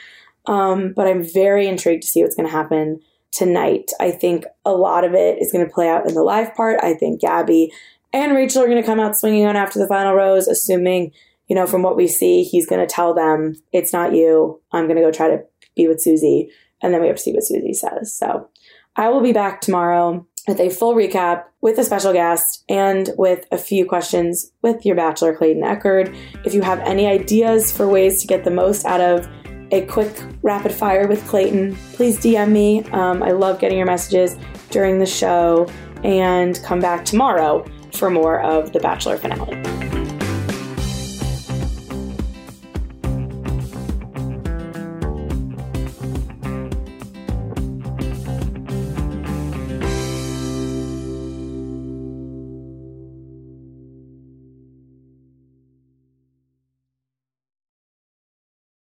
Um, 0.47 0.95
but 0.97 1.07
I'm 1.07 1.23
very 1.23 1.67
intrigued 1.67 2.03
to 2.05 2.09
see 2.09 2.23
what's 2.23 2.35
going 2.35 2.49
to 2.49 2.53
happen 2.53 3.03
tonight. 3.31 3.91
I 4.01 4.11
think 4.11 4.47
a 4.65 4.73
lot 4.73 5.05
of 5.05 5.13
it 5.13 5.37
is 5.39 5.53
going 5.53 5.67
to 5.67 5.71
play 5.71 5.87
out 5.87 6.09
in 6.09 6.15
the 6.15 6.23
live 6.23 6.55
part. 6.55 6.81
I 6.83 6.95
think 6.95 7.21
Gabby 7.21 7.71
and 8.15 8.35
Rachel 8.35 8.63
are 8.63 8.69
going 8.69 8.81
to 8.81 8.87
come 8.87 8.99
out 8.99 9.19
swinging 9.19 9.45
on 9.45 9.55
after 9.55 9.79
the 9.79 9.87
final 9.87 10.15
rose, 10.15 10.49
assuming, 10.49 11.13
you 11.47 11.55
know, 11.55 11.67
from 11.67 11.83
what 11.83 11.95
we 11.95 12.09
see, 12.09 12.43
he's 12.43 12.67
going 12.67 12.81
to 12.81 12.91
tell 12.91 13.13
them, 13.13 13.57
it's 13.75 13.93
not 13.93 14.15
you. 14.15 14.63
I'm 14.73 14.87
going 14.87 14.97
to 14.97 15.03
go 15.03 15.13
try 15.13 15.29
to 15.29 15.43
be 15.77 15.89
with 15.89 16.01
Susie. 16.01 16.49
And 16.81 16.95
then 16.95 17.03
we 17.03 17.09
have 17.09 17.17
to 17.17 17.23
see 17.23 17.35
what 17.35 17.45
Susie 17.45 17.75
says. 17.75 18.17
So 18.17 18.49
I 18.97 19.11
will 19.11 19.21
be 19.21 19.35
back 19.35 19.61
tomorrow 19.61 20.27
with 20.51 20.61
a 20.61 20.69
full 20.69 20.95
recap 20.97 21.45
with 21.61 21.79
a 21.79 21.85
special 21.85 22.13
guest 22.13 22.65
and 22.69 23.11
with 23.17 23.47
a 23.53 23.57
few 23.57 23.87
questions 23.87 24.51
with 24.63 24.85
your 24.85 24.97
bachelor, 24.97 25.35
Clayton 25.35 25.63
Echard. 25.63 26.15
If 26.45 26.55
you 26.55 26.61
have 26.63 26.81
any 26.81 27.07
ideas 27.07 27.71
for 27.71 27.87
ways 27.89 28.21
to 28.21 28.27
get 28.27 28.43
the 28.43 28.51
most 28.51 28.85
out 28.85 29.01
of 29.01 29.29
a 29.71 29.83
quick 29.83 30.13
rapid 30.43 30.73
fire 30.73 31.07
with 31.07 31.25
Clayton, 31.29 31.77
please 31.93 32.19
DM 32.19 32.51
me. 32.51 32.83
Um, 32.87 33.23
I 33.23 33.31
love 33.31 33.61
getting 33.61 33.79
your 33.79 33.87
messages 33.87 34.37
during 34.71 34.99
the 34.99 35.07
show 35.07 35.71
and 36.03 36.61
come 36.65 36.81
back 36.81 37.05
tomorrow 37.05 37.65
for 37.93 38.11
more 38.11 38.41
of 38.41 38.73
the 38.73 38.81
Bachelor 38.81 39.19
finale. 39.19 39.90